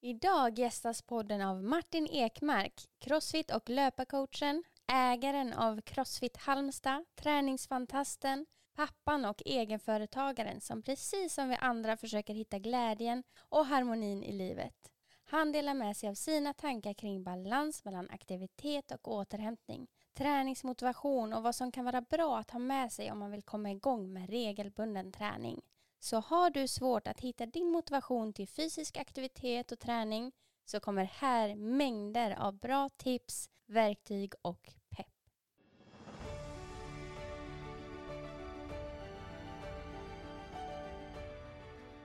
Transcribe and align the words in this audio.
Idag 0.00 0.58
gästas 0.58 1.02
podden 1.02 1.40
av 1.40 1.62
Martin 1.62 2.06
Ekmark, 2.06 2.88
crossfit 2.98 3.50
och 3.50 3.68
löparcoachen, 3.68 4.64
ägaren 4.92 5.52
av 5.52 5.80
Crossfit 5.80 6.36
Halmstad, 6.36 7.04
träningsfantasten, 7.16 8.46
pappan 8.76 9.24
och 9.24 9.42
egenföretagaren 9.46 10.60
som 10.60 10.82
precis 10.82 11.34
som 11.34 11.48
vi 11.48 11.56
andra 11.56 11.96
försöker 11.96 12.34
hitta 12.34 12.58
glädjen 12.58 13.22
och 13.48 13.66
harmonin 13.66 14.22
i 14.22 14.32
livet. 14.32 14.92
Han 15.24 15.52
delar 15.52 15.74
med 15.74 15.96
sig 15.96 16.08
av 16.08 16.14
sina 16.14 16.54
tankar 16.54 16.94
kring 16.94 17.24
balans 17.24 17.84
mellan 17.84 18.10
aktivitet 18.10 18.90
och 18.90 19.08
återhämtning, 19.08 19.86
träningsmotivation 20.14 21.32
och 21.32 21.42
vad 21.42 21.54
som 21.54 21.72
kan 21.72 21.84
vara 21.84 22.00
bra 22.00 22.38
att 22.38 22.50
ha 22.50 22.58
med 22.58 22.92
sig 22.92 23.12
om 23.12 23.18
man 23.18 23.30
vill 23.30 23.42
komma 23.42 23.70
igång 23.70 24.12
med 24.12 24.30
regelbunden 24.30 25.12
träning. 25.12 25.60
Så 26.00 26.20
har 26.20 26.50
du 26.50 26.68
svårt 26.68 27.08
att 27.08 27.20
hitta 27.20 27.46
din 27.46 27.70
motivation 27.70 28.32
till 28.32 28.48
fysisk 28.48 28.96
aktivitet 28.96 29.72
och 29.72 29.78
träning 29.78 30.32
så 30.64 30.80
kommer 30.80 31.04
här 31.04 31.54
mängder 31.54 32.36
av 32.38 32.58
bra 32.58 32.88
tips, 32.88 33.50
verktyg 33.66 34.34
och 34.42 34.74
pepp. 34.96 35.06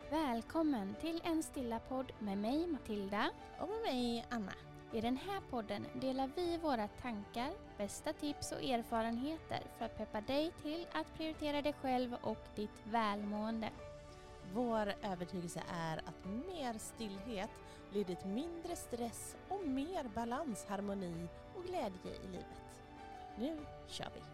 Välkommen 0.10 0.96
till 1.02 1.22
en 1.24 1.44
stilla 1.44 1.80
podd 1.80 2.12
med 2.20 2.38
mig 2.38 2.68
Matilda 2.68 3.30
Och 3.60 3.70
med 3.70 3.82
mig 3.82 4.26
Anna. 4.30 4.73
I 4.94 5.02
den 5.02 5.18
här 5.18 5.42
podden 5.50 5.86
delar 5.94 6.30
vi 6.36 6.58
våra 6.58 6.88
tankar, 6.88 7.52
bästa 7.78 8.14
tips 8.14 8.52
och 8.52 8.64
erfarenheter 8.64 9.62
för 9.78 9.86
att 9.86 9.98
peppa 9.98 10.22
dig 10.22 10.52
till 10.62 10.88
att 10.94 11.14
prioritera 11.18 11.62
dig 11.62 11.74
själv 11.74 12.16
och 12.22 12.46
ditt 12.56 12.84
välmående. 12.84 13.70
Vår 14.54 14.94
övertygelse 15.04 15.64
är 15.70 15.98
att 15.98 16.26
mer 16.26 16.78
stillhet 16.78 17.50
leder 17.92 18.16
till 18.16 18.30
mindre 18.30 18.76
stress 18.76 19.36
och 19.50 19.68
mer 19.68 20.04
balans, 20.16 20.66
harmoni 20.66 21.28
och 21.56 21.64
glädje 21.64 22.12
i 22.24 22.28
livet. 22.28 22.84
Nu 23.38 23.58
kör 23.88 24.10
vi! 24.16 24.33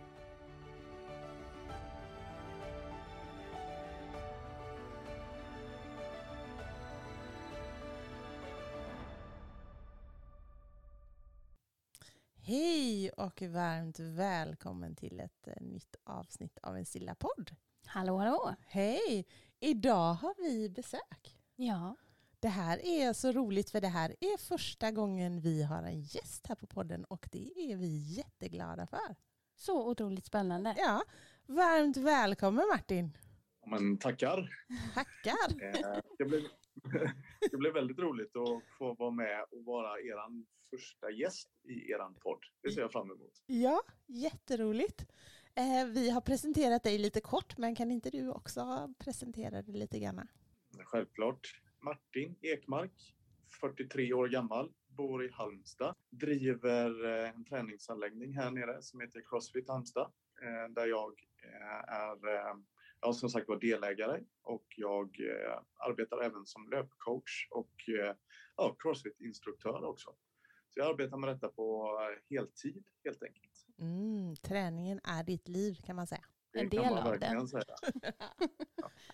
Hej 12.50 13.10
och 13.10 13.42
varmt 13.42 14.00
välkommen 14.00 14.96
till 14.96 15.20
ett 15.20 15.48
eh, 15.48 15.54
nytt 15.62 15.96
avsnitt 16.04 16.58
av 16.64 16.78
en 16.78 16.86
stilla 16.86 17.16
podd. 17.16 17.56
Hallå 17.86 18.18
hallå! 18.18 18.56
Hej! 18.68 19.26
Idag 19.60 20.14
har 20.14 20.34
vi 20.38 20.70
besök. 20.70 21.38
Ja, 21.56 21.96
Det 22.40 22.48
här 22.48 22.86
är 22.86 23.14
så 23.14 23.32
roligt 23.32 23.70
för 23.70 23.82
det 23.82 23.88
här 23.88 24.16
är 24.20 24.38
första 24.38 24.92
gången 24.92 25.42
vi 25.42 25.64
har 25.64 25.84
en 25.84 26.02
gäst 26.02 26.48
här 26.48 26.56
på 26.56 26.68
podden 26.68 27.06
och 27.06 27.30
det 27.32 27.72
är 27.72 27.76
vi 27.78 27.98
jätteglada 27.98 28.88
för. 28.88 29.16
så 29.56 29.90
otroligt 29.90 30.26
spännande. 30.26 30.76
Ja, 30.78 31.02
varmt 31.46 31.98
välkommen 31.98 32.68
Martin. 32.74 33.18
Men 33.66 33.98
tackar. 33.98 34.50
Tackar. 34.94 35.64
Eh, 35.64 36.00
Det 36.18 36.26
blev, 36.26 36.42
det 37.52 37.58
blev 37.58 37.74
väldigt 37.74 38.00
roligt 38.00 38.36
att 38.36 38.64
få 38.78 38.94
vara 38.94 39.12
med 39.12 39.44
och 39.52 39.64
vara 39.66 40.00
er 40.00 40.44
första 40.70 41.12
gäst 41.12 41.50
i 41.64 41.92
er 41.92 42.20
podd. 42.20 42.40
Det 42.62 42.72
ser 42.72 42.82
jag 42.82 42.92
fram 42.92 43.12
emot. 43.12 43.44
Ja, 43.46 43.82
jätteroligt. 44.08 45.06
Eh, 45.56 45.86
vi 45.94 46.10
har 46.10 46.22
presenterat 46.22 46.84
dig 46.84 46.98
lite 46.98 47.22
kort 47.22 47.58
men 47.58 47.76
kan 47.76 47.92
inte 47.92 48.10
du 48.10 48.30
också 48.30 48.94
presentera 49.00 49.62
dig 49.62 49.76
lite 49.76 50.00
grann? 50.00 50.28
Självklart. 50.84 51.62
Martin 51.82 52.36
Ekmark, 52.42 53.16
43 53.62 54.14
år 54.14 54.28
gammal, 54.28 54.72
bor 54.88 55.26
i 55.26 55.30
Halmstad. 55.32 55.96
Driver 56.10 57.06
eh, 57.24 57.30
en 57.30 57.46
träningsanläggning 57.46 58.34
här 58.34 58.52
nere 58.52 58.82
som 58.82 59.00
heter 59.02 59.22
Crossfit 59.30 59.68
Halmstad. 59.70 60.12
eh, 60.42 60.74
Där 60.74 60.88
jag 60.88 61.14
är 61.88 62.52
eh, 63.04 63.08
ja, 63.08 63.14
som 63.14 63.30
sagt 63.30 63.48
var 63.48 63.60
delägare 63.60 64.24
och 64.42 64.66
jag 64.78 65.06
eh, 65.20 65.62
arbetar 65.90 66.22
även 66.24 66.46
som 66.46 66.70
löpcoach 66.70 67.48
och 67.52 67.90
eh, 67.90 68.16
ja, 68.58 68.76
Crossfit-instruktör 68.80 69.84
också. 69.84 70.16
Så 70.70 70.80
jag 70.80 70.88
arbetar 70.90 71.18
med 71.18 71.30
detta 71.30 71.50
på 71.50 71.98
eh, 72.02 72.36
heltid 72.36 72.84
helt 73.04 73.24
enkelt. 73.24 73.66
Mm, 73.80 74.36
träningen 74.36 75.00
är 75.04 75.24
ditt 75.24 75.48
liv 75.48 75.82
kan 75.86 75.96
man 75.96 76.08
säga. 76.08 76.26
Det 76.54 76.60
En 76.60 76.70
kan 76.70 76.84
del 76.84 76.94
man 76.94 77.08
av 77.08 77.20
det. 77.20 77.48
säga. 77.48 77.76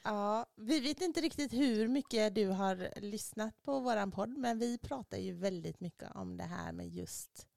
Ja, 0.04 0.46
vi 0.56 0.80
vet 0.80 1.02
inte 1.02 1.22
riktigt 1.22 1.54
hur 1.54 1.88
mycket 1.88 2.36
du 2.36 2.48
har 2.48 3.00
lyssnat 3.02 3.62
på 3.62 3.80
våran 3.80 4.12
podd, 4.12 4.38
men 4.38 4.60
vi 4.60 4.78
pratar 4.78 5.18
ju 5.18 5.34
väldigt 5.34 5.80
mycket 5.80 6.16
om 6.16 6.38
det 6.38 6.44
här 6.44 6.72
med 6.72 6.88
just 6.88 7.48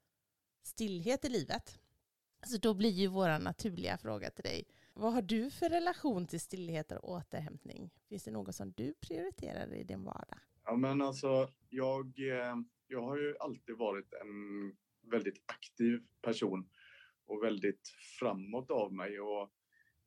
stillhet 0.63 1.25
i 1.25 1.29
livet. 1.29 1.79
Så 2.47 2.57
då 2.59 2.75
blir 2.75 2.91
ju 2.91 3.07
våra 3.07 3.39
naturliga 3.39 3.99
fråga 3.99 4.31
till 4.31 4.45
dig, 4.45 4.65
vad 4.99 5.13
har 5.13 5.23
du 5.23 5.51
för 5.51 5.69
relation 5.69 6.27
till 6.27 6.41
stillhet 6.41 6.93
och 6.93 7.11
återhämtning? 7.11 7.91
Finns 8.09 8.25
det 8.25 8.31
något 8.31 8.55
som 8.55 8.73
du 8.77 8.95
prioriterar 8.95 9.75
i 9.75 9.85
din 9.85 10.05
vardag? 10.05 10.39
Ja, 10.65 10.77
men 10.77 11.03
alltså, 11.03 11.49
jag, 11.69 12.07
eh, 12.19 12.57
jag 12.89 13.03
har 13.03 13.17
ju 13.17 13.37
alltid 13.41 13.77
varit 13.77 14.13
en 14.13 14.77
väldigt 15.11 15.43
aktiv 15.47 16.03
person 16.23 16.69
och 17.27 17.43
väldigt 17.43 17.89
framåt 18.19 18.71
av 18.71 18.93
mig. 18.93 19.21
Och 19.21 19.53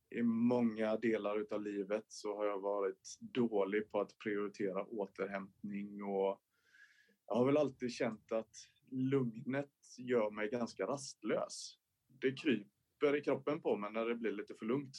I 0.10 0.22
många 0.24 0.98
delar 0.98 1.46
av 1.52 1.62
livet 1.62 2.06
så 2.08 2.38
har 2.38 2.46
jag 2.46 2.60
varit 2.60 3.18
dålig 3.20 3.92
på 3.92 4.00
att 4.00 4.18
prioritera 4.18 4.84
återhämtning 4.84 6.04
och 6.04 6.42
jag 7.28 7.36
har 7.36 7.46
väl 7.46 7.58
alltid 7.58 7.92
känt 7.92 8.32
att 8.32 8.56
lugnet 8.90 9.72
gör 9.98 10.32
mig 10.32 10.50
ganska 10.50 10.88
rastlös. 10.88 11.78
Det 12.08 12.32
kryper 12.38 12.81
i 13.08 13.22
kroppen 13.22 13.62
på 13.62 13.78
mig 13.78 13.92
när 13.92 14.06
det 14.06 14.16
blir 14.16 14.32
lite 14.32 14.56
för 14.56 14.66
lugnt. 14.66 14.96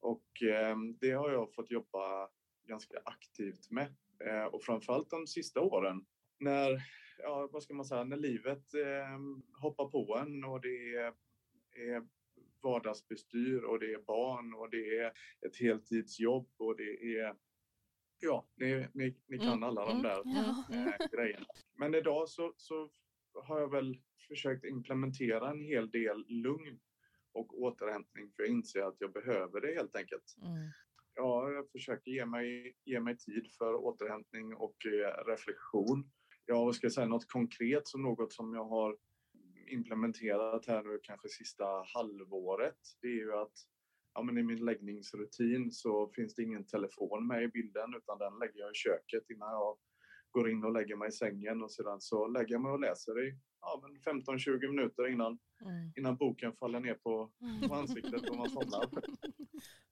Och 0.00 0.42
eh, 0.42 0.76
det 1.00 1.10
har 1.10 1.30
jag 1.30 1.54
fått 1.54 1.70
jobba 1.70 2.28
ganska 2.68 2.98
aktivt 3.04 3.70
med. 3.70 3.94
Eh, 4.26 4.44
och 4.44 4.64
framförallt 4.64 5.10
de 5.10 5.26
sista 5.26 5.60
åren 5.60 6.06
när, 6.38 6.82
ja, 7.18 7.48
vad 7.52 7.62
ska 7.62 7.74
man 7.74 7.84
säga, 7.84 8.04
när 8.04 8.16
livet 8.16 8.74
eh, 8.74 9.18
hoppar 9.62 9.88
på 9.88 10.18
en 10.18 10.44
och 10.44 10.60
det 10.60 10.94
är, 10.94 11.14
är 11.76 12.06
vardagsbestyr 12.62 13.62
och 13.64 13.80
det 13.80 13.92
är 13.92 14.02
barn 14.02 14.54
och 14.54 14.70
det 14.70 14.98
är 14.98 15.12
ett 15.46 15.56
heltidsjobb 15.60 16.48
och 16.56 16.76
det 16.76 17.16
är, 17.18 17.36
ja, 18.20 18.48
ni, 18.56 18.86
ni, 18.94 19.16
ni 19.26 19.38
kan 19.38 19.48
Mm, 19.48 19.62
alla 19.62 19.84
de 19.86 19.90
mm, 19.90 20.02
där 20.02 20.22
Ja. 20.24 20.64
eh, 20.76 21.08
grejerna. 21.12 21.46
Men 21.76 21.94
idag 21.94 22.28
så, 22.28 22.54
så 22.56 22.90
har 23.44 23.60
jag 23.60 23.70
väl 23.70 23.98
försökt 24.28 24.64
implementera 24.64 25.50
en 25.50 25.60
hel 25.60 25.90
del 25.90 26.24
lugn 26.28 26.80
och 27.34 27.62
återhämtning 27.62 28.32
för 28.36 28.42
jag 28.42 28.50
inser 28.50 28.82
att 28.82 28.96
jag 28.98 29.12
behöver 29.12 29.60
det 29.60 29.74
helt 29.74 29.96
enkelt. 29.96 30.36
Mm. 30.42 30.70
Ja, 31.14 31.50
jag 31.50 31.70
försöker 31.70 32.10
ge 32.10 32.26
mig, 32.26 32.76
ge 32.84 33.00
mig 33.00 33.16
tid 33.16 33.46
för 33.58 33.74
återhämtning 33.74 34.54
och 34.54 34.76
eh, 34.86 35.24
reflektion. 35.26 36.10
Ja, 36.46 36.64
vad 36.64 36.74
ska 36.74 36.84
jag 36.84 36.92
säga, 36.92 37.06
något 37.06 37.28
konkret 37.28 37.88
som 37.88 38.02
något 38.02 38.32
som 38.32 38.54
jag 38.54 38.64
har 38.64 38.96
implementerat 39.70 40.66
här 40.66 40.82
nu 40.82 41.00
kanske 41.02 41.28
sista 41.28 41.64
halvåret. 41.94 42.78
Det 43.00 43.06
är 43.06 43.20
ju 43.24 43.32
att 43.32 43.52
ja, 44.14 44.22
men 44.22 44.38
i 44.38 44.42
min 44.42 44.64
läggningsrutin 44.64 45.72
så 45.72 46.10
finns 46.16 46.34
det 46.34 46.42
ingen 46.42 46.66
telefon 46.66 47.26
med 47.26 47.42
i 47.42 47.48
bilden 47.48 47.94
utan 47.96 48.18
den 48.18 48.38
lägger 48.38 48.60
jag 48.60 48.70
i 48.70 48.74
köket 48.74 49.30
innan 49.30 49.52
jag 49.52 49.78
går 50.30 50.50
in 50.50 50.64
och 50.64 50.72
lägger 50.72 50.96
mig 50.96 51.08
i 51.08 51.12
sängen 51.12 51.62
och 51.62 51.72
sedan 51.72 52.00
så 52.00 52.26
lägger 52.26 52.52
jag 52.52 52.62
mig 52.62 52.72
och 52.72 52.80
läser 52.80 53.28
i 53.28 53.38
ja, 53.64 53.80
men 53.82 53.96
15-20 54.22 54.68
minuter 54.68 55.08
innan, 55.12 55.38
Mm. 55.60 55.92
innan 55.96 56.16
boken 56.16 56.52
faller 56.52 56.80
ner 56.80 56.94
på, 56.94 57.30
på 57.68 57.74
ansiktet 57.74 58.30
och 58.30 58.36
man 58.36 58.50
somnar. 58.50 58.88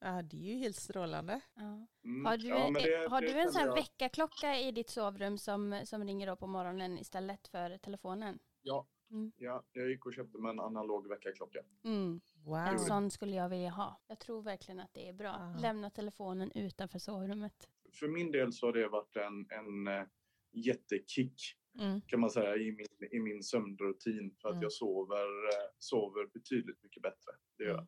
Ja, 0.01 0.23
det 0.23 0.37
är 0.37 0.53
ju 0.55 0.59
helt 0.59 0.77
strålande. 0.77 1.41
Ja. 1.55 1.87
Mm. 2.05 2.25
Har 2.25 2.37
du, 2.37 2.49
Ja, 2.49 2.71
det- 2.71 3.11
har 3.11 3.21
det 3.21 3.27
du 3.33 3.41
en 3.41 3.53
sån 3.53 3.63
jag- 3.67 3.75
väckarklocka 3.75 4.59
i 4.59 4.73
ditt 4.73 4.91
sovrum 4.91 5.39
som, 5.39 5.81
som 5.85 6.05
ringer 6.05 6.27
då 6.27 6.37
på 6.37 6.47
morgonen 6.47 6.99
istället 6.99 7.49
för 7.49 7.79
telefonen? 7.79 8.39
Ja, 8.63 8.87
Mm. 9.11 9.33
ja, 9.37 9.65
jag 9.73 9.89
gick 9.91 10.07
och 10.07 10.15
köpte 10.15 10.39
mig 10.39 10.51
en 10.51 10.61
analog 10.61 11.09
väckarklocka. 11.09 11.59
Mm. 11.85 12.21
Wow. 12.45 12.57
En 12.57 12.79
sån 12.79 13.11
skulle 13.11 13.37
jag 13.37 13.49
vilja 13.49 13.71
ha. 13.71 14.01
Jag 14.07 14.19
tror 14.19 14.43
verkligen 14.43 14.81
att 14.81 14.95
det 14.95 15.09
är 15.09 15.13
bra. 15.13 15.37
Ja. 15.55 15.61
Lämna 15.63 15.91
telefonen 15.91 16.53
utanför 16.55 16.99
sovrummet. 16.99 17.69
För 17.93 18.09
min 18.09 18.33
del 18.33 18.53
så 18.53 18.67
har 18.67 18.73
det 18.73 18.89
varit 18.89 19.17
en, 19.17 19.47
en 19.51 19.89
eh, 19.89 20.05
jättekick 20.53 21.35
Mm. 21.79 22.01
kan 22.01 22.21
man 22.21 22.31
säga 22.31 22.57
i 22.57 22.73
min, 22.73 23.09
i 23.13 23.19
min 23.21 23.43
sömnrutin 23.43 24.35
för 24.43 24.49
att 24.49 24.53
Mm. 24.55 24.63
jag 24.63 24.73
sover, 24.73 25.49
eh, 25.49 25.71
sover 25.79 26.27
betydligt 26.33 26.83
mycket 26.83 27.03
bättre. 27.03 27.33
Det 27.59 27.65
gör 27.65 27.71
jag. 27.75 27.87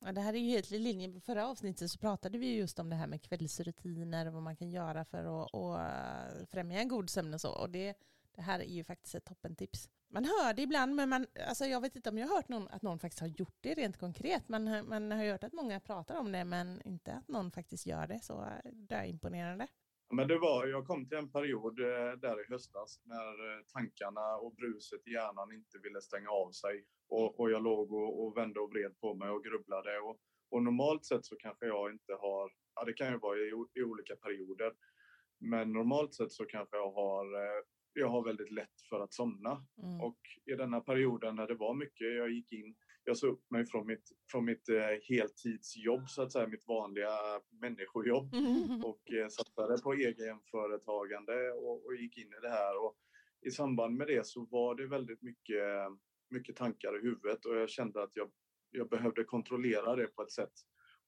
Ja, 0.00 0.12
det 0.12 0.20
här 0.20 0.34
är 0.34 0.38
ju 0.38 0.48
helt 0.48 0.72
i 0.72 0.78
linje 0.78 1.08
med 1.08 1.22
förra 1.22 1.46
avsnittet 1.46 1.90
så 1.90 1.98
pratade 1.98 2.38
vi 2.38 2.46
ju 2.46 2.56
just 2.56 2.78
om 2.78 2.90
det 2.90 2.96
här 2.96 3.06
med 3.06 3.22
kvällsrutiner 3.22 4.26
och 4.26 4.32
vad 4.32 4.42
man 4.42 4.56
kan 4.56 4.70
göra 4.70 5.04
för 5.04 5.18
att, 5.42 5.54
att 5.54 6.40
eh, 6.40 6.46
främja 6.46 6.80
en 6.80 6.88
god 6.88 7.10
sömn 7.10 7.34
och 7.34 7.40
så. 7.40 7.52
Och 7.54 7.70
det, 7.70 7.94
det 8.34 8.42
här 8.42 8.60
är 8.60 8.64
ju 8.64 8.84
faktiskt 8.84 9.14
ett 9.14 9.24
toppentips. 9.24 9.88
Man 10.10 10.24
hör 10.24 10.54
det 10.54 10.62
ibland, 10.62 10.94
men 10.94 11.08
man, 11.08 11.26
alltså 11.48 11.64
jag 11.64 11.80
vet 11.80 11.96
inte 11.96 12.10
om 12.10 12.18
jag 12.18 12.26
har 12.28 12.36
hört 12.36 12.48
någon, 12.48 12.68
att 12.68 12.82
någon 12.82 12.98
faktiskt 12.98 13.20
har 13.20 13.28
gjort 13.28 13.56
det 13.60 13.74
rent 13.74 13.96
konkret. 13.98 14.48
Man, 14.48 14.88
man 14.88 15.10
har 15.10 15.24
hört 15.24 15.44
att 15.44 15.52
många 15.52 15.80
pratar 15.80 16.16
om 16.18 16.32
det, 16.32 16.44
men 16.44 16.82
inte 16.84 17.12
att 17.12 17.28
någon 17.28 17.50
faktiskt 17.50 17.86
gör 17.86 18.06
det. 18.06 18.20
Så 18.22 18.40
eh, 18.42 18.72
det 18.72 18.94
är 18.94 19.04
imponerande. 19.04 19.66
Men 20.10 20.28
det 20.28 20.38
var, 20.38 20.66
jag 20.66 20.86
kom 20.86 21.08
till 21.08 21.18
en 21.18 21.32
period 21.32 21.80
eh, 21.80 22.12
där 22.20 22.40
i 22.40 22.46
höstas 22.48 23.00
när 23.04 23.56
eh, 23.56 23.64
tankarna 23.72 24.36
och 24.36 24.54
bruset 24.54 25.06
i 25.06 25.12
hjärnan 25.12 25.52
inte 25.52 25.78
ville 25.78 26.00
stänga 26.00 26.30
av 26.30 26.52
sig. 26.52 26.84
Och, 27.08 27.40
och 27.40 27.50
jag 27.50 27.62
låg 27.62 27.92
och, 27.92 28.24
och, 28.24 28.36
vände 28.36 28.60
och 28.60 28.70
vred 28.70 29.00
på 29.00 29.14
mig 29.14 29.30
och 29.30 29.44
grubblade. 29.44 29.98
Och, 29.98 30.18
och, 30.50 30.62
normalt 30.62 31.04
sett 31.04 31.24
så 31.24 31.36
kanske 31.36 31.66
jag 31.66 31.90
inte 31.90 32.12
har, 32.12 32.52
ja 32.74 32.84
det 32.84 32.92
kan 32.92 33.12
ju 33.12 33.18
vara 33.18 33.38
i, 33.38 33.52
i 33.74 33.82
olika 33.82 34.16
perioder. 34.16 34.72
Men 35.40 35.72
normalt 35.72 36.14
sett 36.14 36.32
så 36.32 36.44
kanske 36.44 36.76
jag 36.76 36.92
har, 36.92 37.34
eh, 37.34 37.62
jag 37.92 38.08
har 38.08 38.24
väldigt 38.24 38.50
lätt 38.52 38.80
för 38.88 39.00
att 39.00 39.12
somna. 39.14 39.66
Mm. 39.82 40.00
Och 40.00 40.18
i 40.44 40.54
denna 40.54 40.80
perioden 40.80 41.36
när 41.36 41.46
det 41.46 41.54
var 41.54 41.74
mycket, 41.74 42.16
jag 42.16 42.30
gick 42.30 42.52
in 42.52 42.74
jag 43.08 43.18
sa 43.18 43.26
upp 43.26 43.50
mig 43.50 43.66
från 43.66 43.86
mitt, 43.86 44.12
från 44.30 44.44
mitt 44.44 44.68
eh, 44.68 44.98
heltidsjobb, 45.08 46.08
så 46.08 46.22
att 46.22 46.32
säga, 46.32 46.46
mitt 46.46 46.68
vanliga 46.68 47.10
människojobb 47.60 48.34
mm. 48.34 48.84
och 48.84 49.12
eh, 49.12 49.28
satsade 49.28 49.82
på 49.82 49.92
egenföretagande 49.92 51.50
och, 51.52 51.86
och 51.86 51.96
gick 51.96 52.18
in 52.18 52.28
i 52.28 52.40
det 52.42 52.48
här. 52.48 52.84
Och 52.84 52.96
I 53.46 53.50
samband 53.50 53.96
med 53.96 54.06
det 54.06 54.26
så 54.26 54.46
var 54.50 54.74
det 54.74 54.86
väldigt 54.86 55.22
mycket, 55.22 55.62
mycket 56.30 56.56
tankar 56.56 56.98
i 56.98 57.02
huvudet 57.02 57.44
och 57.44 57.56
jag 57.56 57.70
kände 57.70 58.02
att 58.02 58.10
jag, 58.14 58.30
jag 58.70 58.88
behövde 58.88 59.24
kontrollera 59.24 59.96
det 59.96 60.06
på 60.06 60.22
ett 60.22 60.32
sätt. 60.32 60.54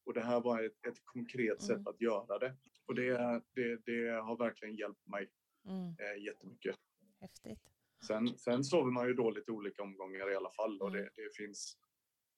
Och 0.06 0.14
det 0.14 0.20
här 0.20 0.40
var 0.40 0.62
ett, 0.62 0.86
ett 0.88 1.04
konkret 1.04 1.62
sätt 1.62 1.76
mm. 1.76 1.86
att 1.86 2.00
göra 2.00 2.38
det. 2.38 2.56
Och 2.86 2.94
det, 2.94 3.42
det, 3.54 3.80
det 3.86 4.10
har 4.10 4.36
verkligen 4.38 4.76
hjälpt 4.76 5.06
mig 5.06 5.30
mm. 5.68 5.86
eh, 5.86 6.24
jättemycket. 6.24 6.76
Häftigt. 7.20 7.58
Sen, 8.06 8.38
sen 8.38 8.64
sover 8.64 8.90
man 8.90 9.06
ju 9.06 9.14
dåligt 9.14 9.48
i 9.48 9.50
olika 9.52 9.82
omgångar 9.82 10.32
i 10.32 10.36
alla 10.36 10.50
fall 10.50 10.80
och 10.80 10.88
mm. 10.88 11.02
det, 11.02 11.10
det 11.16 11.36
finns 11.36 11.76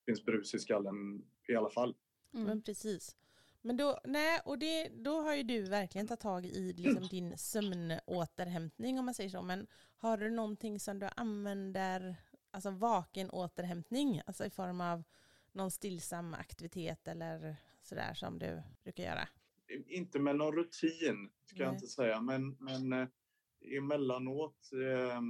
finns 0.06 0.25
brus 0.25 0.54
i 0.54 0.58
skallen 0.58 1.25
i 1.49 1.54
alla 1.54 1.70
fall. 1.70 1.96
Mm. 2.34 2.46
Men 2.46 2.62
precis. 2.62 3.16
Men 3.62 3.76
då, 3.76 4.00
nej, 4.04 4.40
och 4.44 4.58
det, 4.58 4.88
då 4.88 5.20
har 5.20 5.34
ju 5.34 5.43
du 5.43 5.62
verkligen 5.62 6.06
tagit 6.06 6.20
tag 6.20 6.46
i 6.46 6.72
liksom 6.72 7.08
din 7.08 7.38
sömnåterhämtning 7.38 8.99
om 8.99 9.04
man 9.04 9.14
säger 9.14 9.31
så. 9.31 9.43
Men 9.43 9.66
har 9.96 10.16
du 10.16 10.31
någonting 10.31 10.81
som 10.81 10.99
du 10.99 11.08
använder, 11.16 12.16
alltså 12.50 12.70
vaken 12.70 13.31
återhämtning, 13.31 14.20
alltså 14.26 14.44
i 14.44 14.50
form 14.50 14.81
av 14.81 15.02
någon 15.52 15.70
stillsam 15.70 16.34
aktivitet 16.34 17.08
eller 17.08 17.56
sådär 17.82 18.14
som 18.14 18.38
du 18.38 18.62
brukar 18.82 19.05
göra? 19.05 19.28
Inte 19.87 20.19
med 20.19 20.37
någon 20.37 20.56
rutin, 20.56 21.31
ska 21.46 21.56
nej. 21.56 21.66
jag 21.66 21.75
inte 21.75 21.87
säga, 21.87 22.20
men, 22.20 22.56
men 22.60 22.93
eh, 22.93 23.08
emellanåt 23.76 24.70
eh, 24.72 25.20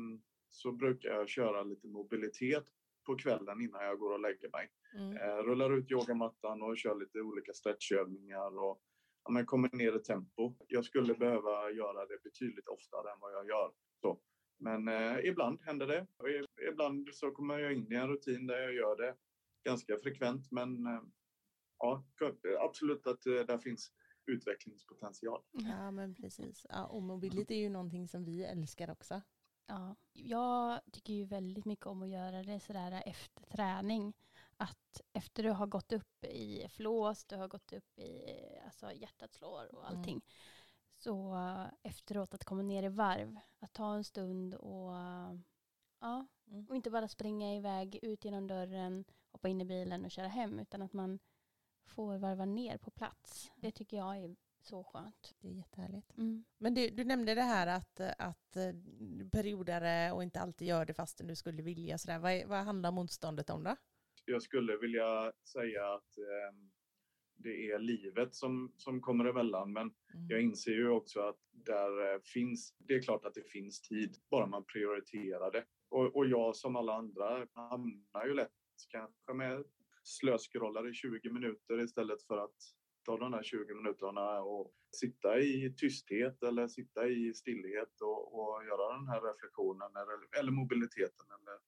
så 0.48 0.72
brukar 0.72 1.08
jag 1.08 1.28
köra 1.28 1.62
lite 1.62 1.88
mobilitet 1.88 2.66
på 3.04 3.16
kvällen 3.16 3.60
innan 3.60 3.84
jag 3.84 3.98
går 3.98 4.12
och 4.12 4.20
lägger 4.20 4.50
mig. 4.50 4.70
Mm. 4.94 5.16
Eh, 5.16 5.36
rullar 5.36 5.72
ut 5.78 5.90
yogamattan 5.90 6.62
och 6.62 6.78
kör 6.78 6.94
lite 6.94 7.20
olika 7.20 7.52
stretchövningar 7.52 8.58
och 8.58 8.82
ja, 9.24 9.30
men 9.30 9.46
kommer 9.46 9.76
ner 9.76 9.96
i 9.96 10.02
tempo. 10.02 10.54
Jag 10.68 10.84
skulle 10.84 11.14
behöva 11.14 11.70
göra 11.70 12.06
det 12.06 12.22
betydligt 12.22 12.68
oftare 12.68 13.12
än 13.12 13.20
vad 13.20 13.32
jag 13.32 13.46
gör. 13.48 13.72
Så. 14.00 14.20
Men 14.58 14.88
eh, 14.88 15.18
ibland 15.24 15.60
händer 15.62 15.86
det. 15.86 16.06
Och 16.16 16.28
ibland 16.72 17.08
så 17.12 17.30
kommer 17.30 17.58
jag 17.58 17.72
in 17.72 17.92
i 17.92 17.94
en 17.94 18.08
rutin 18.08 18.46
där 18.46 18.62
jag 18.62 18.74
gör 18.74 18.96
det 18.96 19.16
ganska 19.64 19.98
frekvent. 19.98 20.50
Men 20.50 20.86
eh, 20.86 21.02
ja, 21.78 22.04
absolut 22.60 23.06
att 23.06 23.26
eh, 23.26 23.32
där 23.32 23.58
finns 23.58 23.92
utvecklingspotential. 24.26 25.42
Ja, 25.52 25.90
men 25.90 26.14
precis. 26.14 26.66
Ja, 26.68 26.86
och 26.86 27.02
mobilitet 27.02 27.50
är 27.50 27.60
ju 27.60 27.68
någonting 27.68 28.08
som 28.08 28.24
vi 28.24 28.44
älskar 28.44 28.90
också. 28.90 29.22
Ja, 29.66 29.96
jag 30.12 30.80
tycker 30.92 31.12
ju 31.12 31.24
väldigt 31.24 31.64
mycket 31.64 31.86
om 31.86 32.02
att 32.02 32.08
göra 32.08 32.42
det 32.42 32.60
sådär 32.60 33.02
efter 33.06 33.44
träning. 33.44 34.14
Att 34.56 35.00
efter 35.12 35.42
du 35.42 35.50
har 35.50 35.66
gått 35.66 35.92
upp 35.92 36.24
i 36.24 36.68
flås, 36.68 37.24
du 37.24 37.36
har 37.36 37.48
gått 37.48 37.72
upp 37.72 37.98
i 37.98 38.38
alltså 38.64 38.92
hjärtat 38.92 39.34
slår 39.34 39.74
och 39.74 39.88
allting. 39.88 40.14
Mm. 40.14 40.22
Så 40.96 41.36
efteråt 41.82 42.34
att 42.34 42.44
komma 42.44 42.62
ner 42.62 42.82
i 42.82 42.88
varv, 42.88 43.38
att 43.58 43.72
ta 43.72 43.94
en 43.94 44.04
stund 44.04 44.54
och, 44.54 44.92
ja, 46.00 46.26
mm. 46.46 46.66
och 46.68 46.76
inte 46.76 46.90
bara 46.90 47.08
springa 47.08 47.54
iväg 47.54 47.98
ut 48.02 48.24
genom 48.24 48.46
dörren, 48.46 49.04
hoppa 49.30 49.48
in 49.48 49.60
i 49.60 49.64
bilen 49.64 50.04
och 50.04 50.10
köra 50.10 50.28
hem, 50.28 50.58
utan 50.58 50.82
att 50.82 50.92
man 50.92 51.18
får 51.84 52.18
varva 52.18 52.44
ner 52.44 52.78
på 52.78 52.90
plats. 52.90 53.52
Det 53.56 53.70
tycker 53.70 53.96
jag 53.96 54.16
är 54.16 54.36
så 54.64 54.84
skönt. 54.84 55.34
Det 55.40 55.48
är 55.48 55.52
jättehärligt. 55.52 56.18
Mm. 56.18 56.44
Men 56.58 56.74
du, 56.74 56.90
du, 56.90 57.04
nämnde 57.04 57.34
det 57.34 57.42
här 57.42 57.66
att, 57.66 58.00
att 58.18 58.56
eh, 58.56 58.74
periodare 59.32 60.12
och 60.12 60.22
inte 60.22 60.40
alltid 60.40 60.68
gör 60.68 60.84
det 60.84 60.94
fastän 60.94 61.26
du 61.26 61.36
skulle 61.36 61.62
vilja. 61.62 61.98
Sådär. 61.98 62.18
Vad, 62.18 62.48
vad 62.48 62.64
handlar 62.64 62.92
motståndet 62.92 63.50
om 63.50 63.64
då? 63.64 63.76
Jag 64.24 64.42
skulle 64.42 64.76
vilja 64.76 65.32
säga 65.52 65.94
att 65.94 66.18
eh, 66.18 66.56
det 67.36 67.70
är 67.70 67.78
livet 67.78 68.34
som, 68.34 68.72
som 68.76 69.00
kommer 69.00 69.24
emellan. 69.24 69.72
Men 69.72 69.82
mm. 69.82 70.28
jag 70.28 70.42
inser 70.42 70.72
ju 70.72 70.88
också 70.88 71.20
att 71.20 71.38
där 71.50 72.14
eh, 72.14 72.20
finns, 72.20 72.74
det 72.78 72.94
är 72.94 73.02
klart 73.02 73.24
att 73.24 73.34
det 73.34 73.50
finns 73.50 73.82
tid, 73.82 74.16
bara 74.30 74.46
man 74.46 74.64
prioriterar 74.64 75.50
det. 75.50 75.64
Och, 75.88 76.16
och 76.16 76.26
jag 76.26 76.56
som 76.56 76.76
alla 76.76 76.94
andra 76.94 77.46
hamnar 77.52 78.26
ju 78.26 78.34
lätt 78.34 78.50
kanske 78.88 79.34
med 79.34 79.64
slöskrollare 80.02 80.90
i 80.90 80.94
20 80.94 81.30
minuter 81.30 81.80
istället 81.84 82.22
för 82.22 82.38
att 82.38 82.56
ta 83.04 83.18
de 83.18 83.32
här 83.32 83.42
20 83.42 83.74
minuterna 83.74 84.40
och 84.40 84.72
sitta 84.90 85.38
i 85.38 85.74
tysthet 85.76 86.42
eller 86.42 86.68
sitta 86.68 87.08
i 87.08 87.34
stillhet 87.34 88.00
och, 88.00 88.34
och 88.34 88.64
göra 88.64 88.96
den 88.96 89.08
här 89.08 89.20
reflektionen 89.20 89.90
eller, 89.96 90.40
eller 90.40 90.52
mobiliteten 90.52 91.26
eller 91.38 91.58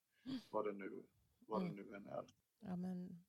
vad 0.50 0.66
det 0.66 0.72
nu, 0.72 1.02
vad 1.46 1.60
det 1.62 1.66
mm. 1.66 1.76
nu 1.76 1.96
än 1.96 2.06
är. 2.06 2.24
Ja, 2.60 2.76
men 2.76 3.24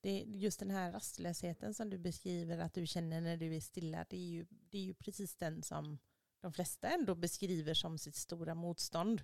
det, 0.00 0.18
just 0.18 0.58
den 0.60 0.70
här 0.70 0.92
rastlösheten 0.92 1.74
som 1.74 1.90
du 1.90 1.98
beskriver 1.98 2.58
att 2.58 2.74
du 2.74 2.86
känner 2.86 3.20
när 3.20 3.36
du 3.36 3.56
är 3.56 3.60
stilla, 3.60 4.04
det 4.10 4.16
är 4.16 4.30
ju, 4.30 4.46
det 4.50 4.78
är 4.78 4.82
ju 4.82 4.94
precis 4.94 5.34
den 5.36 5.62
som 5.62 5.98
de 6.40 6.52
flesta 6.52 6.88
ändå 6.88 7.14
beskriver 7.14 7.74
som 7.74 7.98
sitt 7.98 8.16
stora 8.16 8.54
motstånd. 8.54 9.22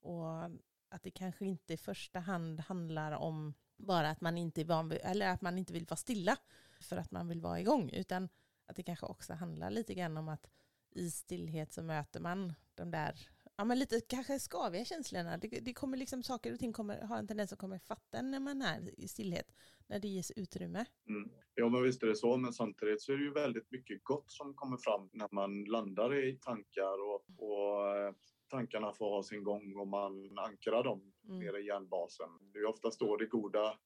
Och 0.00 0.44
att 0.88 1.02
det 1.02 1.10
kanske 1.10 1.44
inte 1.44 1.74
i 1.74 1.76
första 1.76 2.18
hand 2.18 2.60
handlar 2.60 3.12
om 3.12 3.54
bara 3.76 4.10
att 4.10 4.20
man 4.20 4.38
inte, 4.38 4.64
van, 4.64 4.92
eller 4.92 5.28
att 5.28 5.42
man 5.42 5.58
inte 5.58 5.72
vill 5.72 5.86
vara 5.86 5.96
stilla 5.96 6.36
för 6.80 6.96
att 6.96 7.10
man 7.10 7.28
vill 7.28 7.40
vara 7.40 7.60
igång, 7.60 7.90
utan 7.92 8.28
att 8.66 8.76
det 8.76 8.82
kanske 8.82 9.06
också 9.06 9.34
handlar 9.34 9.70
lite 9.70 9.94
grann 9.94 10.16
om 10.16 10.28
att 10.28 10.46
i 10.90 11.10
stillhet 11.10 11.72
så 11.72 11.82
möter 11.82 12.20
man 12.20 12.54
de 12.74 12.90
där 12.90 13.28
ja, 13.58 13.64
men 13.64 13.78
lite 13.78 14.00
kanske 14.00 14.38
skaviga 14.38 14.84
känslorna. 14.84 15.36
Det, 15.36 15.48
det, 15.48 15.72
kommer 15.72 15.96
liksom, 15.96 16.22
saker 16.22 16.52
och 16.52 16.58
ting 16.58 16.72
kommer, 16.72 17.02
har 17.02 17.18
en 17.18 17.26
tendens 17.26 17.52
att 17.52 17.58
komma 17.58 17.76
i 17.76 17.78
fatten 17.78 18.30
när 18.30 18.40
man 18.40 18.62
är 18.62 19.00
i 19.00 19.08
stillhet, 19.08 19.52
när 19.86 19.98
det 19.98 20.08
ges 20.08 20.30
utrymme. 20.30 20.84
Mm. 21.08 21.30
Ja, 21.54 21.68
men 21.68 21.82
visst 21.82 22.02
är 22.02 22.06
det 22.06 22.16
så, 22.16 22.36
men 22.36 22.52
samtidigt 22.52 23.02
så 23.02 23.12
är 23.12 23.16
det 23.16 23.22
ju 23.22 23.32
väldigt 23.32 23.70
mycket 23.70 24.04
gott 24.04 24.30
som 24.30 24.54
kommer 24.54 24.76
fram 24.76 25.10
när 25.12 25.28
man 25.32 25.64
landar 25.64 26.24
i 26.24 26.36
tankar 26.36 27.08
och, 27.08 27.24
och 27.36 27.96
eh, 27.96 28.14
tankarna 28.48 28.92
får 28.92 29.10
ha 29.10 29.22
sin 29.22 29.44
gång 29.44 29.76
och 29.76 29.88
man 29.88 30.38
ankrar 30.38 30.84
dem 30.84 31.12
mm. 31.24 31.38
nere 31.38 31.60
i 31.60 31.66
hjärnbasen. 31.66 32.28
Det 32.52 32.58
är 32.58 32.66
oftast 32.66 33.00
då 33.00 33.16
det 33.16 33.26
goda, 33.26 33.78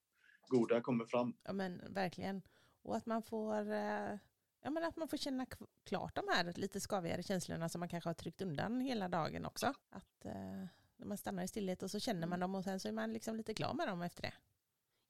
goda 0.49 0.81
kommer 0.81 1.05
fram. 1.05 1.35
Ja, 1.45 1.53
men 1.53 1.81
verkligen. 1.95 2.43
Och 2.83 2.97
att 2.97 3.07
man 3.07 3.23
får, 3.23 3.73
eh, 3.73 4.19
ja, 4.61 4.71
men 4.71 4.85
att 4.85 4.97
man 4.97 5.09
får 5.09 5.17
känna 5.17 5.47
klart 5.85 6.15
de 6.15 6.25
här 6.29 6.53
lite 6.57 6.81
skavigare 6.81 7.23
känslorna 7.23 7.69
som 7.69 7.81
man 7.81 7.89
kanske 7.89 8.09
har 8.09 8.15
tryckt 8.15 8.43
undan 8.43 8.81
hela 8.81 9.09
dagen 9.09 9.47
också. 9.47 9.75
Att 9.91 10.25
eh, 10.25 10.67
när 10.97 11.07
man 11.07 11.19
stannar 11.19 11.43
i 11.43 11.49
stillhet 11.49 11.83
och 11.83 11.91
så 11.91 12.01
känner 12.01 12.27
man 12.27 12.41
dem 12.41 12.55
och 12.55 12.65
sen 12.65 12.81
så 12.81 12.89
är 12.89 12.93
man 12.93 13.12
liksom 13.12 13.37
lite 13.37 13.55
klar 13.55 13.75
med 13.75 13.89
dem 13.89 14.03
efter 14.03 14.23
det. 14.23 14.35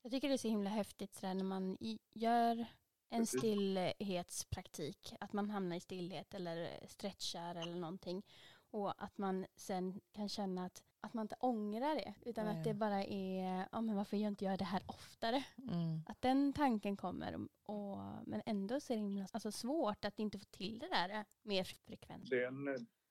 Jag 0.01 0.11
tycker 0.11 0.27
det 0.27 0.35
är 0.35 0.37
så 0.37 0.47
himla 0.47 0.69
häftigt 0.69 1.15
sådär 1.15 1.33
när 1.33 1.43
man 1.43 1.77
gör 2.09 2.65
en 3.09 3.25
stillhetspraktik, 3.25 5.13
att 5.19 5.33
man 5.33 5.49
hamnar 5.49 5.75
i 5.75 5.79
stillhet 5.79 6.33
eller 6.33 6.87
stretchar 6.87 7.55
eller 7.55 7.75
någonting 7.75 8.23
och 8.71 9.03
att 9.03 9.17
man 9.17 9.45
sen 9.55 10.01
kan 10.11 10.29
känna 10.29 10.65
att, 10.65 10.83
att 11.03 11.13
man 11.13 11.21
inte 11.21 11.35
ångrar 11.39 11.95
det. 11.95 12.13
Utan 12.25 12.45
Nej. 12.45 12.57
att 12.57 12.63
det 12.63 12.73
bara 12.73 13.03
är, 13.03 13.67
ja 13.71 13.81
men 13.81 13.95
varför 13.95 14.17
gör 14.17 14.27
inte 14.27 14.45
jag 14.45 14.59
det 14.59 14.65
här 14.65 14.81
oftare? 14.87 15.43
Mm. 15.57 15.99
Att 16.07 16.21
den 16.21 16.53
tanken 16.53 16.97
kommer. 16.97 17.47
Och, 17.65 17.97
men 18.25 18.41
ändå 18.45 18.79
så 18.79 18.93
är 18.93 18.97
det 18.97 19.03
himla, 19.03 19.27
alltså 19.31 19.51
svårt 19.51 20.05
att 20.05 20.19
inte 20.19 20.39
få 20.39 20.45
till 20.45 20.79
det 20.79 20.87
där 20.87 21.25
mer 21.43 21.63
frekvent. 21.63 22.29
Det 22.29 22.43
är 22.43 22.47
en, 22.47 22.65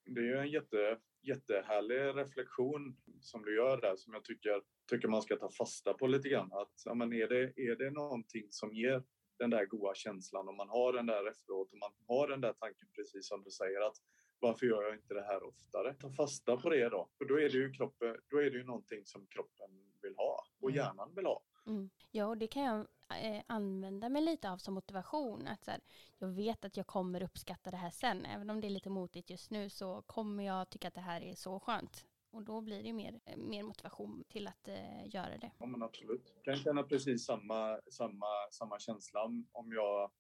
det 0.05 0.21
är 0.21 0.37
en 0.37 0.51
jätte, 0.51 0.99
jättehärlig 1.23 2.21
reflektion 2.21 2.97
som 3.21 3.43
du 3.43 3.57
gör 3.57 3.81
där 3.81 3.97
som 3.97 4.15
jag 4.15 4.25
tycker, 4.25 4.63
tycker 4.91 5.09
man 5.09 5.23
ska 5.23 5.37
ta 5.37 5.51
fasta 5.51 5.95
på 5.95 6.07
lite 6.07 6.29
grann. 6.29 6.53
Att, 6.53 6.83
ja, 6.85 6.95
men 6.95 7.13
är, 7.13 7.29
det, 7.29 7.43
är 7.43 7.77
det 7.77 7.91
någonting 7.91 8.47
som 8.51 8.75
ger 8.75 9.03
den 9.39 9.51
där 9.51 9.67
goda 9.67 9.95
känslan 9.95 10.49
och 10.49 10.55
man 10.55 10.69
har 10.69 10.93
den 10.93 11.07
där 11.07 11.29
efteråt 11.29 11.73
och 11.73 11.79
man 11.79 11.93
har 12.09 12.29
den 12.29 12.41
där 12.41 12.53
tanken 12.53 12.89
precis 12.97 13.29
som 13.29 13.43
du 13.43 13.51
säger 13.51 13.81
att 13.81 13.97
varför 14.43 14.67
gör 14.67 14.83
jag 14.83 14.95
inte 14.95 15.15
det 15.15 15.23
här 15.23 15.43
oftare? 15.43 15.95
Ta 15.95 16.11
fasta 16.11 16.57
på 16.57 16.71
det 16.71 16.89
då, 16.89 17.09
för 17.19 17.25
då 17.25 17.35
är 17.35 17.49
det 17.49 17.59
ju, 17.59 17.73
kroppen, 17.73 18.17
då 18.31 18.37
är 18.37 18.51
det 18.51 18.57
ju 18.57 18.65
någonting 18.65 19.07
som 19.07 19.27
kroppen 19.27 19.71
vill 20.03 20.15
ha 20.17 20.45
och 20.61 20.71
mm. 20.71 20.77
hjärnan 20.77 21.15
vill 21.15 21.27
ha. 21.27 21.43
Mm. 21.67 21.91
Ja, 22.11 22.27
och 22.27 22.39
det 22.39 22.47
kan 22.47 22.63
jag 22.63 22.87
eh, 23.23 23.43
använda 23.47 24.09
mig 24.09 24.23
lite 24.23 24.51
av 24.51 24.59
som 24.59 24.75
motivation. 24.75 25.47
Att 25.47 25.65
så 25.65 25.71
här, 25.71 25.81
jag 26.19 26.29
vet 26.29 26.65
att 26.65 26.77
jag 26.77 26.87
kommer 26.87 27.23
uppskatta 27.23 27.71
det 27.71 27.77
här 27.77 27.91
sen. 27.91 28.27
Även 28.27 28.51
om 28.51 28.61
det 28.61 28.67
är 28.67 28.71
lite 28.71 28.91
motigt 28.91 29.31
just 29.31 29.51
nu 29.51 29.71
så 29.71 30.03
kommer 30.03 30.45
jag 30.45 30.71
tycka 30.71 30.89
att 30.89 30.95
det 30.95 31.01
här 31.01 31.23
är 31.23 31.35
så 31.35 31.61
skönt. 31.61 32.07
Och 32.31 32.43
då 32.43 32.61
blir 32.61 32.83
det 32.83 32.93
mer, 32.93 33.21
eh, 33.25 33.37
mer 33.37 33.63
motivation 33.63 34.25
till 34.29 34.49
att 34.49 34.69
eh, 34.69 35.15
göra 35.15 35.39
det. 35.39 35.51
Ja, 35.59 35.67
men 35.67 35.83
absolut. 35.83 36.33
Jag 36.35 36.45
kan 36.45 36.57
känna 36.57 36.83
precis 36.83 37.25
samma, 37.27 37.81
samma, 37.91 38.27
samma 38.51 38.79
känsla 38.79 39.25
om 39.53 39.73
jag 39.73 40.11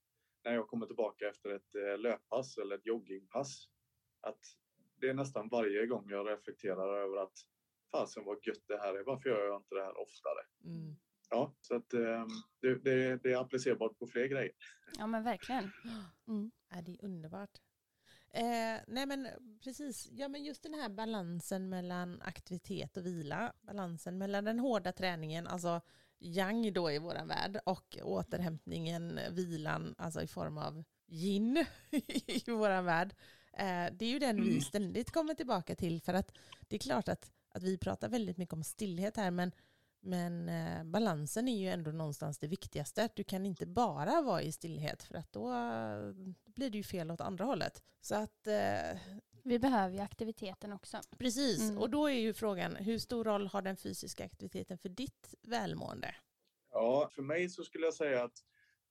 när 0.45 0.53
jag 0.53 0.69
kommer 0.69 0.87
tillbaka 0.87 1.29
efter 1.29 1.51
ett 1.51 1.75
eh, 1.75 1.99
löppass 1.99 2.59
eller 2.59 2.77
ett 2.77 2.87
joggingpass. 2.87 3.69
Att 4.23 4.41
det 5.01 5.09
är 5.09 5.15
nästan 5.15 5.49
varje 5.49 5.87
gång 5.87 6.11
jag 6.11 6.29
reflekterar 6.29 6.99
över 6.99 7.17
att 7.17 7.39
fasen 7.91 8.25
vad 8.25 8.39
gött 8.47 8.65
det 8.69 8.79
här 8.79 8.95
är. 8.95 9.05
Varför 9.05 9.31
gör 9.31 9.47
jag 9.47 9.57
inte 9.57 9.75
det 9.75 9.83
här 9.83 10.01
oftare? 10.01 10.41
Mm. 10.65 10.97
Ja, 11.31 11.55
så 11.61 11.77
att 11.77 11.95
eh, 11.95 12.27
det, 12.61 12.75
det, 12.75 13.17
det 13.23 13.33
är 13.33 13.41
applicerbart 13.41 13.99
på 13.99 14.07
fler 14.07 14.27
grejer. 14.27 14.53
Ja 14.99 15.07
men 15.07 15.25
verkligen. 15.25 15.71
Mm. 16.29 16.51
Ja, 16.71 16.83
det 16.83 16.93
är 16.93 17.05
underbart. 17.05 17.61
Eh, 18.35 18.81
nej 18.87 19.07
men 19.07 19.29
precis, 19.65 20.09
ja 20.11 20.29
men 20.29 20.45
just 20.45 20.63
den 20.63 20.75
här 20.75 20.89
balansen 20.89 21.69
mellan 21.69 22.23
aktivitet 22.23 22.97
och 22.97 23.07
vila, 23.07 23.53
balansen 23.61 24.19
mellan 24.19 24.45
den 24.45 24.59
hårda 24.59 24.93
träningen, 24.93 25.47
alltså 25.47 25.81
yang 26.19 26.73
då 26.73 26.91
i 26.91 26.99
våran 26.99 27.29
värld 27.29 27.61
och 27.67 27.99
återhämtningen, 28.03 29.21
vilan, 29.31 29.95
alltså 29.99 30.23
i 30.23 30.27
form 30.27 30.59
av 30.59 30.85
yin 31.09 31.65
i 32.27 32.51
våran 32.51 32.85
värld. 32.85 33.15
Eh, 33.53 33.93
det 33.93 34.05
är 34.05 34.11
ju 34.11 34.19
den 34.19 34.37
vi 34.43 34.49
Mm. 34.51 34.61
ständigt 34.61 35.11
kommer 35.11 35.35
tillbaka 35.35 35.75
till 35.75 36.01
för 36.01 36.15
att 36.15 36.33
det 36.69 36.77
är 36.77 36.81
klart 36.81 37.09
att, 37.09 37.31
att 37.49 37.63
vi 37.63 37.79
pratar 37.79 38.09
väldigt 38.09 38.37
mycket 38.37 38.53
om 38.53 38.65
stillhet 38.65 39.17
här 39.17 39.31
men 39.31 39.53
men 40.05 40.49
eh, 40.49 40.85
balansen 40.85 41.49
är 41.49 41.59
ju 41.59 41.69
ändå 41.69 41.91
någonstans 41.93 42.39
det 42.39 42.47
viktigaste. 42.47 43.09
Du 43.15 43.25
kan 43.25 43.47
inte 43.47 43.67
bara 43.67 44.23
vara 44.23 44.43
i 44.43 44.53
stillhet 44.53 45.03
för 45.03 45.15
att 45.15 45.33
då 45.33 45.53
eh, 45.53 46.13
blir 46.45 46.71
det 46.71 46.79
ju 46.79 46.85
fel 46.85 47.11
åt 47.11 47.21
andra 47.21 47.45
hållet. 47.45 47.83
Så 48.01 48.15
att 48.15 48.47
Vi 49.45 49.59
behöver 49.59 49.95
ju 49.95 50.01
aktiviteten 50.01 50.73
också. 50.73 51.01
precis, 51.19 51.61
Mm. 51.61 51.79
och 51.79 51.91
då 51.91 52.07
är 52.11 52.15
ju 52.19 52.35
frågan 52.35 52.77
hur 52.77 52.99
stor 52.99 53.25
roll 53.25 53.47
har 53.47 53.63
den 53.63 53.77
fysiska 53.77 54.25
aktiviteten 54.25 54.79
för 54.79 54.89
ditt 54.89 55.35
välmående? 55.43 56.15
Ja, 56.71 57.09
för 57.13 57.23
mig 57.23 57.49
så 57.49 57.63
skulle 57.65 57.85
jag 57.85 57.95
säga 57.95 58.25
att 58.25 58.45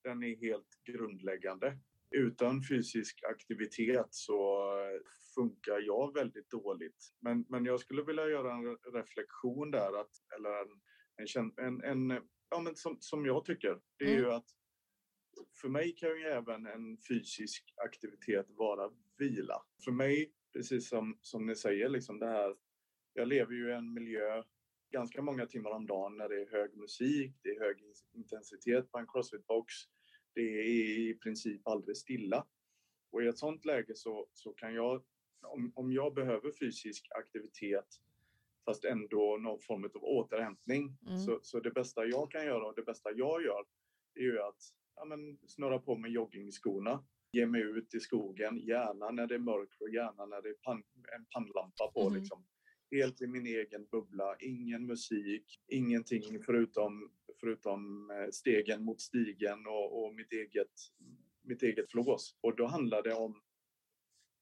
den 0.04 0.24
är 0.24 0.36
helt 0.36 0.84
grundläggande. 0.84 1.78
Utan 2.12 2.64
fysisk 2.64 3.20
aktivitet 3.24 4.08
så 4.10 4.68
funkar 5.36 5.80
jag 5.80 6.14
väldigt 6.14 6.50
dåligt. 6.50 7.14
Men, 7.22 7.46
men 7.50 7.66
jag 7.66 7.80
skulle 7.80 8.04
vilja 8.04 8.30
göra 8.30 8.54
en 8.54 8.66
re- 8.68 8.92
reflektion 8.94 9.72
där, 9.72 10.00
att, 10.02 10.12
eller 10.38 10.62
en, 11.18 11.52
en, 11.58 11.84
en, 11.84 12.10
en 12.12 12.22
ja, 12.50 12.60
men 12.60 12.76
som, 12.76 12.98
som 13.00 13.26
jag 13.26 13.46
tycker. 13.46 13.82
Det 14.00 14.06
är 14.06 14.10
Mm. 14.12 14.24
ju 14.24 14.32
att 14.32 14.46
för 15.62 15.70
mig 15.70 15.96
kan 15.96 16.10
ju 16.10 16.24
även 16.26 16.66
en 16.66 16.98
fysisk 17.10 17.74
aktivitet 17.86 18.46
vara 18.50 18.92
vila. 19.18 19.62
För 19.86 19.92
mig, 19.92 20.34
precis 20.54 20.90
som, 20.90 21.18
som 21.22 21.46
ni 21.46 21.56
säger, 21.56 21.90
liksom 21.90 22.20
det 22.20 22.28
här, 22.28 22.56
jag 23.14 23.28
lever 23.28 23.54
ju 23.54 23.70
i 23.70 23.74
en 23.74 23.94
miljö 23.94 24.44
ganska 24.94 25.22
många 25.22 25.46
timmar 25.46 25.72
om 25.72 25.86
dagen 25.88 26.18
när 26.18 26.30
det 26.30 26.42
är 26.42 26.52
hög 26.52 26.78
musik, 26.78 27.36
det 27.44 27.50
är 27.50 27.60
hög 27.60 27.78
intensitet 28.14 28.92
på 28.92 28.98
en 28.98 29.08
crossfit-box. 29.08 29.66
Det 30.34 30.42
är 30.42 30.64
i 31.10 31.14
princip 31.24 31.68
aldrig 31.68 31.98
stilla. 31.98 32.46
Och 33.12 33.24
i 33.24 33.28
ett 33.28 33.38
sånt 33.38 33.66
läge 33.66 33.96
så, 33.96 34.28
så 34.34 34.54
kan 34.54 34.74
jag, 34.74 35.04
om, 35.42 35.72
om 35.76 35.92
jag 35.94 36.14
behöver 36.14 36.52
fysisk 36.52 37.08
aktivitet 37.16 37.88
fast 38.66 38.86
ändå 38.86 39.38
någon 39.38 39.60
form 39.60 39.84
av 39.84 40.04
återhämtning, 40.04 40.98
Mm. 41.08 41.20
så, 41.20 41.40
så 41.44 41.60
det 41.60 41.72
bästa 41.72 42.06
jag 42.06 42.32
kan 42.32 42.46
göra 42.46 42.66
och 42.66 42.76
det 42.76 42.84
bästa 42.84 43.10
jag 43.12 43.44
gör 43.44 43.66
är 44.16 44.22
ju 44.22 44.42
att 44.42 44.62
ja, 44.96 45.06
men, 45.06 45.38
snurra 45.48 45.80
på 45.80 45.96
mig 45.98 46.12
joggingskorna, 46.12 47.04
ge 47.32 47.46
mig 47.46 47.62
ut 47.62 47.94
i 47.96 48.00
skogen, 48.00 48.58
gärna 48.58 49.12
när 49.12 49.28
det 49.28 49.36
är 49.36 49.40
mörkt 49.40 49.82
och 49.82 49.90
gärna 49.90 50.26
när 50.26 50.42
det 50.42 50.50
är 50.50 50.54
pan, 50.54 50.84
en 51.18 51.26
pannlampa 51.26 51.92
på. 51.94 52.10
Mhm. 52.10 52.20
Liksom 52.20 52.46
helt 52.92 53.22
i 53.22 53.28
min 53.28 53.46
egen 53.46 53.86
bubbla, 53.92 54.36
ingen 54.40 54.86
musik, 54.86 55.60
ingenting 55.68 56.44
förutom, 56.46 57.12
förutom 57.42 58.10
eh, 58.12 58.30
stegen 58.32 58.84
mot 58.84 59.02
stigen 59.02 59.68
och, 59.68 60.04
och 60.06 60.16
mitt, 60.16 60.32
eget, 60.32 60.72
mitt 61.44 61.64
eget 61.64 61.92
flås. 61.92 62.38
Och 62.42 62.56
då 62.56 62.66
handlar 62.66 63.04
det 63.04 63.14
om, 63.14 63.42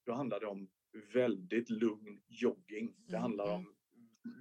då 0.06 0.14
handlar 0.14 0.40
det 0.40 0.46
om 0.48 0.70
väldigt 1.14 1.70
lugn 1.70 2.22
jogging. 2.28 2.96
Det 3.08 3.10
Mm, 3.16 3.22
handlar 3.22 3.54
om 3.56 3.76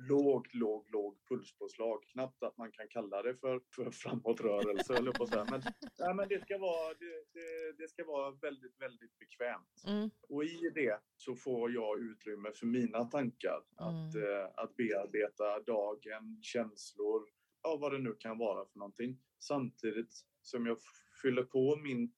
lågt, 0.08 0.54
låg, 0.54 0.90
låg 0.90 1.18
pulspåslag. 1.28 2.02
Knappt 2.12 2.42
att 2.42 2.56
man 2.56 2.72
kan 2.72 2.88
kalla 2.88 3.22
det 3.22 3.34
för, 3.36 3.60
för 3.76 3.90
framåtrörelse, 3.90 4.96
eller 4.96 5.12
på 5.12 5.26
säga. 5.26 5.46
Men, 5.50 5.60
nej, 5.98 6.14
men 6.14 6.28
det, 6.28 6.40
ska 6.42 6.58
vara, 6.58 6.94
det, 6.94 7.24
det, 7.32 7.72
det 7.78 7.88
ska 7.88 8.04
vara 8.04 8.30
väldigt, 8.30 8.80
väldigt 8.80 9.18
bekvämt. 9.18 9.84
Mm. 9.86 10.10
Och 10.28 10.44
i 10.44 10.70
det 10.74 11.00
så 11.16 11.34
får 11.34 11.72
jag 11.72 12.00
utrymme 12.00 12.52
för 12.54 12.66
mina 12.66 13.04
tankar. 13.04 13.62
Att, 13.76 14.14
Mm. 14.14 14.32
eh, 14.32 14.44
att 14.56 14.76
bearbeta 14.76 15.60
dagen, 15.60 16.38
känslor, 16.42 17.22
ja, 17.68 17.76
vad 17.76 17.92
det 17.92 17.98
nu 17.98 18.14
kan 18.18 18.38
vara 18.38 18.66
för 18.66 18.78
någonting. 18.78 19.18
Samtidigt 19.38 20.14
som 20.42 20.66
jag 20.66 20.78
fyller 21.22 21.42
på 21.42 21.76
min 21.76 22.12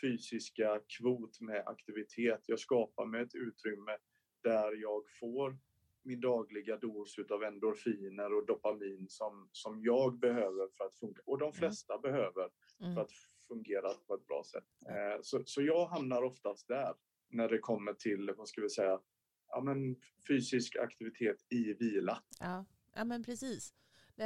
fysiska 0.00 0.80
kvot 0.98 1.40
med 1.40 1.62
aktivitet. 1.66 2.40
Jag 2.46 2.58
skapar 2.58 3.06
mig 3.06 3.22
ett 3.22 3.34
utrymme 3.34 3.96
där 4.42 4.72
jag 4.82 5.02
får 5.20 5.58
min 6.02 6.20
dagliga 6.20 6.76
dos 6.76 7.16
av 7.30 7.42
endorfiner 7.42 8.34
och 8.34 8.46
dopamin 8.46 9.06
som, 9.08 9.48
som 9.52 9.82
jag 9.82 10.18
behöver 10.18 10.68
för 10.76 10.84
att 10.84 10.94
funka. 10.94 11.22
Och 11.26 11.38
de 11.38 11.52
flesta 11.52 11.98
behöver 11.98 12.32
för 12.78 12.84
Mm. 12.84 12.98
att 12.98 13.12
fungera 13.48 13.88
på 14.06 14.14
ett 14.14 14.26
bra 14.26 14.42
sätt. 14.44 14.64
Eh, 14.88 15.20
Så, 15.22 15.42
så 15.44 15.62
jag 15.62 15.86
hamnar 15.86 16.22
oftast 16.22 16.68
där 16.68 16.94
när 17.28 17.48
det 17.48 17.58
kommer 17.58 17.92
till, 17.92 18.30
vad 18.36 18.48
ska 18.48 18.60
vi 18.60 18.68
säga, 18.70 19.00
ja, 19.48 19.60
men 19.60 19.96
fysisk 20.28 20.76
aktivitet 20.76 21.36
i 21.52 21.72
vila. 21.74 22.22
Ja. 22.40 22.64
ja, 22.94 23.04
men 23.04 23.24
precis. 23.24 23.74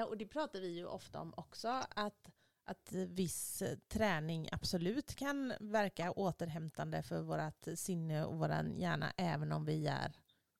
Och 0.00 0.18
det 0.18 0.26
pratar 0.26 0.61
vi 0.61 0.68
ju 0.68 0.87
ofta 0.87 1.20
om 1.20 1.34
också, 1.37 1.68
att, 1.90 2.30
att 2.64 2.92
viss 2.92 3.62
träning 3.88 4.49
absolut 4.52 5.14
kan 5.14 5.52
verka 5.61 6.12
återhämtande 6.12 7.02
för 7.02 7.22
vårt 7.22 7.78
sinne 7.78 8.25
och 8.25 8.38
vår 8.38 8.50
hjärna, 8.76 9.12
även 9.16 9.52
om 9.52 9.64
vi 9.64 9.87
är 9.87 10.12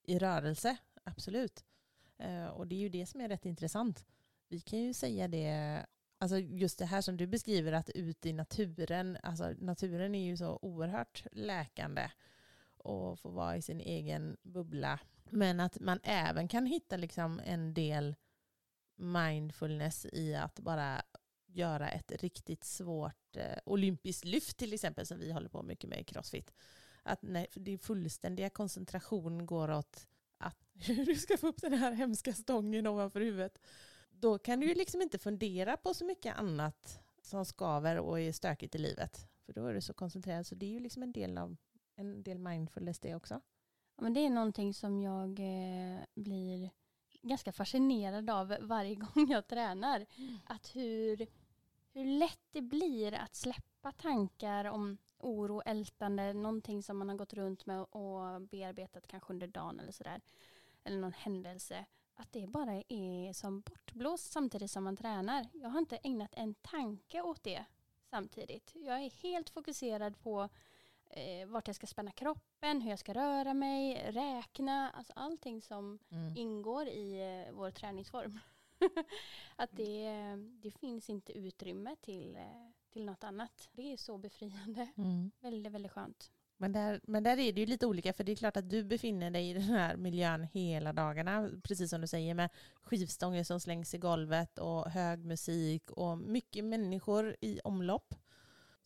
i 0.03 0.19
rörelse. 0.19 0.77
Absolut. 1.05 1.65
Eh, 2.19 2.47
och 2.47 2.67
det 2.67 2.75
är 2.75 2.81
ju 2.81 2.89
det 2.89 3.07
som 3.07 3.21
är 3.21 3.29
rätt 3.29 3.47
intressant. 3.47 4.05
Vi 4.49 4.61
kan 4.61 4.79
ju 4.79 4.95
säga 4.95 5.29
det, 5.29 5.87
alltså 6.19 6.39
just 6.39 6.79
det 6.79 6.87
här 6.87 7.01
som 7.01 7.17
du 7.17 7.27
beskriver, 7.27 7.73
att 7.73 7.91
ut 7.91 8.27
i 8.27 8.33
naturen, 8.33 9.19
alltså 9.23 9.55
naturen 9.59 10.15
är 10.15 10.25
ju 10.25 10.37
så 10.37 10.59
oerhört 10.63 11.27
läkande 11.33 12.11
och 12.77 13.19
få 13.19 13.31
vara 13.31 13.57
i 13.57 13.63
sin 13.63 13.81
egen 13.81 14.37
bubbla. 14.43 14.99
Men 15.31 15.61
att 15.61 15.81
man 15.81 16.01
även 16.03 16.49
kan 16.49 16.67
hitta 16.67 16.97
liksom 16.97 17.41
en 17.45 17.75
del 17.75 18.17
mindfulness 19.03 20.07
i 20.13 20.35
att 20.35 20.61
bara 20.61 21.03
göra 21.47 21.91
ett 21.91 22.13
riktigt 22.23 22.65
svårt 22.65 23.37
eh, 23.37 23.59
olympiskt 23.65 24.25
lyft 24.25 24.57
till 24.57 24.73
exempel 24.73 25.07
som 25.07 25.19
vi 25.19 25.33
håller 25.33 25.49
på 25.49 25.63
mycket 25.63 25.91
med 25.91 26.01
i 26.01 26.05
Crossfit. 26.05 26.53
Att 27.03 27.23
när 27.23 27.47
din 27.55 27.79
fullständiga 27.79 28.51
koncentration 28.51 29.47
går 29.47 29.71
åt 29.71 30.07
att 30.39 30.59
hur 30.75 31.07
du 31.07 31.15
ska 31.15 31.37
få 31.37 31.47
upp 31.47 31.61
den 31.61 31.75
här 31.75 31.93
hemska 31.93 32.33
stången 32.33 32.87
ovanför 32.87 33.21
huvudet. 33.21 33.59
Då 34.11 34.39
kan 34.39 34.61
du 34.61 34.67
ju 34.67 34.75
liksom 34.75 35.03
inte 35.03 35.19
fundera 35.19 35.77
på 35.77 35.95
så 35.95 36.05
mycket 36.05 36.37
annat 36.37 37.01
som 37.23 37.45
skaver 37.45 37.99
och 37.99 38.21
är 38.21 38.33
stökigt 38.33 38.75
i 38.75 38.79
livet. 38.79 39.29
För 39.47 39.53
då 39.53 39.67
är 39.67 39.75
du 39.75 39.81
så 39.81 39.95
koncentrerad. 39.95 40.47
Så 40.47 40.55
det 40.55 40.67
är 40.67 40.71
ju 40.71 40.81
liksom 40.81 41.03
en 41.03 41.13
del 41.13 41.39
av 41.39 41.57
en 41.97 42.23
del 42.23 42.39
mindfulness 42.39 42.99
det 42.99 43.15
också. 43.15 43.41
Ja, 43.97 44.03
men 44.03 44.15
det 44.15 44.21
är 44.21 44.31
någonting 44.31 44.75
som 44.75 45.01
jag 45.01 45.39
eh, 45.41 46.01
blir 46.15 46.71
ganska 47.23 47.53
fascinerad 47.53 48.31
av 48.31 48.57
varje 48.61 48.95
gång 49.15 49.31
jag 49.31 49.47
tränar. 49.47 50.07
Att 50.45 50.77
hur, 50.77 51.27
hur 51.93 52.05
lätt 52.05 52.41
det 52.53 52.63
blir 52.63 53.15
att 53.15 53.35
släppa 53.35 53.93
tankar 53.93 54.65
om 54.65 54.99
oro, 55.19 55.63
ältande, 55.67 56.33
någonting 56.33 56.83
som 56.83 56.99
man 56.99 57.09
har 57.09 57.17
gått 57.17 57.35
runt 57.35 57.67
med 57.67 57.83
och 57.83 58.41
bearbetat 58.41 59.07
kanske 59.07 59.33
under 59.33 59.47
dagen 59.47 59.81
eller 59.81 59.93
sådär. 59.93 60.21
Eller 60.85 60.99
någon 60.99 61.13
händelse. 61.13 61.85
Att 62.15 62.33
det 62.33 62.47
bara 62.47 62.83
är 62.89 63.33
som 63.33 63.61
bortblåst 63.61 64.33
samtidigt 64.33 64.71
som 64.71 64.85
man 64.85 64.97
tränar. 64.97 65.49
Jag 65.53 65.69
har 65.69 65.79
inte 65.79 65.97
ägnat 65.97 66.35
en 66.35 66.55
tanke 66.55 67.23
åt 67.23 67.43
det 67.43 67.65
samtidigt. 68.11 68.73
Jag 68.75 69.05
är 69.05 69.11
helt 69.11 69.51
fokuserad 69.51 70.21
på 70.21 70.49
eh, 71.13 71.47
vart 71.47 71.67
jag 71.67 71.77
ska 71.77 71.87
spänna 71.87 72.11
kroppen, 72.13 72.81
hur 72.81 72.91
jag 72.91 72.99
ska 72.99 73.15
röra 73.15 73.55
mig, 73.55 74.11
räkna, 74.11 74.91
alltså 74.91 75.13
allting 75.17 75.63
som 75.63 75.99
Mm. 76.11 76.37
ingår 76.37 76.87
i 76.87 77.21
eh, 77.47 77.55
vår 77.55 77.71
träningsform. 77.71 78.39
att 79.57 79.71
det, 79.73 80.11
det 80.63 80.71
finns 80.71 81.11
inte 81.11 81.33
utrymme 81.39 81.97
till, 82.01 82.37
eh, 82.37 82.43
till 82.93 83.05
något 83.05 83.25
annat. 83.25 83.69
Det 83.73 83.93
är 83.93 83.97
så 83.97 84.19
befriande. 84.19 84.89
Mm. 84.97 85.31
Väldigt, 85.41 85.73
väldigt 85.73 85.93
skönt. 85.93 86.31
Men 86.57 86.73
där, 86.73 87.01
men 87.03 87.23
där 87.23 87.39
är 87.39 87.53
det 87.53 87.61
ju 87.61 87.67
lite 87.67 87.87
olika 87.87 88.13
för 88.13 88.25
det 88.25 88.33
är 88.33 88.37
klart 88.37 88.57
att 88.57 88.71
du 88.71 88.85
befinner 88.85 89.31
dig 89.31 89.51
i 89.51 89.53
den 89.53 89.63
här 89.63 89.97
miljön 89.97 90.45
hela 90.53 90.93
dagarna. 90.93 91.51
Precis 91.63 91.91
som 91.91 92.01
du 92.01 92.07
säger 92.07 92.35
med 92.35 92.51
skivstånger 92.83 93.45
som 93.45 93.61
slängs 93.61 93.95
i 93.95 93.99
golvet 93.99 94.59
och 94.59 94.91
hög 94.91 95.25
musik 95.25 95.91
och 95.91 96.19
mycket 96.19 96.65
människor 96.65 97.37
i 97.41 97.61
omlopp. 97.65 98.15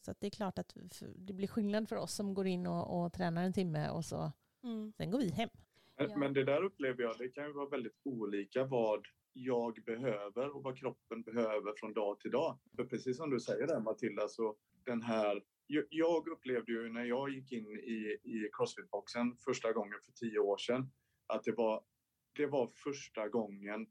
Så 0.06 0.10
att 0.12 0.20
det 0.20 0.26
är 0.26 0.30
klart 0.30 0.58
att 0.58 0.76
det 1.16 1.32
blir 1.32 1.48
skillnad 1.48 1.88
för 1.88 1.96
oss 1.96 2.14
som 2.14 2.34
går 2.34 2.46
in 2.46 2.66
och, 2.66 3.04
och 3.04 3.12
tränar 3.12 3.44
en 3.44 3.52
timme 3.52 3.90
och 3.90 4.04
så 4.04 4.32
Mm. 4.64 4.92
sen 4.96 5.10
går 5.10 5.18
vi 5.18 5.30
hem. 5.30 5.48
Men, 5.96 6.10
Ja. 6.10 6.16
men 6.18 6.32
det 6.32 6.44
där 6.44 6.62
upplever 6.64 7.02
jag, 7.02 7.18
det 7.18 7.28
kan 7.28 7.44
ju 7.46 7.52
vara 7.52 7.68
väldigt 7.68 8.00
olika 8.04 8.64
vad 8.64 9.00
jag 9.32 9.78
behöver 9.86 10.56
och 10.56 10.62
vad 10.62 10.78
kroppen 10.78 11.22
behöver 11.22 11.72
från 11.76 11.92
dag 11.92 12.20
till 12.20 12.30
dag. 12.30 12.58
För 12.76 12.84
precis 12.84 13.16
som 13.16 13.30
du 13.30 13.40
säger 13.40 13.66
där 13.66 13.80
Matilda, 13.80 14.28
så 14.28 14.56
den 14.84 15.02
här 15.02 15.42
jag- 15.66 15.84
jag 15.90 16.28
upplevde 16.28 16.72
ju 16.72 16.88
när 16.92 17.04
jag 17.04 17.30
gick 17.30 17.52
in 17.52 17.66
i, 17.76 18.18
i 18.22 18.48
Crossfit-boxen 18.52 19.36
första 19.44 19.72
gången 19.72 19.98
för 20.04 20.12
tio 20.12 20.38
år 20.38 20.56
sedan 20.58 20.90
att 21.26 21.44
det 21.44 21.52
var, 21.52 21.84
det 22.36 22.46
var 22.46 22.66
första 22.84 23.28
gången 23.28 23.86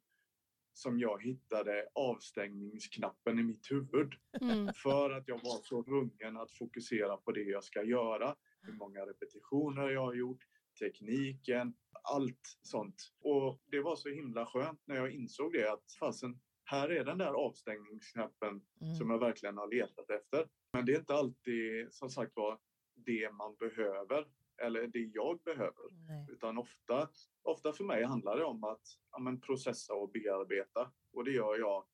som 0.77 0.99
jag 0.99 1.23
hittade 1.23 1.87
avstängningsknappen 1.95 3.39
i 3.39 3.43
mitt 3.43 3.71
huvud. 3.71 4.13
Mm. 4.41 4.73
För 4.73 5.09
att 5.11 5.27
jag 5.27 5.35
var 5.35 5.63
så 5.63 5.83
rungen 5.83 6.37
att 6.37 6.51
fokusera 6.51 7.17
på 7.17 7.31
det 7.31 7.43
jag 7.43 7.63
ska 7.63 7.83
göra. 7.83 8.35
Hur 8.61 8.73
många 8.73 9.05
repetitioner 9.05 9.89
jag 9.89 10.01
har 10.01 10.13
gjort, 10.13 10.43
tekniken, 10.79 11.73
allt 12.03 12.57
sånt. 12.61 12.95
Och 13.19 13.61
det 13.65 13.81
var 13.81 13.95
så 13.95 14.09
himla 14.09 14.45
skönt 14.45 14.81
när 14.85 14.95
jag 14.95 15.11
insåg 15.11 15.53
det 15.53 15.71
att 15.71 15.83
fasen, 15.99 16.39
här 16.65 16.89
är 16.89 17.05
den 17.05 17.17
där 17.17 17.33
avstängningsknappen 17.33 18.61
Mm. 18.81 18.95
som 18.95 19.09
jag 19.09 19.19
verkligen 19.19 19.57
har 19.57 19.67
letat 19.67 20.09
efter. 20.09 20.47
Men 20.73 20.85
det 20.85 20.93
är 20.93 20.99
inte 20.99 21.13
alltid 21.13 21.93
som 21.93 22.09
sagt 22.09 22.31
var 22.35 22.59
det 22.93 23.31
man 23.31 23.55
behöver 23.55 24.27
eller 24.57 24.87
det 24.87 24.99
jag 25.13 25.39
behöver. 25.45 25.91
Nej. 26.07 26.25
Utan 26.31 26.57
ofta, 26.57 27.09
ofta 27.43 27.73
för 27.73 27.83
mig 27.83 28.03
handlar 28.03 28.37
det 28.37 28.43
om 28.45 28.63
att 28.63 28.81
ja, 29.11 29.19
men 29.19 29.41
processa 29.41 29.93
och 29.93 30.11
bearbeta. 30.11 30.91
Och 31.13 31.23
det 31.23 31.31
gör 31.31 31.59
jag, 31.59 31.85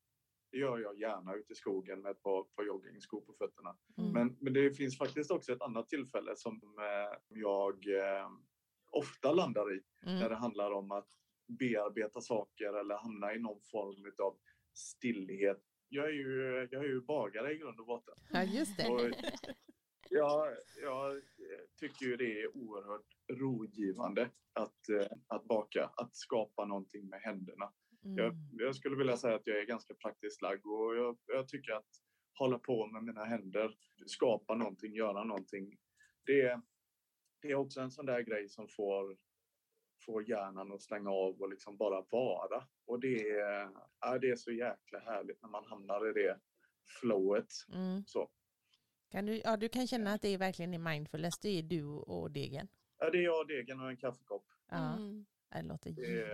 det 0.51 0.57
gör 0.57 0.79
jag 0.79 0.99
gärna 0.99 1.35
ute 1.35 1.53
i 1.53 1.55
skogen 1.55 2.01
med 2.01 2.11
ett 2.11 2.21
par, 2.23 2.43
par 2.43 2.63
joggingskor 2.63 3.21
på 3.21 3.33
fötterna. 3.33 3.77
Mm. 3.97 4.11
Men, 4.11 4.37
men 4.39 4.53
det 4.53 4.71
finns 4.77 4.97
faktiskt 4.97 5.31
också 5.31 5.51
ett 5.53 5.61
annat 5.61 5.89
tillfälle 5.89 6.35
som 6.35 6.55
eh, 6.79 7.17
jag 7.27 7.87
eh, 7.87 8.29
ofta 8.91 9.31
landar 9.33 9.73
i. 9.75 9.81
När 10.01 10.15
Mm. 10.17 10.29
det 10.29 10.35
handlar 10.35 10.71
om 10.71 10.91
att 10.91 11.07
bearbeta 11.59 12.21
saker 12.21 12.79
eller 12.79 12.95
hamna 12.95 13.33
i 13.33 13.39
någon 13.39 13.61
form 13.61 14.11
av 14.23 14.37
stillhet. 14.73 15.63
Jag 15.89 16.05
är 16.05 16.11
ju, 16.13 16.67
jag 16.71 16.83
är 16.83 16.87
ju 16.87 17.01
bagare 17.01 17.53
i 17.53 17.57
grund 17.57 17.79
och 17.79 17.85
botten. 17.85 18.13
Ja, 18.29 18.43
just 18.43 18.77
det. 18.77 18.87
Och 18.89 18.99
jag, 20.11 20.47
jag 20.81 21.21
tycker 21.79 22.05
ju 22.05 22.17
det 22.17 22.41
är 22.41 22.57
oerhört 22.57 23.07
rogivande 23.33 24.29
att, 24.53 24.89
eh, 24.89 25.17
att 25.27 25.45
baka, 25.45 25.85
att 25.85 26.15
skapa 26.15 26.65
någonting 26.65 27.09
med 27.09 27.21
händerna. 27.21 27.73
Jag, 28.01 28.25
Mm. 28.33 28.37
jag 28.51 28.75
skulle 28.75 28.95
vilja 28.95 29.17
säga 29.17 29.35
att 29.35 29.47
jag 29.47 29.57
är 29.59 29.65
ganska 29.65 29.93
praktiskt 29.93 30.41
lagd 30.41 30.65
och 30.65 30.95
jag, 30.95 31.17
jag 31.27 31.47
tycker 31.47 31.71
att 31.73 31.89
hålla 32.39 32.59
på 32.59 32.87
med 32.87 33.03
mina 33.03 33.23
händer, 33.25 33.75
skapa 34.05 34.55
någonting, 34.55 34.93
göra 34.93 35.23
någonting. 35.23 35.77
Det, 36.25 36.61
det 37.41 37.47
är 37.51 37.55
också 37.55 37.81
en 37.81 37.91
sån 37.91 38.05
där 38.05 38.21
grej 38.21 38.49
som 38.49 38.67
får, 38.67 39.17
får 40.05 40.29
hjärnan 40.29 40.71
att 40.71 40.81
stänga 40.81 41.09
av 41.09 41.41
och 41.41 41.49
liksom 41.49 41.77
bara 41.77 42.05
vara. 42.11 42.67
Och 42.85 42.99
det 42.99 43.29
är, 43.29 44.19
det 44.19 44.29
är 44.29 44.35
så 44.35 44.51
jäkla 44.51 44.99
härligt 44.99 45.41
när 45.41 45.49
man 45.49 45.65
hamnar 45.65 46.09
i 46.09 46.13
det 46.13 46.39
flowet. 46.99 47.51
Mm. 47.73 48.03
Så. 48.05 48.31
Kan 49.11 49.25
du, 49.25 49.41
ja, 49.43 49.57
du 49.57 49.69
kan 49.69 49.87
känna 49.87 50.13
att 50.13 50.21
det 50.21 50.27
är 50.29 50.37
verkligen 50.37 50.73
är 50.73 50.77
mindfulness, 50.79 51.39
det 51.39 51.49
är 51.59 51.63
du 51.63 51.83
och 51.85 52.31
degen. 52.31 52.67
Ja, 52.99 53.09
det 53.09 53.17
är 53.17 53.21
jag, 53.23 53.47
degen 53.47 53.79
och 53.81 53.89
en 53.89 53.97
kaffekopp. 53.97 54.45
Ja, 54.69 54.93
Mm. 54.93 55.25
det 55.53 55.61
låter 55.61 55.89
ljuvligt. 55.89 56.27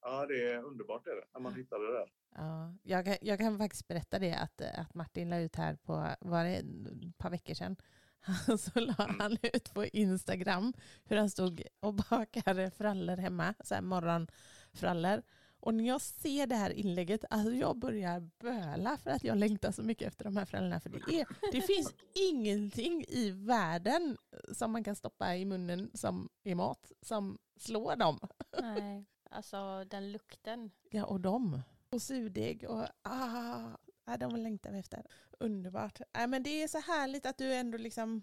Ja, 0.00 0.26
det 0.26 0.52
är 0.52 0.62
underbart 0.64 1.06
är 1.06 1.10
det, 1.14 1.24
när 1.34 1.40
man 1.40 1.54
hittar 1.54 1.78
det 1.78 1.92
där. 1.98 2.12
Ja, 2.34 2.74
jag, 2.82 3.04
kan, 3.04 3.16
jag 3.20 3.38
kan 3.38 3.58
faktiskt 3.58 3.88
berätta 3.88 4.18
det 4.18 4.34
att, 4.34 4.60
att 4.60 4.94
Martin 4.94 5.30
la 5.30 5.38
ut 5.38 5.56
här 5.56 5.76
på, 5.76 6.08
var 6.20 6.44
det 6.44 6.50
ett 6.56 7.18
par 7.18 7.30
veckor 7.30 7.54
sedan, 7.54 7.76
så 8.58 8.80
la 8.80 8.94
Mm. 9.04 9.20
han 9.20 9.36
ut 9.42 9.74
på 9.74 9.84
Instagram 9.86 10.72
hur 11.04 11.16
han 11.16 11.30
stod 11.30 11.62
och 11.80 11.94
bakade 11.94 12.70
frallor 12.70 13.16
hemma, 13.16 13.54
så 13.60 13.74
här 13.74 13.82
morgonfrallor. 13.82 15.22
Och 15.64 15.74
när 15.74 15.84
jag 15.84 16.00
ser 16.00 16.46
det 16.46 16.54
här 16.54 16.70
inlägget, 16.70 17.24
alltså 17.30 17.52
jag 17.52 17.78
börjar 17.78 18.30
böla 18.38 18.98
för 18.98 19.10
att 19.10 19.24
jag 19.24 19.38
längtar 19.38 19.72
så 19.72 19.82
mycket 19.82 20.08
efter 20.08 20.24
de 20.24 20.36
här 20.36 20.44
frallorna. 20.44 20.80
För 20.80 20.90
det, 20.90 21.20
är, 21.20 21.26
det 21.52 21.60
finns 21.60 21.94
ingenting 22.14 23.04
i 23.08 23.30
världen 23.30 24.16
som 24.52 24.72
man 24.72 24.84
kan 24.84 24.96
stoppa 24.96 25.36
i 25.36 25.44
munnen 25.44 25.90
som 25.94 26.28
är 26.42 26.54
mat 26.54 26.92
som 27.02 27.38
slår 27.56 27.96
dem. 27.96 28.18
Nej, 28.60 29.04
alltså 29.30 29.84
den 29.84 30.12
lukten. 30.12 30.70
Ja, 30.90 31.04
och 31.04 31.20
dem. 31.20 31.62
Och 31.90 32.02
surdeg 32.02 32.64
och 32.68 32.86
ah, 33.02 34.16
de 34.18 34.36
längtar 34.36 34.72
vi 34.72 34.78
efter. 34.78 35.06
Underbart. 35.38 36.00
Ja, 36.12 36.26
men 36.26 36.42
det 36.42 36.62
är 36.62 36.68
så 36.68 36.78
härligt 36.78 37.26
att 37.26 37.38
du 37.38 37.54
ändå 37.54 37.78
liksom... 37.78 38.22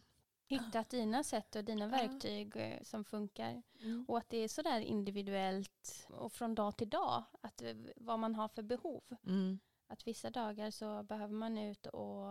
Hittat 0.52 0.90
dina 0.90 1.24
sätt 1.24 1.56
och 1.56 1.64
dina 1.64 1.88
verktyg 1.88 2.56
eh, 2.56 2.84
som 2.84 3.06
funkar. 3.06 3.62
Och 4.08 4.18
att 4.18 4.30
det 4.30 4.38
är 4.38 4.48
sådär 4.48 4.80
individuellt 4.80 6.08
och 6.10 6.34
från 6.34 6.56
dag 6.56 6.78
till 6.78 6.90
dag. 6.90 7.24
Att, 7.42 7.62
eh, 7.62 7.76
vad 7.96 8.20
man 8.20 8.36
har 8.36 8.48
för 8.48 8.62
behov. 8.64 9.04
Mm. 9.26 9.60
Att 9.88 10.08
vissa 10.08 10.30
dagar 10.30 10.72
så 10.72 11.04
behöver 11.04 11.34
man 11.34 11.58
ut 11.58 11.86
och 11.86 12.26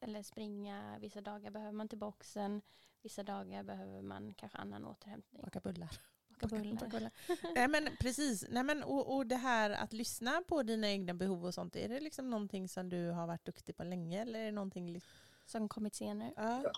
eller 0.00 0.22
springa, 0.22 0.98
vissa 0.98 1.20
dagar 1.20 1.50
behöver 1.50 1.72
man 1.72 1.88
till 1.88 1.98
boxen, 1.98 2.62
vissa 3.02 3.22
dagar 3.22 3.62
behöver 3.62 4.02
man 4.02 4.34
kanske 4.34 4.58
annan 4.58 4.84
återhämtning. 4.84 5.42
Baka 5.42 5.60
bullar. 5.60 5.90
Baka 6.28 6.46
bullar. 6.46 6.88
bullar. 6.88 7.10
Nej, 7.54 7.68
men 7.68 7.88
precis. 8.00 8.44
Nej, 8.50 8.62
men, 8.62 8.82
och, 8.82 9.16
och 9.16 9.26
det 9.26 9.36
här 9.36 9.70
att 9.70 9.92
lyssna 9.92 10.42
på 10.48 10.62
dina 10.62 10.88
egna 10.88 11.14
behov 11.14 11.44
och 11.44 11.54
sånt, 11.54 11.76
är 11.76 11.88
det 11.88 12.00
liksom 12.00 12.30
någonting 12.30 12.68
som 12.68 12.88
du 12.88 13.10
har 13.10 13.26
varit 13.26 13.44
duktig 13.44 13.76
på 13.76 13.84
länge? 13.84 14.22
Eller 14.22 14.40
är 14.40 14.44
det 14.44 14.52
någonting... 14.52 15.00
Som 15.46 15.68
kommit 15.68 15.94
senare. 15.94 16.32
Ja. 16.36 16.72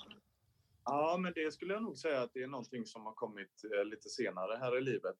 Ja, 0.85 1.19
men 1.21 1.33
det 1.35 1.53
skulle 1.53 1.73
jag 1.73 1.83
nog 1.83 1.99
säga 1.99 2.23
att 2.23 2.31
det 2.35 2.43
är 2.43 2.47
någonting 2.47 2.87
som 2.87 3.07
har 3.07 3.15
kommit 3.15 3.65
eh, 3.75 3.85
lite 3.85 4.09
senare 4.09 4.57
här 4.57 4.79
i 4.79 4.81
livet. 4.81 5.17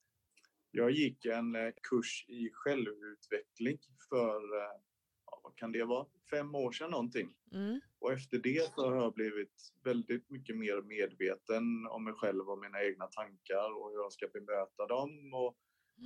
Jag 0.71 0.91
gick 0.91 1.25
en 1.25 1.55
eh, 1.55 1.73
kurs 1.83 2.25
i 2.29 2.51
självutveckling 2.53 3.79
för, 4.09 4.57
eh, 4.57 4.81
ja, 5.27 5.41
vad 5.43 5.57
kan 5.57 5.73
det 5.73 5.85
vara, 5.85 6.07
fem 6.31 6.55
år 6.55 6.73
sedan 6.73 6.91
någonting. 6.91 7.35
Mm. 7.53 7.81
Och 7.99 8.13
efter 8.13 8.39
det 8.39 8.73
så 8.75 8.89
har 8.91 8.97
jag 8.97 9.15
blivit 9.15 9.73
väldigt 9.85 10.31
mycket 10.31 10.57
mer 10.57 10.83
medveten 10.83 11.87
om 11.87 12.05
mig 12.05 12.15
själv 12.15 12.51
och 12.51 12.59
mina 12.59 12.83
egna 12.83 13.07
tankar 13.07 13.79
och 13.79 13.91
hur 13.91 13.97
jag 13.97 14.13
ska 14.13 14.29
bemöta 14.29 14.87
dem 14.87 15.35
och 15.35 15.57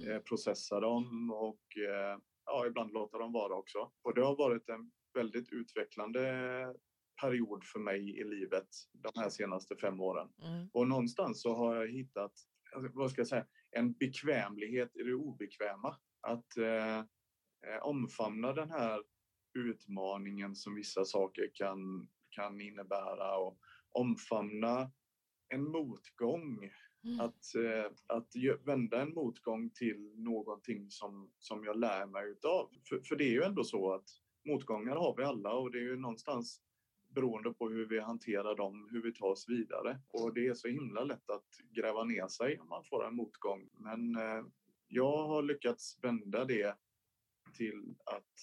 eh, 0.09 0.19
processa 0.19 0.81
dem 0.81 1.31
och 1.31 1.79
eh, 1.79 2.19
ja, 2.47 2.67
ibland 2.67 2.93
låta 2.93 3.19
dem 3.19 3.33
vara 3.33 3.55
också. 3.55 3.93
Och 4.03 4.15
det 4.15 4.21
har 4.21 4.37
varit 4.37 4.69
en 4.69 4.93
väldigt 5.15 5.53
utvecklande 5.53 6.21
period 7.21 7.65
för 7.65 7.79
mig 7.79 8.21
i 8.21 8.25
livet 8.25 8.69
de 8.93 9.21
här 9.21 9.31
senaste 9.31 9.77
fem 9.77 10.01
åren. 10.01 10.29
Mm. 10.43 10.69
Och 10.73 10.89
någonstans 10.89 11.43
så 11.43 11.55
har 11.55 11.77
jag 11.77 11.89
hittat, 11.89 12.33
alltså, 12.75 12.93
vad 12.95 13.11
ska 13.11 13.21
jag 13.21 13.29
säga, 13.29 13.47
en 13.71 13.93
bekvämlighet 13.93 14.97
i 14.97 15.03
det 15.03 15.15
obekväma. 15.15 15.97
Att 16.21 16.57
eh, 16.57 16.99
eh, 16.99 17.83
omfamna 17.83 18.53
den 18.53 18.71
här 18.71 19.03
utmaningen 19.59 20.55
som 20.57 20.75
vissa 20.75 21.05
saker 21.05 21.51
kan, 21.55 22.09
kan 22.31 22.61
innebära 22.61 23.37
och 23.37 23.59
omfamna 23.93 24.91
en 25.49 25.63
motgång. 25.63 26.71
Mm. 27.05 27.21
Att, 27.21 27.55
eh, 27.55 27.93
att 28.07 28.29
vända 28.65 29.03
en 29.03 29.15
motgång 29.15 29.71
till 29.71 30.13
någonting 30.17 30.91
som, 30.91 31.31
som 31.39 31.65
jag 31.65 31.79
lär 31.79 32.07
mig 32.07 32.31
utav. 32.31 32.71
För, 32.89 33.01
för 33.01 33.17
det 33.17 33.25
är 33.25 33.33
ju 33.33 33.43
ändå 33.43 33.65
så 33.65 33.95
att 33.95 34.05
motgångar 34.49 34.97
har 34.97 35.17
vi 35.17 35.25
alla 35.25 35.53
och 35.53 35.71
det 35.71 35.79
är 35.79 35.83
ju 35.83 35.97
någonstans 35.97 36.63
beroende 37.17 37.53
på 37.53 37.69
hur 37.69 37.89
vi 37.89 38.01
hanterar 38.01 38.57
dem, 38.57 38.89
hur 38.93 39.03
vi 39.03 39.13
tar 39.13 39.27
oss 39.27 39.49
vidare. 39.49 40.01
Och 40.09 40.35
det 40.35 40.47
är 40.47 40.55
så 40.55 40.69
himla 40.69 41.05
lätt 41.05 41.31
att 41.31 41.49
gräva 41.71 42.05
ner 42.05 42.29
sig 42.29 42.61
om 42.61 42.69
man 42.69 42.85
får 42.85 43.07
en 43.07 43.17
motgång. 43.17 43.69
Men 43.73 44.17
eh, 44.17 44.45
jag 44.89 45.27
har 45.27 45.43
lyckats 45.43 45.99
vända 46.03 46.45
det 46.45 46.77
till 47.57 47.95
att 48.05 48.35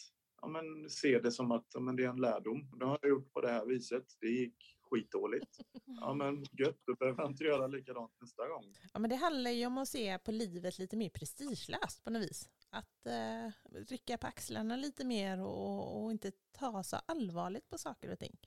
ja, 0.42 0.48
men, 0.48 0.90
se 0.90 1.20
det 1.20 1.32
som 1.32 1.52
att 1.52 1.68
ja, 1.74 1.80
men, 1.80 1.96
det 1.96 2.04
är 2.04 2.10
en 2.10 2.22
lärdom. 2.22 2.72
Det 2.80 2.86
har 2.86 3.00
jag 3.02 3.10
gjort 3.10 3.34
på 3.34 3.42
det 3.42 3.52
här 3.52 3.66
viset. 3.66 4.06
Det 4.22 4.28
gick 4.28 4.56
skitdåligt. 4.82 5.58
Ja 5.86 6.14
men 6.14 6.46
gött, 6.52 6.80
då 6.86 6.96
behöver 6.96 7.24
jag 7.24 7.32
inte 7.32 7.44
göra 7.44 7.68
likadant 7.68 8.12
nästa 8.22 8.48
gång. 8.48 8.74
Ja, 8.94 9.00
men 9.00 9.10
det 9.10 9.16
handlar 9.16 9.52
ju 9.52 9.66
om 9.66 9.78
att 9.78 9.88
se 9.88 10.20
på 10.20 10.32
livet 10.32 10.80
lite 10.80 10.98
mer 10.98 11.10
prestigelöst 11.10 12.04
på 12.04 12.10
något 12.10 12.22
vis. 12.22 12.50
Att 12.70 13.06
eh, 13.06 13.52
rycka 13.88 14.18
på 14.18 14.28
axlarna 14.28 14.76
lite 14.76 15.06
mer 15.06 15.42
och, 15.42 16.04
och 16.04 16.12
inte 16.12 16.32
ta 16.52 16.84
så 16.84 16.96
allvarligt 16.96 17.70
på 17.70 17.78
saker 17.78 18.12
och 18.12 18.20
ting. 18.20 18.38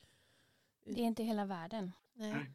Det 0.94 1.00
är 1.00 1.04
inte 1.04 1.22
hela 1.22 1.44
världen. 1.44 1.92
Nej. 2.14 2.50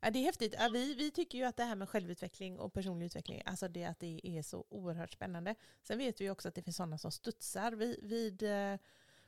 Ja, 0.00 0.10
det 0.10 0.18
är 0.18 0.24
häftigt. 0.24 0.54
Ja, 0.58 0.68
vi, 0.72 0.94
vi 0.94 1.10
tycker 1.10 1.38
ju 1.38 1.44
att 1.44 1.56
det 1.56 1.64
här 1.64 1.76
med 1.76 1.88
självutveckling 1.88 2.58
och 2.58 2.72
personlig 2.72 3.06
utveckling, 3.06 3.42
alltså 3.46 3.68
det 3.68 3.84
att 3.84 4.00
det 4.00 4.20
är 4.24 4.42
så 4.42 4.64
oerhört 4.68 5.12
spännande. 5.12 5.54
Sen 5.82 5.98
vet 5.98 6.20
vi 6.20 6.24
ju 6.24 6.30
också 6.30 6.48
att 6.48 6.54
det 6.54 6.62
finns 6.62 6.76
sådana 6.76 6.98
som 6.98 7.10
studsar 7.10 7.72
vid, 7.72 7.98
vid 8.02 8.42
eh, 8.42 8.78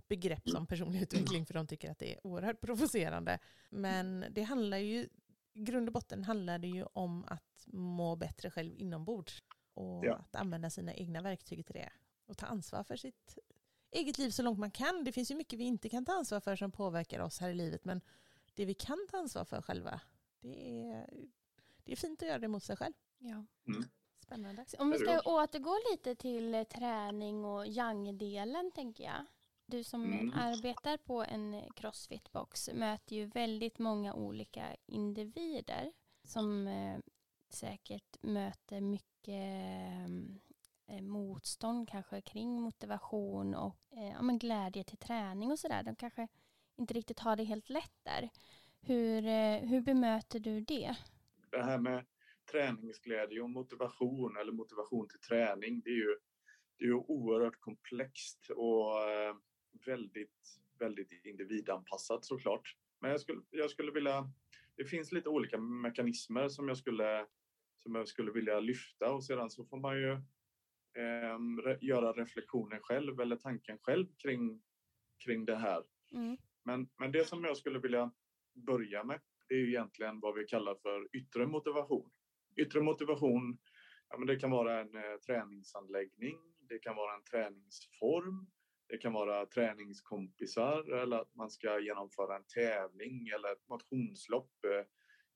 begrepp 0.09 0.49
som 0.49 0.67
personlig 0.67 1.03
utveckling 1.03 1.47
för 1.47 1.55
de 1.55 1.67
tycker 1.67 1.91
att 1.91 1.99
det 1.99 2.15
är 2.15 2.27
oerhört 2.27 2.61
provocerande. 2.61 3.39
Men 3.71 4.25
det 4.31 4.43
handlar 4.43 4.77
ju, 4.77 5.09
i 5.53 5.63
grund 5.63 5.89
och 5.89 5.93
botten 5.93 6.25
handlar 6.25 6.59
det 6.59 6.69
ju 6.69 6.85
om 6.93 7.25
att 7.29 7.65
må 7.67 8.17
bättre 8.17 8.51
själv 8.51 8.75
inombords 8.77 9.43
och 9.75 10.05
Ja. 10.05 10.15
att 10.15 10.37
använda 10.37 10.71
sina 10.71 10.95
egna 10.95 11.23
verktyg 11.23 11.67
till 11.67 11.75
det 11.75 11.91
och 12.27 12.37
ta 12.37 12.47
ansvar 12.47 12.85
för 12.85 12.97
sitt 12.97 13.39
eget 13.91 14.19
liv 14.19 14.31
så 14.31 14.43
långt 14.43 14.59
man 14.59 14.71
kan. 14.71 15.05
Det 15.05 15.13
finns 15.13 15.31
ju 15.31 15.35
mycket 15.35 15.59
vi 15.59 15.65
inte 15.65 15.89
kan 15.89 16.05
ta 16.05 16.13
ansvar 16.13 16.41
för 16.41 16.57
som 16.57 16.73
påverkar 16.73 17.21
oss 17.21 17.41
här 17.41 17.49
i 17.51 17.55
livet 17.55 17.85
men 17.85 18.01
det 18.57 18.65
vi 18.65 18.75
kan 18.75 19.07
ta 19.11 19.19
ansvar 19.19 19.45
för 19.45 19.63
själva, 19.63 20.01
det 20.41 20.83
är, 20.83 21.11
det 21.85 21.93
är 21.93 21.97
fint 21.97 22.23
att 22.23 22.29
göra 22.29 22.39
det 22.39 22.49
mot 22.49 22.63
sig 22.63 22.77
själv. 22.77 22.95
Ja. 23.19 23.45
Spännande. 24.19 24.65
Om 24.79 24.91
vi 24.91 24.99
ska 24.99 25.21
återgå 25.21 25.79
lite 25.93 26.15
till 26.15 26.55
eh, 26.55 26.65
träning 26.65 27.45
och 27.45 27.67
yang-delen 27.67 28.71
tänker 28.75 29.05
jag. 29.05 29.27
Du 29.67 29.85
som 29.85 30.05
Mm. 30.05 30.33
arbetar 30.35 30.97
på 30.97 31.25
en 31.25 31.55
crossfit-box 31.77 32.75
möter 32.75 33.17
ju 33.17 33.27
väldigt 33.27 33.79
många 33.79 34.15
olika 34.15 34.77
individer 34.87 35.93
som 36.25 36.67
eh, 36.69 36.99
säkert 37.49 38.17
möter 38.23 38.81
mycket 38.81 39.53
eh, 40.87 41.03
motstånd 41.03 41.89
kanske 41.89 42.21
kring 42.21 42.63
motivation 42.63 43.55
och 43.55 43.77
eh, 43.91 44.09
ja, 44.09 44.23
men 44.23 44.39
glädje 44.39 44.85
till 44.85 44.99
träning 44.99 45.51
och 45.53 45.59
sådär. 45.59 45.83
De 45.83 45.97
kanske 45.97 46.29
inte 46.77 46.95
riktigt 46.95 47.19
har 47.19 47.37
det 47.37 47.45
helt 47.45 47.71
lätt 47.71 48.05
där. 48.05 48.31
Hur, 48.81 49.27
eh, 49.27 49.69
hur 49.69 49.81
bemöter 49.81 50.41
du 50.41 50.61
det? 50.61 50.97
Det 51.51 51.63
här 51.63 51.79
med 51.79 52.07
träningsglädje 52.53 53.41
och 53.41 53.51
motivation 53.51 54.37
eller 54.37 54.53
motivation 54.53 55.09
till 55.09 55.21
träning, 55.21 55.81
det 55.81 55.91
är 55.91 55.95
ju, 55.95 56.17
det 56.79 56.85
är 56.85 56.89
ju 56.89 56.95
oerhört 56.95 57.61
komplext 57.61 58.51
och 58.51 59.11
eh, 59.11 59.37
väldigt, 59.87 60.61
väldigt 60.79 61.25
individanpassat 61.25 62.25
såklart. 62.25 62.77
Men 63.01 63.11
jag 63.11 63.21
skulle, 63.21 63.43
jag 63.51 63.71
skulle 63.71 63.93
vilja, 63.93 64.33
det 64.77 64.85
finns 64.85 65.13
lite 65.13 65.29
olika 65.29 65.59
mekanismer 65.59 66.49
som 66.49 66.69
jag 66.69 66.77
skulle, 66.77 67.27
som 67.83 67.95
jag 67.95 68.09
skulle 68.09 68.33
vilja 68.33 68.61
lyfta 68.61 69.13
och 69.13 69.25
sedan 69.25 69.51
så 69.51 69.65
får 69.65 69.77
man 69.77 69.97
ju 69.97 70.13
eh, 71.03 71.39
re, 71.65 71.79
göra 71.81 72.13
reflektionen 72.13 72.81
själv 72.83 73.21
eller 73.21 73.37
tanken 73.37 73.79
själv 73.79 74.07
kring, 74.23 74.63
kring 75.25 75.45
det 75.45 75.57
här. 75.57 75.83
Mm. 76.13 76.37
Men, 76.67 76.89
men 76.99 77.13
det 77.13 77.25
som 77.25 77.45
jag 77.45 77.57
skulle 77.57 77.79
vilja 77.79 78.13
börja 78.67 79.05
med, 79.05 79.21
det 79.49 79.55
är 79.55 79.59
ju 79.59 79.69
egentligen 79.69 80.21
vad 80.21 80.35
vi 80.35 80.45
kallar 80.45 80.75
för 80.75 81.17
yttre 81.17 81.47
motivation. 81.47 82.11
Yttre 82.57 82.81
motivation, 82.81 83.59
ja, 84.09 84.19
men 84.19 84.27
det 84.27 84.37
kan 84.37 84.51
vara 84.51 84.81
en 84.81 84.97
eh, 84.97 85.17
träningsanläggning, 85.27 86.37
det 86.69 86.79
kan 86.79 86.97
vara 86.97 87.15
en 87.15 87.25
träningsform, 87.25 88.47
det 88.89 88.99
kan 88.99 89.13
vara 89.13 89.47
träningskompisar 89.47 90.93
eller 91.03 91.17
att 91.17 91.35
man 91.35 91.51
ska 91.51 91.81
genomföra 91.81 92.37
en 92.37 92.47
tävling 92.55 93.29
eller 93.29 93.53
ett 93.53 93.69
motionslopp, 93.69 94.65
eh, 94.65 94.87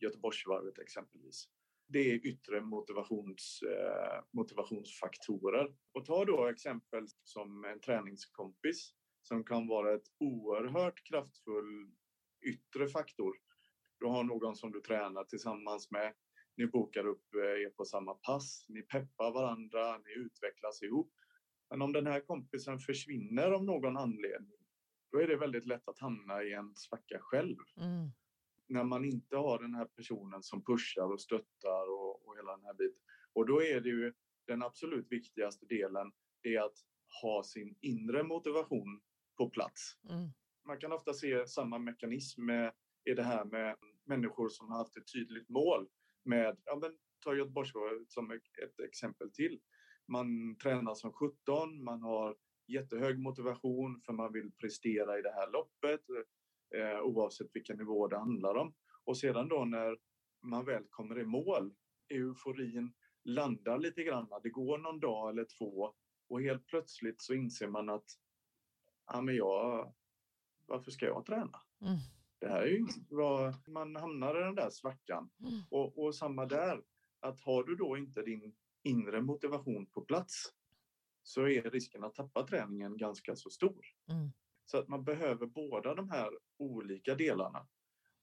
Göteborgsvarvet 0.00 0.78
exempelvis. 0.78 1.44
Det 1.88 1.98
är 1.98 2.26
yttre 2.26 2.60
motivations, 2.60 3.60
eh, 3.62 4.22
motivationsfaktorer. 4.32 5.74
Och 5.92 6.04
ta 6.04 6.24
då 6.24 6.46
exempel 6.46 7.06
som 7.22 7.64
en 7.64 7.80
träningskompis 7.80 8.94
som 9.22 9.44
kan 9.44 9.66
vara 9.66 9.94
ett 9.94 10.06
oerhört 10.18 11.04
kraftfull 11.04 11.90
yttre 12.42 12.88
faktor. 12.88 13.36
Du 13.98 14.06
har 14.06 14.24
någon 14.24 14.56
som 14.56 14.72
du 14.72 14.80
tränar 14.80 15.24
tillsammans 15.24 15.90
med. 15.90 16.14
Ni 16.56 16.66
bokar 16.66 17.06
upp 17.06 17.34
er 17.34 17.70
på 17.70 17.84
samma 17.84 18.14
pass, 18.14 18.66
ni 18.68 18.82
peppar 18.82 19.32
varandra, 19.32 19.98
ni 19.98 20.12
utvecklas 20.12 20.82
ihop. 20.82 21.12
Men 21.70 21.82
om 21.82 21.92
den 21.92 22.06
här 22.06 22.20
kompisen 22.20 22.78
försvinner 22.78 23.50
av 23.50 23.64
någon 23.64 23.96
anledning, 23.96 24.58
då 25.12 25.18
är 25.18 25.28
det 25.28 25.36
väldigt 25.36 25.66
lätt 25.66 25.88
att 25.88 25.98
hamna 25.98 26.42
i 26.42 26.52
en 26.52 26.76
svacka 26.76 27.18
själv. 27.20 27.56
Mm. 27.76 28.10
När 28.68 28.84
man 28.84 29.04
inte 29.04 29.36
har 29.36 29.58
den 29.58 29.74
här 29.74 29.84
personen 29.84 30.42
som 30.42 30.64
pushar 30.64 31.12
och 31.12 31.20
stöttar 31.20 31.90
och, 31.90 32.26
och 32.26 32.36
hela 32.36 32.56
den 32.56 32.64
här 32.64 32.74
biten. 32.74 33.02
Och 33.32 33.46
då 33.46 33.62
är 33.62 33.80
det 33.80 33.88
ju 33.88 34.12
den 34.46 34.62
absolut 34.62 35.12
viktigaste 35.12 35.66
delen, 35.66 36.12
är 36.42 36.60
att 36.60 36.76
ha 37.22 37.42
sin 37.42 37.76
inre 37.80 38.22
motivation 38.22 39.00
på 39.40 39.50
plats. 39.50 39.96
Mm. 40.10 40.28
Man 40.66 40.78
kan 40.78 40.92
ofta 40.92 41.14
se 41.14 41.46
samma 41.46 41.78
mekanism 41.78 42.44
med, 42.44 42.72
i 43.10 43.14
det 43.14 43.22
här 43.22 43.44
med 43.44 43.76
människor 44.04 44.48
som 44.48 44.70
har 44.70 44.78
haft 44.78 44.96
ett 44.96 45.12
tydligt 45.12 45.48
mål 45.48 45.88
med, 46.24 46.56
ja 46.64 46.78
men 46.82 46.98
ta 47.24 47.34
Göteborgsvarvet 47.34 48.10
som 48.10 48.30
ett, 48.30 48.42
ett 48.64 48.80
exempel 48.80 49.32
till. 49.32 49.60
Man 50.08 50.56
tränar 50.62 50.94
som 50.94 51.12
17, 51.12 51.84
man 51.84 52.02
har 52.02 52.36
jättehög 52.66 53.18
motivation 53.18 54.00
för 54.06 54.12
man 54.12 54.32
vill 54.32 54.52
prestera 54.52 55.18
i 55.18 55.22
det 55.22 55.32
här 55.32 55.50
loppet 55.52 56.00
eh, 56.74 57.00
oavsett 57.00 57.50
vilken 57.52 57.76
nivå 57.76 58.08
det 58.08 58.18
handlar 58.18 58.54
om. 58.54 58.74
Och 59.04 59.18
sedan 59.18 59.48
då 59.48 59.64
när 59.64 59.98
man 60.42 60.64
väl 60.64 60.84
kommer 60.90 61.18
i 61.18 61.24
mål, 61.24 61.74
euforin 62.08 62.92
landar 63.24 63.78
lite 63.78 64.02
grann, 64.02 64.28
det 64.42 64.50
går 64.50 64.78
någon 64.78 65.00
dag 65.00 65.30
eller 65.30 65.46
två 65.58 65.94
och 66.28 66.42
helt 66.42 66.66
plötsligt 66.66 67.22
så 67.22 67.34
inser 67.34 67.68
man 67.68 67.88
att 67.88 68.06
ja, 69.12 69.20
men 69.20 69.36
jag, 69.36 69.92
varför 70.66 70.90
ska 70.90 71.06
jag 71.06 71.26
träna? 71.26 71.60
Mm. 71.80 71.98
Det 72.38 72.48
här 72.48 72.62
är 72.62 72.66
ju 72.66 72.86
bra. 73.10 73.54
Man 73.66 73.96
hamnar 73.96 74.40
i 74.40 74.44
den 74.44 74.54
där 74.54 74.70
svackan. 74.70 75.30
Mm. 75.40 75.60
Och, 75.70 75.98
och 75.98 76.14
samma 76.14 76.46
där, 76.46 76.82
att 77.20 77.40
har 77.40 77.64
du 77.64 77.76
då 77.76 77.96
inte 77.96 78.22
din 78.22 78.54
inre 78.82 79.20
motivation 79.20 79.86
på 79.86 80.00
plats 80.00 80.52
så 81.22 81.48
är 81.48 81.62
risken 81.62 82.04
att 82.04 82.14
tappa 82.14 82.46
träningen 82.46 82.96
ganska 82.96 83.36
så 83.36 83.50
stor. 83.50 83.86
Mm. 84.08 84.30
Så 84.64 84.78
att 84.78 84.88
man 84.88 85.04
behöver 85.04 85.46
båda 85.46 85.94
de 85.94 86.10
här 86.10 86.30
olika 86.56 87.14
delarna. 87.14 87.68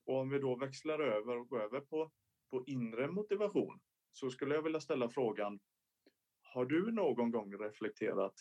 Och 0.06 0.20
om 0.20 0.30
vi 0.30 0.40
då 0.40 0.56
växlar 0.56 1.00
över 1.00 1.38
och 1.38 1.50
går 1.50 1.62
över 1.62 1.80
på, 1.80 2.12
på 2.50 2.64
inre 2.66 3.08
motivation 3.08 3.80
så 4.12 4.30
skulle 4.30 4.56
jag 4.56 4.62
vilja 4.62 4.80
ställa 4.80 5.10
frågan 5.10 5.60
Har 6.42 6.66
du 6.66 6.92
någon 6.92 7.32
gång 7.32 7.54
reflekterat 7.58 8.34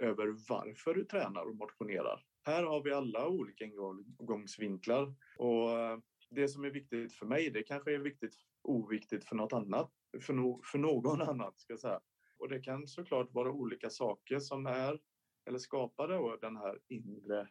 över 0.00 0.36
varför 0.48 0.94
du 0.94 1.04
tränar 1.04 1.48
och 1.48 1.56
motionerar? 1.56 2.24
Här 2.42 2.62
har 2.62 2.82
vi 2.82 2.92
alla 2.92 3.28
olika 3.28 3.64
ingångsvinklar 3.64 5.14
och 5.38 5.78
eh, 5.78 5.98
det 6.30 6.48
som 6.48 6.64
är 6.64 6.70
viktigt 6.70 7.12
för 7.12 7.26
mig, 7.26 7.50
det 7.50 7.62
kanske 7.62 7.94
är 7.94 7.98
viktigt 7.98 8.34
oviktigt 8.62 9.24
för 9.24 9.36
något 9.36 9.52
annat, 9.52 9.92
för, 10.20 10.32
no, 10.32 10.62
för 10.64 10.78
någon 10.78 11.22
annan 11.28 11.52
ska 11.56 11.72
jag 11.72 11.80
säga. 11.80 12.00
Och 12.38 12.48
det 12.48 12.60
kan 12.60 12.86
såklart 12.86 13.32
vara 13.32 13.50
olika 13.50 13.90
saker 13.90 14.38
som 14.38 14.66
är 14.66 15.00
eller 15.46 15.58
skapar 15.58 16.08
då 16.08 16.36
den 16.40 16.56
här 16.56 16.78
inre, 16.88 17.48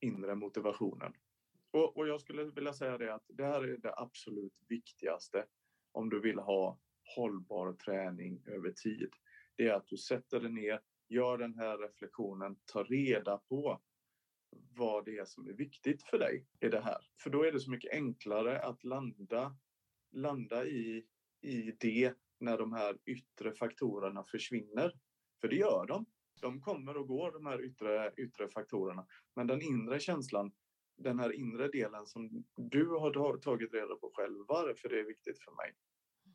inre 0.00 0.34
motivationen. 0.34 1.12
Och, 1.70 1.96
och 1.96 2.08
jag 2.08 2.20
skulle 2.20 2.44
vilja 2.44 2.72
säga 2.72 2.98
det 2.98 3.14
att 3.14 3.24
det 3.28 3.44
här 3.44 3.62
är 3.62 3.76
det 3.76 3.94
absolut 3.96 4.54
viktigaste 4.68 5.46
om 5.92 6.10
du 6.10 6.20
vill 6.20 6.38
ha 6.38 6.80
hållbar 7.16 7.72
träning 7.72 8.42
över 8.46 8.70
tid. 8.70 9.10
Det 9.56 9.68
är 9.68 9.74
att 9.74 9.86
du 9.86 9.96
sätter 9.96 10.40
dig 10.40 10.52
ner, 10.52 10.80
gör 11.08 11.38
den 11.38 11.54
här 11.54 11.78
reflektionen, 11.78 12.56
tar 12.64 12.84
reda 12.84 13.38
på 13.38 13.80
vad 14.76 15.04
det 15.04 15.18
är 15.18 15.24
som 15.24 15.48
är 15.48 15.52
viktigt 15.52 16.02
för 16.02 16.18
dig 16.18 16.46
i 16.60 16.68
det 16.68 16.80
här. 16.80 16.98
För 17.22 17.30
då 17.30 17.42
är 17.42 17.52
det 17.52 17.60
så 17.60 17.70
mycket 17.70 17.92
enklare 17.92 18.58
att 18.58 18.84
landa, 18.84 19.56
landa 20.12 20.66
i, 20.66 21.06
i 21.40 21.72
det 21.80 22.14
när 22.40 22.58
de 22.58 22.72
här 22.72 22.98
yttre 23.04 23.52
faktorerna 23.52 24.24
försvinner. 24.24 24.92
För 25.40 25.48
det 25.48 25.56
gör 25.56 25.86
de. 25.86 26.06
De 26.40 26.60
kommer 26.60 26.96
och 26.96 27.08
går, 27.08 27.32
de 27.32 27.46
här 27.46 27.64
yttre, 27.64 28.12
yttre 28.16 28.48
faktorerna. 28.48 29.06
Men 29.34 29.46
den 29.46 29.62
inre 29.62 30.00
känslan, 30.00 30.52
den 30.96 31.18
här 31.18 31.32
inre 31.32 31.68
delen 31.68 32.06
som 32.06 32.44
du 32.56 32.88
har 32.88 33.38
tagit 33.38 33.74
reda 33.74 33.96
på 33.96 34.12
själv, 34.14 34.44
varför 34.48 34.88
det 34.88 35.00
är 35.00 35.04
viktigt 35.04 35.38
för 35.38 35.52
mig. 35.52 35.74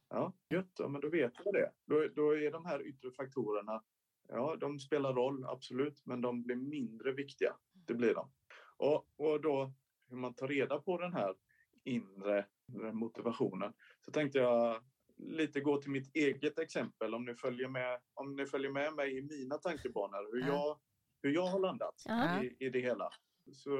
Ja, 0.10 0.34
gött, 0.50 0.72
ja, 0.80 0.88
men 0.88 1.02
då 1.02 1.10
vet 1.10 1.34
jag 1.44 1.54
det. 1.54 1.72
Då, 1.86 2.08
då 2.16 2.36
är 2.36 2.52
de 2.52 2.66
här 2.66 2.88
yttre 2.88 3.12
faktorerna, 3.12 3.84
ja, 4.28 4.56
de 4.56 4.80
spelar 4.80 5.14
roll, 5.14 5.46
absolut, 5.46 6.02
men 6.06 6.22
de 6.22 6.44
blir 6.44 6.56
mindre 6.56 7.12
viktiga. 7.12 7.56
Det 7.74 7.94
blir 7.94 8.14
de. 8.16 8.32
Och, 8.78 9.06
och 9.18 9.42
då 9.42 9.74
hur 10.10 10.18
man 10.18 10.34
tar 10.34 10.48
reda 10.48 10.80
på 10.80 10.98
den 10.98 11.14
här 11.14 11.36
inre 11.84 12.46
motivationen 12.94 13.74
så 14.02 14.12
tänkte 14.12 14.40
jag 14.40 14.84
lite 15.18 15.62
gå 15.62 15.82
till 15.82 15.92
mitt 15.92 16.16
eget 16.16 16.60
exempel 16.60 17.16
om 17.16 17.26
ni 17.26 17.36
följer 17.36 17.68
med, 17.68 18.00
om 18.14 18.36
ni 18.36 18.46
följer 18.46 18.72
med 18.72 18.94
mig 18.94 19.18
i 19.18 19.22
mina 19.22 19.58
tankebanor 19.58 20.32
hur, 20.32 20.42
Ja. 20.42 20.48
jag, 20.48 20.80
hur 21.22 21.36
jag 21.36 21.46
har 21.46 21.60
landat 21.60 21.96
i, 22.44 22.66
i 22.66 22.70
det 22.70 22.80
hela. 22.80 23.10
Så 23.52 23.78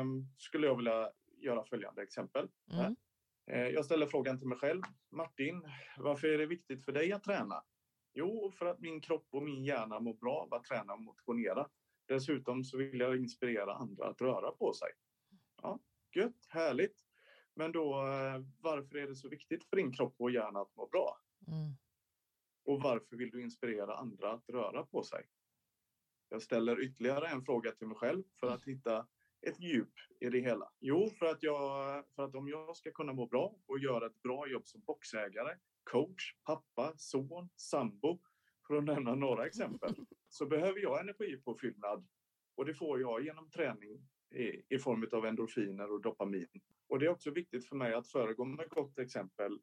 um, 0.00 0.28
skulle 0.38 0.66
jag 0.66 0.76
vilja 0.76 1.10
göra 1.38 1.64
följande 1.64 2.02
exempel. 2.02 2.48
Mm. 2.72 2.96
Eh, 3.50 3.68
Jag 3.68 3.84
ställer 3.84 4.06
frågan 4.06 4.38
till 4.38 4.48
mig 4.48 4.58
själv. 4.58 4.82
Martin, 5.10 5.62
varför 5.98 6.28
är 6.28 6.38
det 6.38 6.46
viktigt 6.46 6.84
för 6.84 6.92
dig 6.92 7.12
att 7.12 7.24
träna? 7.24 7.62
Jo, 8.18 8.52
för 8.58 8.66
att 8.66 8.80
min 8.80 9.00
kropp 9.00 9.26
och 9.30 9.42
min 9.42 9.64
hjärna 9.64 10.00
mår 10.00 10.14
bra 10.14 10.36
av 10.36 10.54
att 10.54 10.64
träna 10.64 10.92
och 10.92 11.02
motionera. 11.02 11.68
Dessutom 12.06 12.64
så 12.64 12.76
vill 12.76 13.00
jag 13.00 13.16
inspirera 13.16 13.74
andra 13.74 14.06
att 14.06 14.20
röra 14.20 14.50
på 14.50 14.72
sig. 14.72 14.88
Ja, 15.62 15.80
gött, 16.14 16.46
härligt. 16.48 17.04
Men 17.54 17.72
då, 17.72 17.92
eh, 17.92 18.40
varför 18.60 18.96
är 18.96 19.06
det 19.06 19.14
så 19.14 19.28
viktigt 19.28 19.64
för 19.64 19.76
din 19.76 19.92
kropp 19.92 20.14
och 20.18 20.30
hjärna 20.30 20.60
att 20.60 20.76
må 20.76 20.86
bra? 20.86 21.18
Mm. 21.48 21.76
Och 22.64 22.82
varför 22.82 23.16
vill 23.16 23.30
du 23.30 23.42
inspirera 23.42 23.96
andra 23.96 24.32
att 24.32 24.48
röra 24.48 24.86
på 24.86 25.02
sig? 25.02 25.26
Jag 26.28 26.42
ställer 26.42 26.80
ytterligare 26.80 27.28
en 27.28 27.44
fråga 27.44 27.72
till 27.72 27.86
mig 27.86 27.96
själv 27.96 28.22
för 28.40 28.46
att 28.46 28.64
hitta 28.64 29.06
ett 29.42 29.60
djup 29.60 29.92
i 30.20 30.30
det 30.30 30.40
hela. 30.40 30.72
Jo, 30.80 31.10
för 31.18 31.26
att, 31.26 31.42
jag, 31.42 32.04
för 32.14 32.24
att 32.24 32.34
om 32.34 32.48
jag 32.48 32.76
ska 32.76 32.90
kunna 32.90 33.12
må 33.12 33.26
bra 33.26 33.56
och 33.66 33.78
göra 33.78 34.06
ett 34.06 34.22
bra 34.22 34.48
jobb 34.48 34.66
som 34.66 34.80
boxägare, 34.80 35.56
coach, 35.90 36.34
pappa, 36.44 36.94
son, 36.96 37.48
sambo, 37.56 38.20
för 38.66 38.74
att 38.74 38.84
nämna 38.84 39.14
några 39.14 39.46
exempel, 39.46 39.94
så 40.28 40.46
behöver 40.46 40.80
jag 40.80 41.00
energipåfyllnad. 41.00 42.06
Och 42.56 42.64
det 42.66 42.74
får 42.74 43.00
jag 43.00 43.24
genom 43.24 43.50
träning 43.50 44.08
i, 44.34 44.74
i 44.74 44.78
form 44.78 45.08
av 45.12 45.26
endorfiner 45.26 45.92
och 45.92 46.02
dopamin. 46.02 46.48
Och 46.88 46.98
det 46.98 47.06
är 47.06 47.10
också 47.10 47.30
viktigt 47.30 47.68
för 47.68 47.76
mig 47.76 47.94
att 47.94 48.08
föregå 48.08 48.44
med 48.44 48.68
gott 48.68 48.98
exempel. 48.98 49.60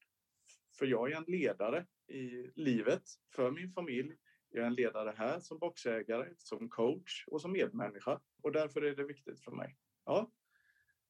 För 0.77 0.85
jag 0.85 1.11
är 1.11 1.17
en 1.17 1.23
ledare 1.27 1.85
i 2.07 2.51
livet, 2.55 3.03
för 3.35 3.51
min 3.51 3.71
familj, 3.71 4.17
Jag 4.49 4.63
är 4.63 4.67
en 4.67 4.75
ledare 4.75 5.13
här 5.17 5.39
som 5.39 5.59
boxägare, 5.59 6.33
som 6.37 6.69
coach 6.69 7.27
och 7.27 7.41
som 7.41 7.51
medmänniska. 7.51 8.21
Och 8.43 8.51
därför 8.51 8.81
är 8.81 8.95
det 8.95 9.03
viktigt 9.03 9.43
för 9.43 9.51
mig. 9.51 9.77
Ja, 10.05 10.31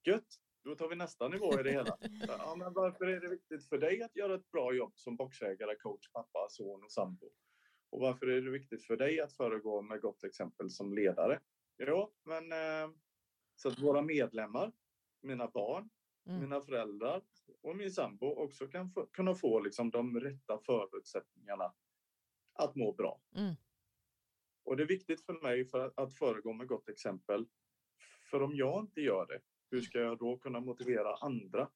gött. 0.06 0.43
Då 0.64 0.76
tar 0.76 0.90
vi 0.90 0.96
nästa 0.96 1.28
nivå 1.28 1.60
i 1.60 1.64
det 1.64 1.72
hela. 1.72 1.98
Ja, 2.28 2.56
men 2.58 2.74
varför 2.74 3.06
är 3.06 3.22
det 3.22 3.30
viktigt 3.30 3.70
för 3.70 3.78
dig 3.78 4.04
att 4.04 4.16
göra 4.16 4.36
ett 4.36 4.52
bra 4.52 4.74
jobb 4.74 4.94
som 4.96 5.16
boxägare, 5.16 5.76
coach, 5.76 6.12
pappa, 6.12 6.48
son 6.50 6.84
och 6.84 6.92
sambo? 6.92 7.32
Och 7.90 8.00
varför 8.00 8.28
är 8.28 8.42
det 8.42 8.52
viktigt 8.52 8.86
för 8.86 8.98
dig 8.98 9.20
att 9.20 9.34
föregå 9.34 9.82
med 9.82 10.02
gott 10.02 10.24
exempel 10.24 10.70
som 10.70 10.94
ledare? 10.94 11.40
Jo, 11.78 12.14
men 12.24 12.52
eh, 12.52 12.96
så 13.56 13.70
att 13.70 13.80
våra 13.80 14.02
medlemmar, 14.02 14.72
mina 15.22 15.48
barn, 15.48 15.90
mm. 16.28 16.42
mina 16.42 16.62
föräldrar 16.62 17.22
och 17.62 17.76
min 17.76 17.92
sambo 17.92 18.28
också 18.28 18.68
kan 18.68 18.92
få, 18.92 19.06
kunna 19.06 19.36
få 19.36 19.60
liksom 19.60 19.92
de 19.92 20.20
rätta 20.20 20.60
förutsättningarna 20.66 21.74
att 22.54 22.76
må 22.76 22.94
bra. 22.94 23.22
Mm. 23.36 23.56
Och 24.64 24.78
det 24.78 24.84
är 24.84 24.88
viktigt 24.88 25.26
för 25.26 25.34
mig 25.34 25.66
för 25.66 25.80
att, 25.80 26.00
att 26.00 26.14
föregå 26.14 26.54
med 26.54 26.68
gott 26.68 26.90
exempel. 26.90 27.48
För 28.32 28.42
om 28.42 28.56
jag 28.56 28.84
inte 28.84 29.02
gör 29.02 29.26
det, 29.28 29.42
hur 29.74 29.82
ska 29.82 30.00
jag 30.00 30.18
då 30.18 30.38
kunna 30.38 30.60
motivera 30.60 31.16
andra? 31.16 31.70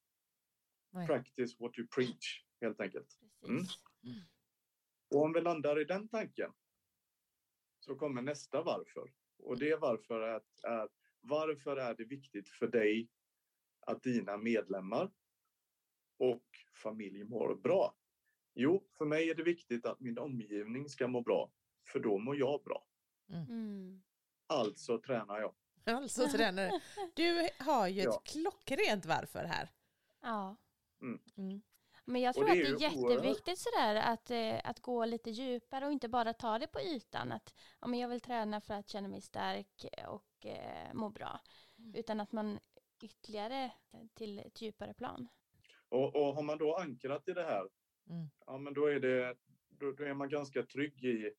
Nej. 0.90 1.08
Practice 1.08 1.60
what 1.60 1.78
you 1.78 1.88
preach, 1.88 2.46
helt 2.62 2.82
enkelt. 2.82 3.20
Mm. 3.44 3.56
Mm. 3.56 3.66
Och 5.16 5.24
om 5.24 5.34
vi 5.34 5.42
landar 5.42 5.80
i 5.80 5.84
den 5.84 6.08
tanken 6.08 6.54
så 7.80 7.96
kommer 7.96 8.22
nästa 8.22 8.64
varför. 8.64 9.14
Och 9.38 9.60
det 9.60 9.76
varför 9.76 10.22
är, 10.22 10.42
är 10.64 10.90
varför 11.22 11.78
är 11.78 11.96
det 11.96 12.04
viktigt 12.04 12.50
för 12.50 12.68
dig 12.68 13.10
att 13.80 14.04
dina 14.04 14.38
medlemmar 14.38 15.12
och 16.18 16.46
familj 16.84 17.24
mår 17.24 17.56
bra? 17.56 17.96
Jo, 18.54 18.88
för 18.98 19.06
mig 19.06 19.30
är 19.30 19.36
det 19.36 19.44
viktigt 19.44 19.86
att 19.86 20.00
min 20.00 20.18
omgivning 20.18 20.90
ska 20.90 21.08
må 21.08 21.22
bra, 21.22 21.52
för 21.88 22.00
då 22.00 22.18
mår 22.18 22.38
jag 22.38 22.64
bra. 22.64 22.88
Mm. 23.30 23.46
mm. 23.46 24.04
Alltså 24.48 25.02
tränar 25.02 25.40
jag. 25.40 25.56
Alltså 25.86 26.28
tränar 26.28 26.72
du. 27.14 27.50
har 27.60 27.88
ju 27.88 28.02
ett 28.02 28.06
ja. 28.06 28.22
klockrent 28.26 29.06
varför 29.06 29.44
här. 29.44 29.70
Ja. 30.22 30.56
Mm. 31.02 31.20
Mm. 31.38 31.62
Men 32.06 32.22
jag 32.22 32.36
tror 32.36 32.46
det 32.46 32.52
att 32.52 32.58
det 32.80 32.86
är 32.86 32.92
jätteviktigt 32.92 33.60
sådär 33.60 33.96
att, 33.96 34.32
eh, 34.32 34.70
att 34.70 34.80
gå 34.80 35.06
lite 35.06 35.30
djupare 35.30 35.86
och 35.86 35.92
inte 35.92 36.10
bara 36.10 36.34
ta 36.34 36.60
det 36.60 36.68
på 36.68 36.82
ytan. 36.82 37.32
Att 37.32 37.54
ja, 37.82 37.88
men 37.88 38.00
jag 38.00 38.10
vill 38.10 38.22
träna 38.22 38.62
för 38.62 38.74
att 38.74 38.90
känna 38.90 39.08
mig 39.08 39.22
stark 39.22 39.86
och 40.08 40.46
eh, 40.46 40.94
må 40.94 41.10
bra. 41.10 41.40
Mm. 41.80 41.96
Utan 41.96 42.20
att 42.20 42.32
man 42.32 42.60
ytterligare 43.02 43.72
till 44.14 44.40
ett 44.40 44.62
djupare 44.62 44.94
plan. 44.94 45.28
Och, 45.90 46.16
och 46.16 46.36
har 46.36 46.44
man 46.44 46.58
då 46.58 46.76
ankrat 46.76 47.28
i 47.28 47.34
det 47.34 47.44
här, 47.44 47.70
mm. 48.10 48.30
ja 48.46 48.58
men 48.58 48.74
då 48.74 48.86
är, 48.86 49.00
det, 49.00 49.38
då, 49.70 49.92
då 49.92 50.04
är 50.04 50.14
man 50.14 50.30
ganska 50.30 50.64
trygg 50.64 51.04
i 51.04 51.32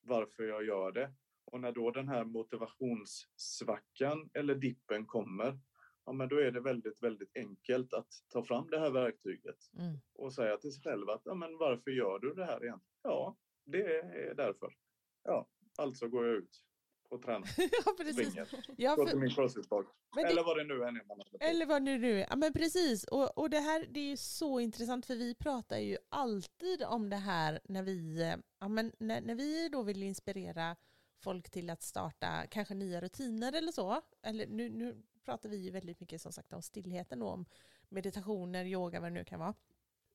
varför 0.00 0.42
jag 0.42 0.64
gör 0.64 0.92
det. 0.92 1.12
Och 1.50 1.60
när 1.60 1.72
då 1.72 1.90
den 1.90 2.08
här 2.08 2.24
motivationssvackan 2.24 4.30
eller 4.34 4.54
dippen 4.54 5.06
kommer, 5.06 5.58
ja, 6.04 6.12
men 6.12 6.28
då 6.28 6.36
är 6.36 6.50
det 6.50 6.60
väldigt, 6.60 7.02
väldigt 7.02 7.36
enkelt 7.36 7.92
att 7.92 8.08
ta 8.28 8.44
fram 8.44 8.70
det 8.70 8.78
här 8.78 8.90
verktyget 8.90 9.58
mm. 9.78 10.00
och 10.14 10.32
säga 10.32 10.56
till 10.56 10.72
sig 10.72 10.82
själv 10.82 11.10
att 11.10 11.22
ja, 11.24 11.34
men 11.34 11.58
varför 11.58 11.90
gör 11.90 12.18
du 12.18 12.34
det 12.34 12.44
här 12.44 12.64
igen? 12.64 12.80
Ja, 13.02 13.36
det 13.64 13.96
är 13.96 14.34
därför. 14.34 14.74
Ja, 15.22 15.48
alltså 15.78 16.08
går 16.08 16.26
jag 16.26 16.36
ut 16.36 16.64
och 17.10 17.22
tränar. 17.22 17.48
ja, 17.56 17.94
precis. 17.98 18.36
Ja, 18.36 18.44
för... 18.44 18.96
Går 18.96 19.06
till 19.06 19.18
min 19.18 19.30
crossfit-bag. 19.30 19.86
Eller 20.26 20.44
vad 20.44 20.56
det 20.56 20.64
nu 20.64 20.74
är 20.74 21.06
man 21.06 21.20
Eller 21.40 21.66
vad 21.66 21.84
det 21.84 21.98
nu 21.98 22.20
är. 22.20 22.26
Ja, 22.30 22.36
men 22.36 22.52
precis. 22.52 23.04
Och, 23.04 23.38
och 23.38 23.50
det 23.50 23.58
här 23.58 23.86
det 23.90 24.00
är 24.00 24.10
ju 24.10 24.16
så 24.16 24.60
intressant 24.60 25.06
för 25.06 25.14
vi 25.14 25.34
pratar 25.34 25.78
ju 25.78 25.96
alltid 26.08 26.82
om 26.82 27.10
det 27.10 27.16
här 27.16 27.60
när 27.64 27.82
vi, 27.82 28.32
ja, 28.60 28.68
men 28.68 28.92
när, 28.98 29.20
när 29.20 29.34
vi 29.34 29.68
då 29.68 29.82
vill 29.82 30.02
inspirera 30.02 30.76
folk 31.20 31.50
till 31.50 31.70
att 31.70 31.82
starta 31.82 32.46
kanske 32.46 32.74
nya 32.74 33.00
rutiner 33.00 33.52
eller 33.52 33.72
så. 33.72 34.02
Eller 34.22 34.46
nu, 34.46 34.68
nu 34.68 35.02
pratar 35.24 35.48
vi 35.48 35.56
ju 35.56 35.70
väldigt 35.70 36.00
mycket 36.00 36.22
som 36.22 36.32
sagt 36.32 36.52
om 36.52 36.62
stillheten 36.62 37.22
och 37.22 37.32
om 37.32 37.46
meditationer, 37.88 38.64
yoga, 38.64 39.00
vad 39.00 39.10
det 39.10 39.14
nu 39.14 39.24
kan 39.24 39.40
vara. 39.40 39.54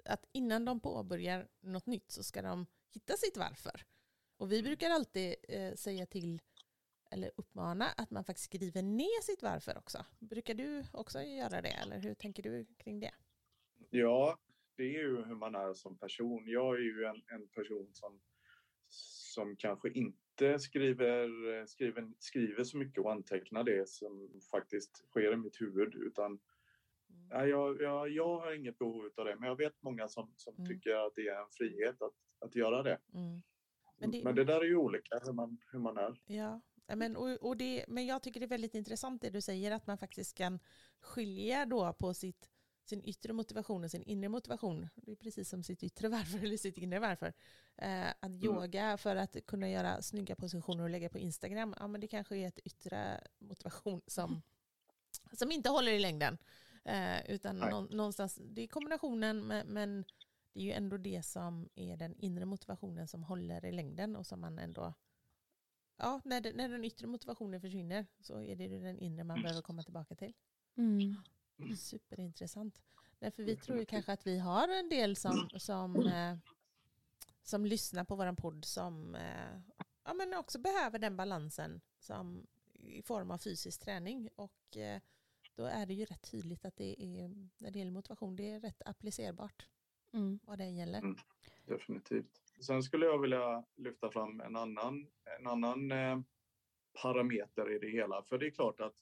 Att 0.06 0.26
innan 0.32 0.66
de 0.66 0.80
påbörjar 0.80 1.48
något 1.62 1.86
nytt 1.86 2.12
så 2.12 2.24
ska 2.24 2.42
de 2.42 2.66
hitta 2.94 3.14
sitt 3.14 3.38
varför. 3.38 3.86
Och 4.38 4.52
vi 4.52 4.64
brukar 4.64 4.90
alltid 4.90 5.36
eh, 5.48 5.74
säga 5.74 6.06
till 6.06 6.42
eller 7.12 7.32
uppmana 7.36 7.86
att 7.86 8.12
man 8.12 8.24
faktiskt 8.24 8.46
skriver 8.46 8.82
ner 8.82 9.22
sitt 9.22 9.44
varför 9.44 9.78
också. 9.78 10.06
Brukar 10.20 10.54
du 10.54 10.84
också 10.92 11.22
göra 11.22 11.62
det 11.62 11.70
eller 11.70 12.00
hur 12.00 12.14
tänker 12.14 12.44
du 12.44 12.66
kring 12.78 13.00
det? 13.00 13.14
Ja, 13.90 14.40
det 14.76 14.84
är 14.84 15.00
ju 15.00 15.26
hur 15.26 15.36
man 15.36 15.56
är 15.56 15.74
som 15.74 15.98
person. 15.98 16.44
Jag 16.48 16.76
är 16.76 16.80
ju 16.80 17.06
en, 17.06 17.24
en 17.28 17.48
person 17.48 17.90
som, 17.94 18.22
som 18.88 19.56
kanske 19.56 19.90
inte 19.90 20.25
inte 20.42 20.60
skriver, 20.60 21.66
skriver, 21.66 22.12
skriver 22.20 22.64
så 22.64 22.78
mycket 22.78 23.04
och 23.04 23.12
antecknar 23.12 23.64
det 23.64 23.90
som 23.90 24.30
faktiskt 24.52 25.06
sker 25.10 25.34
i 25.34 25.36
mitt 25.36 25.62
huvud 25.62 25.96
utan 25.96 26.26
mm. 26.32 27.28
ja, 27.30 27.48
jag, 27.48 27.82
jag, 27.82 28.10
jag 28.10 28.40
har 28.40 28.54
inget 28.54 28.78
behov 28.78 29.12
av 29.18 29.26
det 29.26 29.36
men 29.36 29.50
jag 29.50 29.56
vet 29.56 29.82
många 29.82 30.08
som, 30.08 30.34
som 30.38 30.56
mm. 30.56 30.68
tycker 30.68 31.08
att 31.08 31.16
det 31.16 31.28
är 31.28 31.42
en 31.42 31.50
frihet 31.52 32.02
att, 32.02 32.14
att 32.40 32.56
göra 32.56 32.84
det. 32.84 33.00
Mm. 33.14 33.42
Men, 33.98 34.12
det... 34.12 34.24
men 34.24 34.36
det 34.36 34.44
där 34.44 34.62
är 34.62 34.66
ju 34.66 34.76
olika 34.76 35.20
hur 35.26 35.34
man, 35.34 35.58
hur 35.72 35.80
man 35.80 35.98
är. 35.98 36.22
Ja, 36.26 36.62
men, 36.96 37.16
och, 37.16 37.48
och 37.48 37.58
det, 37.58 37.86
men 37.88 38.06
jag 38.06 38.24
tycker 38.24 38.40
det 38.40 38.46
är 38.46 38.58
väldigt 38.58 38.76
intressant 38.76 39.22
det 39.22 39.30
du 39.30 39.42
säger 39.42 39.72
att 39.72 39.88
man 39.88 39.98
faktiskt 39.98 40.38
kan 40.38 40.60
skilja 41.00 41.66
då 41.66 41.94
på 41.94 42.14
sitt 42.14 42.50
sin 42.86 43.04
yttre 43.04 43.34
motivation 43.34 43.84
och 43.84 43.92
sin 43.92 44.04
inre 44.04 44.30
motivation. 44.30 44.90
Det 44.96 45.12
är 45.12 45.16
precis 45.16 45.50
som 45.50 45.64
sitt 45.64 45.84
yttre 45.84 46.10
varför 46.10 46.38
eller 46.44 46.58
sitt 46.58 46.78
inre 46.78 47.00
varför. 47.00 47.34
Eh, 47.76 48.10
att 48.10 48.24
mm. 48.24 48.44
yoga 48.44 48.98
för 48.98 49.16
att 49.16 49.46
kunna 49.46 49.70
göra 49.70 50.02
snygga 50.02 50.36
positioner 50.36 50.84
och 50.84 50.90
lägga 50.90 51.10
på 51.10 51.18
Instagram, 51.18 51.76
ja 51.80 51.88
men 51.88 52.02
det 52.02 52.08
kanske 52.08 52.38
är 52.38 52.48
ett 52.48 52.60
yttre 52.66 53.22
motivation 53.40 54.02
som, 54.08 54.42
som 55.34 55.52
inte 55.52 55.70
håller 55.70 55.92
i 55.92 56.00
längden. 56.00 56.38
Eh, 56.86 57.32
utan 57.32 57.58
nå, 57.58 57.82
någonstans, 57.82 58.40
det 58.44 58.62
är 58.62 58.68
kombinationen 58.68 59.48
men, 59.48 59.68
men 59.68 60.06
det 60.54 60.60
är 60.60 60.64
ju 60.64 60.72
ändå 60.72 60.98
det 60.98 61.26
som 61.26 61.70
är 61.76 61.98
den 61.98 62.16
inre 62.16 62.46
motivationen 62.46 63.08
som 63.08 63.24
håller 63.24 63.66
i 63.66 63.72
längden 63.72 64.16
och 64.16 64.28
som 64.28 64.42
man 64.42 64.60
ändå 64.60 64.94
Ja, 65.98 66.22
när, 66.26 66.42
det, 66.42 66.54
när 66.54 66.70
den 66.70 66.86
yttre 66.86 67.08
motivationen 67.08 67.62
försvinner 67.62 68.06
så 68.20 68.42
är 68.42 68.56
det 68.56 68.68
den 68.68 69.00
inre 69.00 69.24
man 69.24 69.38
mm. 69.38 69.44
behöver 69.44 69.62
komma 69.62 69.84
tillbaka 69.84 70.16
till. 70.16 70.34
Mm. 70.78 71.16
Superintressant. 71.78 72.82
Därför 73.20 73.44
vi 73.44 73.56
tror 73.56 73.78
ju 73.78 73.86
kanske 73.86 74.12
att 74.12 74.28
vi 74.28 74.40
har 74.40 74.68
en 74.68 74.90
del 74.90 75.16
som, 75.16 75.50
som, 75.58 75.96
eh, 75.96 76.38
som 77.44 77.66
lyssnar 77.66 78.04
på 78.04 78.16
vår 78.16 78.36
podd 78.36 78.66
som 78.66 79.16
eh, 79.16 79.60
ja, 80.04 80.14
men 80.14 80.34
också 80.34 80.60
behöver 80.60 81.00
den 81.00 81.18
balansen 81.18 81.82
som, 82.00 82.48
i 82.74 83.02
form 83.02 83.32
av 83.32 83.38
fysisk 83.38 83.82
träning. 83.82 84.30
Och 84.36 84.78
eh, 84.78 85.02
då 85.56 85.66
är 85.66 85.86
det 85.86 85.94
ju 85.94 86.06
rätt 86.06 86.32
tydligt 86.32 86.66
att 86.66 86.78
det 86.78 87.04
är, 87.04 87.30
när 87.58 87.72
det 87.72 87.80
gäller 87.80 87.92
motivation, 87.92 88.36
det 88.36 88.52
är 88.52 88.60
rätt 88.60 88.82
applicerbart 88.86 89.68
mm. 90.14 90.40
vad 90.44 90.58
det 90.58 90.70
gäller. 90.70 91.00
Mm, 91.00 91.18
definitivt. 91.66 92.42
Sen 92.62 92.84
skulle 92.84 93.06
jag 93.06 93.22
vilja 93.22 93.64
lyfta 93.76 94.12
fram 94.12 94.42
en 94.42 94.56
annan, 94.56 95.08
en 95.40 95.48
annan 95.48 95.92
eh, 95.92 96.20
parameter 97.02 97.76
i 97.76 97.80
det 97.80 97.90
hela. 97.90 98.24
För 98.24 98.38
det 98.38 98.46
är 98.46 98.52
klart 98.52 98.80
att 98.80 98.96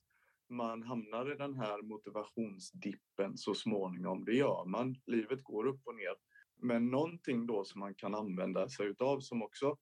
man 0.50 0.84
hamnar 0.84 1.34
i 1.34 1.36
den 1.36 1.56
här 1.56 1.82
motivationsdippen 1.82 3.38
så 3.38 3.54
småningom. 3.56 4.26
Det 4.26 4.36
gör 4.36 4.66
man. 4.66 4.96
Livet 5.06 5.44
går 5.44 5.66
upp 5.68 5.82
och 5.84 5.96
ner. 5.96 6.16
Men 6.62 6.92
någonting 6.92 7.48
då 7.48 7.64
som 7.64 7.80
man 7.80 7.96
kan 7.96 8.16
använda 8.16 8.70
sig 8.70 8.88
utav 8.88 9.20
som 9.20 9.44
också 9.44 9.78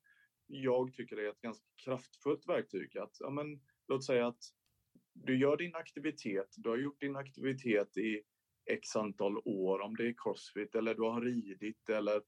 jag 0.47 0.93
tycker 0.93 1.17
är 1.17 1.30
ett 1.30 1.41
ganska 1.41 1.65
kraftfullt 1.86 2.50
verktyg. 2.50 2.97
Att, 2.97 3.17
ja, 3.19 3.30
men, 3.30 3.62
låt 3.88 4.06
säga 4.06 4.28
att 4.28 4.43
du 5.13 5.38
gör 5.38 5.58
din 5.58 5.76
aktivitet, 5.76 6.54
du 6.58 6.69
har 6.69 6.78
gjort 6.78 7.02
din 7.02 7.15
aktivitet 7.15 7.97
i 7.97 8.21
x 8.65 8.95
antal 8.95 9.38
år, 9.38 9.82
om 9.82 9.95
det 9.95 10.08
är 10.08 10.13
crossfit 10.17 10.76
eller 10.76 10.95
du 10.95 11.02
har 11.02 11.21
ridit 11.21 11.89
eller 11.89 12.21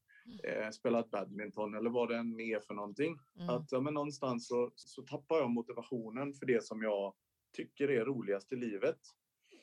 eh, 0.44 0.70
spelat 0.70 1.10
badminton 1.10 1.74
eller 1.74 1.90
vad 1.90 2.08
det 2.08 2.16
än 2.16 2.40
är 2.40 2.60
för 2.60 2.74
någonting. 2.74 3.16
Mm. 3.36 3.48
Att 3.48 3.72
ja, 3.72 3.80
men 3.80 3.94
någonstans 3.94 4.48
så, 4.48 4.72
så 4.74 5.02
tappar 5.02 5.36
jag 5.36 5.50
motivationen 5.50 6.34
för 6.34 6.46
det 6.46 6.64
som 6.64 6.82
jag 6.82 7.14
tycker 7.54 7.90
är 7.90 8.04
roligast 8.04 8.52
i 8.52 8.56
livet. 8.56 8.98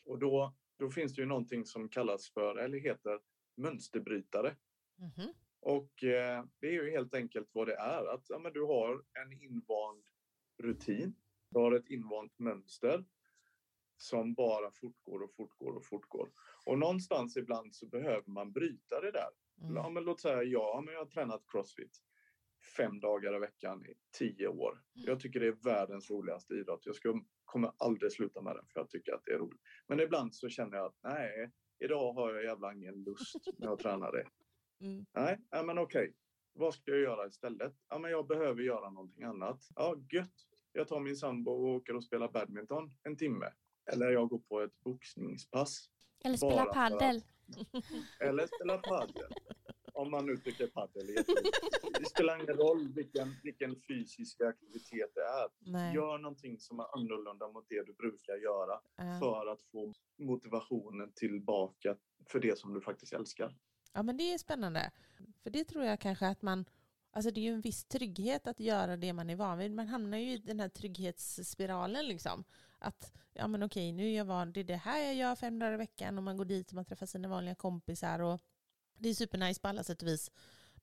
Och 0.05 0.19
då, 0.19 0.55
då 0.79 0.89
finns 0.89 1.15
det 1.15 1.21
ju 1.21 1.27
någonting 1.27 1.65
som 1.65 1.89
kallas 1.89 2.29
för, 2.29 2.55
eller 2.55 2.79
heter, 2.79 3.19
mönsterbrytare. 3.57 4.55
Mm 4.99 5.11
-hmm. 5.11 5.33
Och 5.59 6.03
eh, 6.03 6.45
det 6.59 6.67
är 6.67 6.71
ju 6.71 6.91
helt 6.91 7.13
enkelt 7.13 7.49
vad 7.51 7.67
det 7.67 7.75
är. 7.75 8.13
Att 8.13 8.29
ja, 8.29 8.39
men 8.39 8.53
du 8.53 8.61
har 8.61 9.03
en 9.23 9.31
invand 9.31 10.03
rutin. 10.57 11.15
Du 11.49 11.59
har 11.59 11.71
ett 11.71 11.89
invant 11.89 12.39
mönster 12.39 13.05
som 13.97 14.33
bara 14.33 14.71
fortgår 14.71 15.23
och 15.23 15.33
fortgår 15.35 15.75
och 15.75 15.85
fortgår. 15.85 16.31
Och 16.65 16.79
någonstans 16.79 17.37
ibland 17.37 17.75
så 17.75 17.87
behöver 17.87 18.31
man 18.31 18.51
bryta 18.51 19.01
det 19.01 19.11
där. 19.11 19.29
Mm. 19.61 19.75
Ja, 19.75 19.89
men 19.89 20.03
låt 20.03 20.21
säga 20.21 20.43
ja, 20.43 20.81
men 20.85 20.93
jag 20.93 21.01
har 21.01 21.05
tränat 21.05 21.43
crossfit 21.47 22.01
fem 22.77 22.99
dagar 22.99 23.35
i 23.35 23.39
veckan 23.39 23.85
i 23.85 23.93
tio 24.17 24.47
år. 24.47 24.71
Mm. 24.71 25.07
Jag 25.07 25.19
tycker 25.19 25.39
det 25.39 25.47
är 25.47 25.63
världens 25.63 26.09
roligaste 26.09 26.53
idrott. 26.53 26.85
Jag 26.85 26.95
ska, 26.95 27.21
kommer 27.51 27.71
aldrig 27.77 28.11
sluta 28.11 28.41
med 28.41 28.55
den 28.55 28.65
för 28.73 28.79
jag 28.79 28.89
tycker 28.89 29.13
att 29.13 29.21
det 29.25 29.31
är 29.31 29.37
roligt. 29.37 29.61
Men 29.87 29.99
ibland 29.99 30.35
så 30.35 30.49
känner 30.49 30.77
jag 30.77 30.85
att 30.85 30.97
nej, 31.03 31.51
idag 31.79 32.13
har 32.13 32.33
jag 32.33 32.43
jävla 32.43 32.73
ingen 32.73 33.03
lust 33.03 33.35
med 33.57 33.69
att 33.69 33.79
träna 33.79 34.11
det. 34.11 34.27
Mm. 34.81 35.05
Nej, 35.13 35.37
men 35.51 35.77
okej. 35.77 36.01
Okay. 36.01 36.13
Vad 36.53 36.73
ska 36.73 36.91
jag 36.91 36.99
göra 36.99 37.27
istället? 37.27 37.73
Ja, 37.89 37.97
men 37.97 38.11
jag 38.11 38.27
behöver 38.27 38.61
göra 38.61 38.89
någonting 38.89 39.23
annat. 39.23 39.67
Ja, 39.75 39.95
gött. 40.11 40.33
Jag 40.71 40.87
tar 40.87 40.99
min 40.99 41.15
sambo 41.15 41.51
och 41.51 41.67
åker 41.67 41.95
och 41.95 42.03
spelar 42.03 42.31
badminton 42.31 42.91
en 43.03 43.17
timme. 43.17 43.45
Eller 43.91 44.11
jag 44.11 44.29
går 44.29 44.39
på 44.39 44.61
ett 44.61 44.79
boxningspass. 44.83 45.89
Eller 46.23 46.37
spela 46.37 46.65
Bara 46.65 46.73
för 46.73 47.05
att-. 47.05 47.25
Eller 48.19 48.47
spela 48.47 48.77
padel. 48.89 49.33
Om 50.01 50.11
man 50.11 50.25
nu 50.25 50.37
tycker 50.37 50.67
padel 50.67 51.09
är. 51.09 51.23
Det 51.99 52.05
spelar 52.05 52.35
ingen 52.43 52.55
roll 52.57 52.93
vilken, 52.95 53.35
vilken 53.43 53.75
fysisk 53.87 54.41
aktivitet 54.41 55.11
det 55.15 55.21
är. 55.21 55.71
Nej. 55.71 55.95
Gör 55.95 56.17
någonting 56.17 56.59
som 56.59 56.79
är 56.79 56.97
annorlunda 56.97 57.47
mot 57.47 57.65
det 57.69 57.85
du 57.85 57.93
brukar 57.93 58.35
göra 58.35 58.79
Ja. 58.95 59.19
för 59.19 59.51
att 59.51 59.61
få 59.61 59.93
motivationen 60.19 61.11
tillbaka 61.15 61.95
för 62.29 62.39
det 62.39 62.59
som 62.59 62.73
du 62.73 62.81
faktiskt 62.81 63.13
älskar. 63.13 63.55
Ja 63.93 64.03
men 64.03 64.17
det 64.17 64.33
är 64.33 64.37
spännande. 64.37 64.91
För 65.43 65.49
det 65.49 65.63
tror 65.63 65.83
jag 65.83 65.99
kanske 65.99 66.27
att 66.27 66.41
man, 66.41 66.65
alltså 67.11 67.31
det 67.31 67.39
är 67.39 67.43
ju 67.43 67.53
en 67.53 67.61
viss 67.61 67.85
trygghet 67.85 68.47
att 68.47 68.59
göra 68.59 68.97
det 68.97 69.13
man 69.13 69.29
är 69.29 69.35
van 69.35 69.57
vid. 69.57 69.71
Man 69.71 69.87
hamnar 69.87 70.17
ju 70.17 70.31
i 70.31 70.37
den 70.37 70.59
här 70.59 70.69
trygghetsspiralen 70.69 72.07
liksom. 72.07 72.43
Att 72.79 73.13
ja 73.33 73.47
men 73.47 73.63
okej 73.63 73.91
nu 73.91 74.07
är 74.07 74.17
jag 74.17 74.25
van, 74.25 74.51
det 74.53 74.59
är 74.59 74.63
det 74.63 74.75
här 74.75 75.05
jag 75.05 75.15
gör 75.15 75.35
fem 75.35 75.59
dagar 75.59 75.73
i 75.73 75.77
veckan 75.77 76.17
och 76.17 76.23
man 76.23 76.37
går 76.37 76.45
dit 76.45 76.67
och 76.69 76.73
man 76.75 76.85
träffar 76.85 77.05
sina 77.05 77.27
vanliga 77.27 77.55
kompisar 77.55 78.19
och 78.19 78.41
det 79.01 79.09
är 79.09 79.13
supernice 79.13 79.61
på 79.61 79.67
alla 79.67 79.83
sätt 79.83 80.01
och 80.01 80.07
vis. 80.07 80.31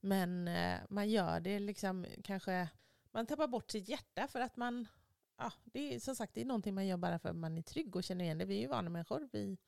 Men 0.01 0.49
eh, 0.49 0.81
man 0.89 1.11
gör 1.11 1.41
det 1.41 1.59
liksom 1.59 2.07
kanske, 2.25 2.69
man 3.11 3.27
tappar 3.27 3.49
bort 3.49 3.71
sitt 3.71 3.89
hjärta 3.89 4.29
för 4.29 4.41
att 4.41 4.57
man, 4.57 4.89
ja 5.39 5.53
det 5.65 5.95
är 5.95 6.01
som 6.01 6.17
sagt 6.17 6.35
det 6.35 6.41
är 6.41 6.45
någonting 6.45 6.75
man 6.75 6.87
gör 6.87 6.97
bara 6.97 7.19
för 7.19 7.29
att 7.29 7.37
man 7.37 7.59
är 7.59 7.63
trygg 7.63 7.97
och 7.97 8.05
känner 8.05 8.25
igen 8.25 8.39
det. 8.39 8.45
Vi 8.45 8.57
är 8.57 8.61
ju 8.61 8.67
vana 8.67 8.91
människor. 8.91 9.29
Vi, 9.33 9.59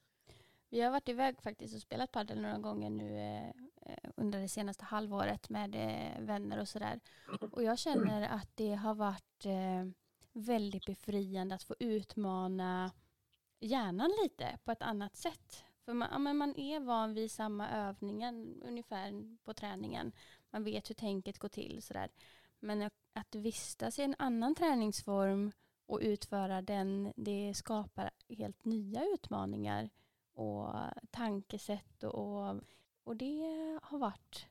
Vi 0.69 0.81
har 0.81 0.91
varit 0.91 1.09
iväg 1.09 1.43
faktiskt 1.43 1.75
och 1.75 1.81
spelat 1.81 2.13
padel 2.13 2.41
några 2.41 2.59
gånger 2.59 2.91
nu 2.91 3.19
eh, 3.19 3.49
eh, 3.93 4.11
under 4.17 4.41
det 4.41 4.49
senaste 4.49 4.85
halvåret 4.85 5.49
med 5.49 5.75
eh, 5.75 6.21
vänner 6.25 6.61
och 6.61 6.69
sådär. 6.69 7.01
Och 7.53 7.63
jag 7.63 7.79
känner 7.79 8.29
att 8.29 8.57
det 8.57 8.75
har 8.75 8.95
varit 8.95 9.47
eh, 9.47 9.85
väldigt 10.33 10.87
befriande 10.87 11.55
att 11.55 11.63
få 11.63 11.75
utmana 11.79 12.93
hjärnan 13.61 14.11
lite 14.23 14.59
på 14.65 14.73
ett 14.73 14.83
annat 14.83 15.17
sätt. 15.17 15.65
För 15.85 15.95
man, 15.95 16.09
ja, 16.12 16.19
men 16.19 16.37
man 16.37 16.57
är 16.57 16.81
van 16.81 17.14
vid 17.14 17.31
samma 17.31 17.71
övningen 17.71 18.62
ungefär 18.64 19.37
på 19.45 19.55
träningen. 19.55 20.12
Man 20.51 20.64
vet 20.64 20.90
hur 20.90 20.95
tänket 20.95 21.38
går 21.38 21.49
till. 21.49 21.83
Sådär. 21.83 22.11
Men 22.61 22.83
att- 22.83 23.35
vistas 23.35 23.99
i 23.99 24.03
en 24.03 24.14
annan 24.19 24.55
träningsform 24.55 25.53
och 25.87 25.99
utföra 26.03 26.62
den, 26.62 27.12
det 27.16 27.55
skapar 27.55 28.11
helt 28.29 28.64
nya 28.64 29.05
utmaningar 29.14 29.90
och 30.33 30.75
tankesätt 31.11 32.05
och, 32.05 32.61
och, 33.05 33.16
det 33.16 33.79
har 33.83 33.99
varit 33.99 34.47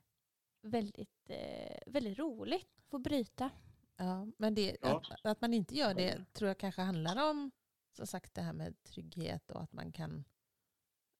väldigt, 0.61 1.29
eh, 1.29 1.77
väldigt 1.87 2.19
roligt 2.19 2.67
att 2.77 2.89
få 2.89 2.99
bryta. 2.99 3.49
Ja, 3.95 4.27
men 4.37 4.55
det, 4.55 4.77
Ja. 4.81 5.01
Att, 5.09 5.25
att 5.25 5.41
man 5.41 5.53
inte 5.53 5.75
gör 5.75 5.93
det 5.93 6.33
tror 6.33 6.47
jag 6.47 6.57
kanske 6.57 6.81
handlar 6.81 7.29
om 7.29 7.51
som 7.91 8.07
sagt 8.07 8.33
det 8.33 8.41
här 8.41 8.53
med 8.53 8.83
trygghet 8.83 9.51
och 9.51 9.61
att 9.61 9.73
man 9.73 9.91
kan, 9.91 10.23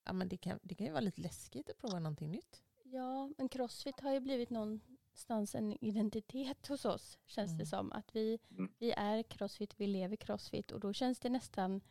ja 0.09 0.13
men 0.13 0.27
det 0.29 0.37
kan, 0.37 0.59
det 0.63 0.75
kan 0.75 0.85
ju 0.87 0.91
vara 0.91 1.01
lite 1.01 1.21
läskigt 1.21 1.69
att 1.69 1.77
prova 1.77 1.99
någonting 1.99 2.31
nytt. 2.31 2.61
Ja, 2.83 3.29
men 3.37 3.49
crossfit 3.49 3.99
har 3.99 4.13
ju 4.13 4.19
blivit 4.19 4.49
någonstans 4.49 5.55
en 5.55 5.77
identitet 5.85 6.67
hos 6.67 6.85
oss, 6.85 7.17
känns 7.25 7.49
Mm. 7.51 7.57
det 7.59 7.65
som. 7.65 7.91
Att 7.91 8.15
vi, 8.15 8.39
Mm. 8.51 8.71
vi 8.79 8.91
är 8.91 9.23
crossfit, 9.23 9.73
vi 9.77 9.87
lever 9.87 10.15
crossfit 10.15 10.71
och 10.71 10.79
då 10.79 10.93
känns 10.93 11.19
det 11.19 11.29
nästan 11.29 11.81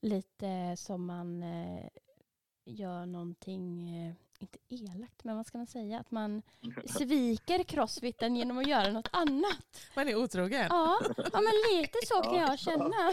lite 0.00 0.76
som 0.76 1.06
man 1.06 1.42
eh, 1.42 1.88
gör 2.64 3.06
någonting, 3.06 3.90
eh, 3.96 4.14
inte 4.40 4.58
elakt, 4.68 5.24
men 5.24 5.36
vad 5.36 5.46
ska 5.46 5.58
man 5.58 5.66
säga? 5.66 5.98
Att 6.00 6.10
man 6.10 6.42
sviker 6.86 7.62
crossfiten 7.62 8.36
genom 8.36 8.58
att 8.58 8.66
göra 8.68 8.92
något 8.92 9.08
annat. 9.12 9.80
Man 9.96 10.08
är 10.08 10.14
otrogen. 10.16 10.66
Ja, 10.70 11.00
ja 11.16 11.40
men 11.40 11.52
lite 11.76 11.98
så 12.06 12.22
kan 12.22 12.34
jag 12.34 12.58
känna. 12.58 13.12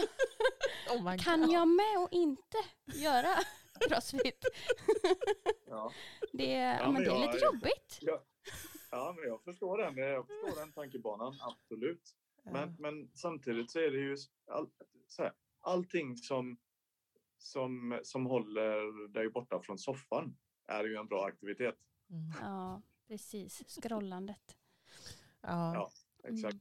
Oh 0.90 1.02
my 1.10 1.18
Kan 1.18 1.50
jag 1.50 1.68
med 1.68 1.98
och 1.98 2.08
inte 2.12 2.56
göra 2.94 3.28
crossfit? 3.88 4.44
Ja. 5.66 5.92
Det, 6.32 6.44
ja, 6.52 6.78
men 6.84 6.92
men 6.92 7.02
det 7.02 7.10
är 7.10 7.14
jag- 7.14 7.32
lite 7.34 7.44
jobbigt. 7.44 7.98
Ja. 8.00 8.24
ja, 8.90 9.14
men 9.18 9.28
jag 9.28 9.42
förstår 9.44 9.78
den, 9.78 9.96
jag 9.96 10.26
förstår 10.26 10.60
den 10.60 10.72
tankebanan, 10.72 11.34
absolut. 11.40 12.14
Men, 12.44 12.54
Ja. 12.68 12.74
men 12.78 13.10
samtidigt 13.14 13.70
så 13.70 13.78
är 13.78 13.90
det 13.90 13.98
ju 13.98 14.16
all, 14.46 14.68
så 15.08 15.22
här, 15.22 15.32
allting 15.60 16.16
som, 16.16 16.56
som, 17.38 18.00
som 18.02 18.26
håller 18.26 19.08
dig 19.08 19.28
borta 19.30 19.60
från 19.62 19.78
soffan 19.78 20.36
är 20.66 20.84
ju 20.84 20.96
en 20.96 21.06
bra 21.06 21.24
aktivitet. 21.26 21.76
Mm. 22.10 22.32
Ja, 22.40 22.82
precis. 23.08 23.62
Scrollandet. 23.68 24.56
Ja. 25.40 25.74
Ja. 25.74 25.90
Exakt. 26.28 26.56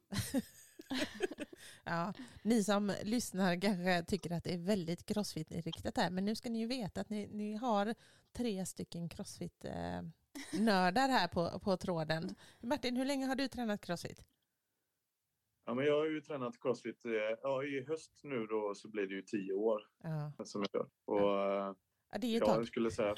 Ja, 1.84 2.14
ni 2.44 2.64
som 2.64 2.94
lyssnar 3.04 3.62
kanske 3.62 4.04
tycker 4.04 4.32
att 4.32 4.44
det 4.44 4.54
är 4.54 4.58
väldigt 4.58 5.06
crossfit-inriktat 5.06 5.98
här, 5.98 6.10
men 6.10 6.26
nu 6.26 6.36
ska 6.36 6.50
ni 6.50 6.60
ju 6.60 6.68
veta 6.68 7.02
att 7.02 7.10
ni, 7.10 7.28
ni 7.28 7.56
har 7.56 7.96
tre 8.34 8.66
stycken 8.66 9.10
crossfit-nördar 9.10 11.10
här 11.10 11.28
på, 11.28 11.60
på 11.60 11.78
tråden. 11.78 12.36
Martin, 12.62 12.96
hur 12.98 13.06
länge 13.06 13.26
har 13.26 13.36
du 13.36 13.48
tränat 13.48 13.82
crossfit? 13.82 14.26
Ja, 15.66 15.74
men 15.74 15.86
jag 15.86 16.00
har 16.00 16.06
ju 16.06 16.22
tränat 16.22 16.60
crossfit 16.62 17.06
eh, 17.06 17.12
ja, 17.42 17.64
i 17.64 17.86
höst 17.88 18.20
nu 18.24 18.46
då 18.48 18.76
så 18.76 18.88
blir 18.90 19.08
det 19.08 19.14
ju 19.16 19.22
tio 19.22 19.54
år 19.54 19.82
Ja, 20.04 20.34
som 20.46 20.66
jag 20.72 20.82
gör. 20.82 20.90
Och 21.06 21.42
eh, 21.42 21.74
ja 22.12 22.18
det 22.18 22.28
är 22.28 22.32
ju 22.32 22.38
jag 22.38 22.46
tag. 22.48 22.68
skulle 22.68 22.92
säga 22.92 23.16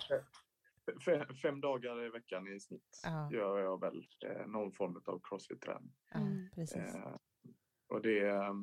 fem, 1.06 1.26
fem, 1.42 1.62
dagar 1.62 2.06
i 2.06 2.10
veckan 2.10 2.48
i 2.48 2.60
snitt 2.60 3.02
Ja. 3.04 3.30
gör 3.34 3.60
jag 3.60 3.80
väl 3.80 4.08
eh, 4.26 4.48
någon 4.48 4.72
form 4.72 5.02
av 5.06 5.20
crossfit-träning. 5.24 5.94
Ja, 6.14 6.20
precis. 6.56 6.96
Och 7.88 8.02
det 8.02 8.20
eh, 8.28 8.54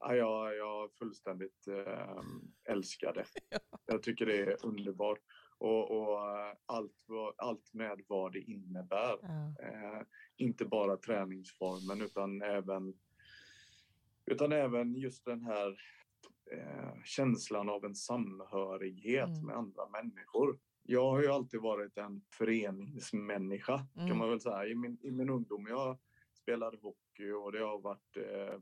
ja, 0.00 0.14
jag, 0.14 0.56
jag 0.56 0.92
fullständigt 0.92 1.66
eh, 1.68 2.22
älskar 2.68 3.12
det. 3.14 3.24
Jag 3.86 4.02
tycker 4.02 4.26
det 4.26 4.36
är 4.38 4.66
underbart. 4.66 5.18
Och, 5.58 5.90
och 5.90 6.38
eh, 6.38 6.54
allt, 6.66 7.06
allt 7.36 7.74
med 7.74 8.00
vad 8.08 8.32
det 8.32 8.40
innebär. 8.40 9.16
Ja. 9.22 9.54
Eh, 9.62 10.02
inte 10.36 10.64
bara 10.64 10.96
träningsformen 10.96 12.02
utan 12.02 12.42
även, 12.42 12.94
utan 14.26 14.52
även 14.52 14.94
just 14.94 15.24
den 15.24 15.42
här 15.42 15.68
eh, 16.52 16.94
känslan 17.04 17.68
av 17.68 17.84
en 17.84 17.94
samhörighet 17.94 19.28
Mm. 19.28 19.46
med 19.46 19.56
andra 19.56 19.88
människor. 19.88 20.58
Jag 20.82 21.10
har 21.10 21.22
ju 21.22 21.28
alltid 21.28 21.60
varit 21.60 21.96
en 21.98 22.22
föreningsmänniska 22.38 23.86
Mm. 23.96 24.08
kan 24.08 24.18
man 24.18 24.28
väl 24.30 24.40
säga. 24.40 24.66
I 24.66 24.74
min, 24.74 24.98
I 25.02 25.10
min 25.10 25.30
ungdom 25.30 25.66
jag 25.68 25.98
spelade 26.42 26.76
hockey 26.82 27.30
och 27.32 27.52
det 27.52 27.58
har 27.58 27.80
varit 27.80 28.16
eh, 28.16 28.58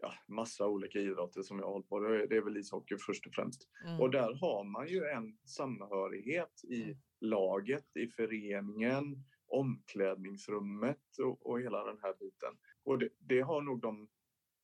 ja, 0.00 0.14
massa 0.28 0.66
olika 0.66 0.98
idrotter 0.98 1.42
som 1.42 1.58
jag 1.58 1.66
har 1.66 1.72
hållit 1.72 1.88
på. 1.88 1.98
Det 2.00 2.22
är, 2.22 2.26
det 2.26 2.36
är 2.36 2.42
väl 2.42 2.56
ishockey 2.56 2.96
först 3.06 3.26
och 3.26 3.34
främst. 3.34 3.68
Mm. 3.86 4.00
Och 4.00 4.10
där 4.10 4.34
har 4.34 4.64
man 4.64 4.88
ju 4.88 5.04
en 5.04 5.38
samhörighet 5.48 6.64
i 6.64 6.82
Mm. 6.82 6.96
laget, 7.20 7.96
i 7.96 8.08
föreningen, 8.08 9.24
omklädningsrummet 9.46 11.18
och, 11.22 11.46
och 11.46 11.60
hela 11.60 11.84
den 11.84 11.98
här 12.02 12.14
biten. 12.20 12.54
Och 12.84 12.98
det, 12.98 13.08
det 13.18 13.40
har 13.40 13.62
nog 13.62 13.80
de, 13.80 14.08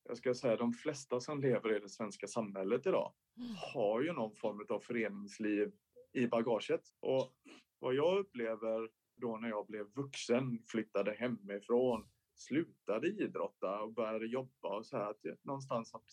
jag 0.03 0.17
ska 0.17 0.33
säga 0.33 0.55
de 0.57 0.73
flesta 0.73 1.19
som 1.19 1.41
lever 1.41 1.75
i 1.75 1.79
det 1.79 1.89
svenska 1.89 2.27
samhället 2.27 2.85
idag 2.87 3.13
Mm. 3.37 3.49
har 3.73 4.01
ju 4.01 4.13
någon 4.13 4.35
form 4.35 4.65
av 4.69 4.79
föreningsliv 4.79 5.71
i 6.13 6.27
bagaget. 6.27 6.81
Och 6.99 7.33
vad 7.79 7.95
jag 7.95 8.19
upplever 8.19 8.89
då 9.15 9.37
när 9.37 9.49
jag 9.49 9.67
blev 9.67 9.85
vuxen, 9.95 10.63
flyttade 10.67 11.13
hemifrån, 11.13 12.09
slutade 12.35 13.07
idrotta 13.07 13.81
och 13.81 13.93
började 13.93 14.25
jobba 14.25 14.77
och 14.77 14.85
så 14.85 14.97
här, 14.97 15.09
att 15.09 15.43
någonstans 15.43 15.95
att 15.95 16.09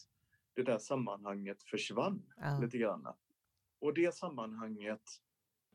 det 0.54 0.62
där 0.62 0.78
sammanhanget 0.78 1.62
försvann 1.62 2.22
Ja. 2.37 2.59
lite 2.62 2.78
grann. 2.78 3.06
Och 3.80 3.94
det 3.94 4.14
sammanhanget 4.14 5.02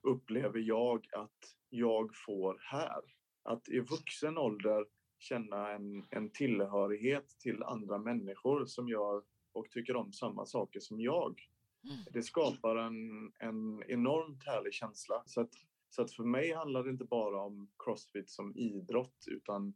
upplever 0.02 0.60
jag 0.60 1.08
att 1.14 1.56
jag 1.70 2.12
får 2.26 2.58
här. 2.62 3.02
Att 3.44 3.70
i 3.70 3.80
vuxen 3.80 4.38
ålder 4.38 4.86
känna 5.20 5.72
en, 5.72 6.08
en 6.10 6.30
tillhörighet 6.30 7.30
till 7.40 7.64
andra 7.64 7.98
människor 7.98 8.66
som 8.66 8.88
gör 8.88 9.24
och 9.52 9.72
tycker 9.72 9.96
om 9.96 10.14
samma 10.14 10.46
saker 10.46 10.80
som 10.80 11.00
jag. 11.00 11.42
Mm. 11.84 12.06
Det 12.12 12.24
skapar 12.24 12.76
en, 12.76 13.32
en 13.40 13.84
enormt 13.88 14.46
härlig 14.46 14.74
känsla. 14.74 15.24
Så 15.26 15.42
att, 15.42 15.54
så 15.90 16.02
att 16.02 16.12
för 16.12 16.24
mig 16.24 16.54
handlar 16.54 16.84
det 16.84 16.90
inte 16.90 17.06
bara 17.06 17.42
om 17.42 17.72
crossfit 17.78 18.30
som 18.30 18.56
idrott 18.56 19.26
utan 19.28 19.74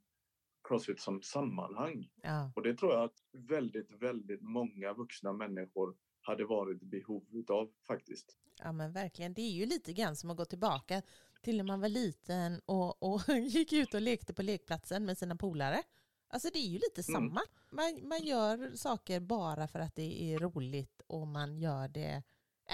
crossfit 0.70 1.00
som 1.00 1.22
sammanhang. 1.22 2.10
Ja. 2.24 2.52
Och 2.56 2.64
det 2.64 2.74
tror 2.76 2.94
jag 2.94 3.04
att 3.04 3.24
väldigt, 3.34 3.92
väldigt 3.92 4.42
många 4.42 4.94
vuxna 4.94 5.34
människor 5.34 5.96
hade 6.22 6.46
varit 6.46 6.82
behov 6.82 7.24
av 7.50 7.72
faktiskt. 7.88 8.38
ja, 8.64 8.72
men 8.72 8.92
verkligen. 8.94 9.34
Det 9.34 9.42
är 9.42 9.52
ju 9.52 9.66
lite 9.66 9.94
grann 9.94 10.16
som 10.16 10.30
att 10.30 10.38
gå 10.38 10.46
tillbaka 10.46 11.02
till 11.42 11.58
när 11.58 11.64
man 11.64 11.82
var 11.82 11.90
liten 11.90 12.62
och, 12.66 13.04
och 13.04 13.22
gick 13.50 13.74
ut 13.74 13.94
och 13.94 14.02
lekte 14.02 14.34
på 14.34 14.42
lekplatsen 14.42 15.06
med 15.06 15.18
sina 15.18 15.36
polare. 15.36 15.84
Alltså 16.32 16.50
det 16.54 16.60
är 16.60 16.68
ju 16.68 16.80
lite 16.80 17.02
Mm. 17.12 17.22
samma. 17.22 17.42
Man, 17.72 18.08
man 18.10 18.20
gör 18.24 18.76
saker 18.76 19.20
bara 19.20 19.68
för 19.68 19.80
att 19.80 19.96
det 19.96 20.24
är 20.34 20.40
roligt 20.40 21.02
och 21.08 21.28
man 21.28 21.58
gör 21.58 21.88
det 21.88 22.24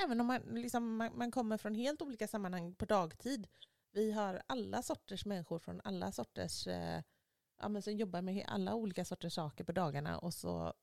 även 0.05 0.21
om 0.21 0.27
man, 0.27 0.41
liksom, 0.41 0.95
man, 0.97 1.17
man 1.17 1.31
kommer 1.31 1.57
från 1.57 1.75
helt 1.75 2.01
olika 2.01 2.27
sammanhang 2.27 2.75
på 2.75 2.85
dagtid. 2.85 3.47
Vi 3.93 4.11
har 4.11 4.41
alla 4.47 4.81
sorters 4.81 5.25
människor 5.25 5.59
från 5.59 5.81
alla 5.83 6.11
sorters, 6.11 6.67
eh, 6.67 7.01
ja, 7.65 7.69
men 7.69 7.81
som 7.81 7.93
jobbar 7.93 8.21
med 8.21 8.45
alla 8.47 8.75
olika 8.75 9.05
sorters 9.05 9.33
saker 9.33 9.63
på 9.63 9.71
dagarna 9.71 10.17
och 10.19 10.33
så, 10.33 10.73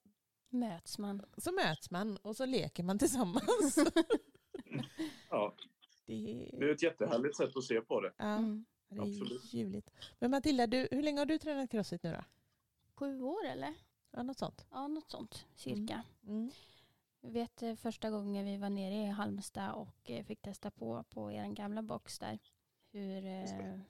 Möts 0.48 0.98
man. 0.98 1.22
så 1.36 1.52
möts 1.52 1.90
man 1.90 2.16
och 2.16 2.36
så 2.36 2.46
leker 2.46 2.82
man 2.82 2.98
tillsammans. 2.98 3.78
Ja, 5.30 5.54
det, 6.06 6.50
det 6.58 6.64
är 6.64 6.72
ett 6.72 6.82
jättehärligt 6.82 7.36
sätt 7.36 7.56
att 7.56 7.64
se 7.64 7.80
på 7.80 8.00
det. 8.00 8.12
ja, 8.16 8.36
Mm. 8.36 8.64
det 8.88 8.96
är 8.96 9.02
absolut. 9.02 9.54
ljuvligt. 9.54 9.90
Men 10.18 10.30
Matilda, 10.30 10.66
du, 10.66 10.88
hur 10.90 11.02
länge 11.02 11.18
har 11.20 11.26
du 11.26 11.38
tränat 11.38 11.70
crossfit 11.70 12.02
nu 12.02 12.12
då? 12.12 12.24
Sju 12.94 13.20
år 13.22 13.46
eller? 13.46 13.74
Ja, 14.10 14.22
något 14.22 14.38
sånt. 14.38 14.66
Ja, 14.70 14.88
något 14.88 15.10
sånt 15.10 15.46
cirka. 15.54 16.02
Mm. 16.26 16.50
Jag 17.20 17.30
vet 17.30 17.62
eh, 17.62 17.74
första 17.74 18.10
gången 18.10 18.44
vi 18.44 18.56
var 18.56 18.70
nere 18.70 18.94
i 18.94 19.06
Halmstad 19.06 19.72
och 19.74 20.10
eh, 20.10 20.24
fick 20.24 20.42
testa 20.42 20.70
på 20.70 21.04
på 21.10 21.32
er 21.32 21.46
gamla 21.46 21.82
box 21.82 22.18
där. 22.18 22.38
Hur, 22.92 23.24
eh, 23.26 23.80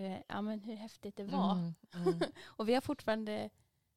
hur, 0.00 0.22
ja, 0.28 0.42
men 0.42 0.60
hur 0.60 0.74
häftigt 0.76 1.16
det 1.16 1.24
var. 1.24 1.52
Mm. 1.52 1.74
Mm. 1.94 2.20
Och 2.46 2.68
vi 2.68 2.74
har 2.74 2.80
fortfarande 2.80 3.50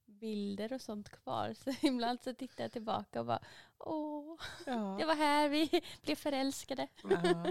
bilder 0.06 0.74
och 0.74 0.82
sånt 0.82 1.10
kvar. 1.10 1.54
Så 1.54 1.72
ibland 1.88 2.22
så 2.22 2.34
tittar 2.34 2.64
jag 2.64 2.72
tillbaka 2.72 3.20
och 3.20 3.26
bara 3.26 3.42
åh, 3.78 4.40
Ja. 4.66 4.96
det 5.00 5.06
var 5.06 5.16
här 5.16 5.50
vi 5.50 5.82
blev 6.02 6.16
förälskade. 6.16 6.88
Ja. 7.04 7.46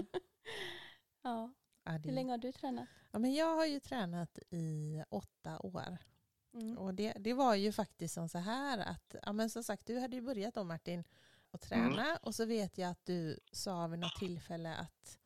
Ja. 1.21 1.51
Ja, 1.83 1.91
det- 1.91 2.09
Hur 2.09 2.15
länge 2.15 2.31
har 2.33 2.37
du 2.37 2.51
tränat? 2.51 2.87
Ja, 3.11 3.19
men 3.19 3.33
jag 3.33 3.55
har 3.55 3.65
ju 3.65 3.79
tränat 3.79 4.39
i 4.49 5.03
åtta 5.09 5.59
år. 5.59 5.97
Mm. 6.53 6.77
Och 6.77 6.93
det, 6.93 7.13
det 7.19 7.33
var 7.33 7.55
ju 7.55 7.71
faktiskt 7.71 8.13
som 8.13 8.29
så 8.29 8.37
här 8.37 8.77
att, 8.77 9.15
ja 9.25 9.33
men 9.33 9.49
som 9.49 9.63
sagt 9.63 9.85
du 9.87 9.99
hade 9.99 10.15
ju 10.15 10.21
börjat 10.21 10.53
då 10.55 10.63
Martin 10.63 11.03
att 11.51 11.61
träna 11.61 12.17
och 12.21 12.35
så 12.35 12.45
vet 12.45 12.77
jag 12.77 12.89
att 12.91 13.05
du 13.05 13.39
sa 13.51 13.87
vid 13.87 13.99
något 13.99 14.15
tillfälle 14.19 14.75
att 14.75 15.19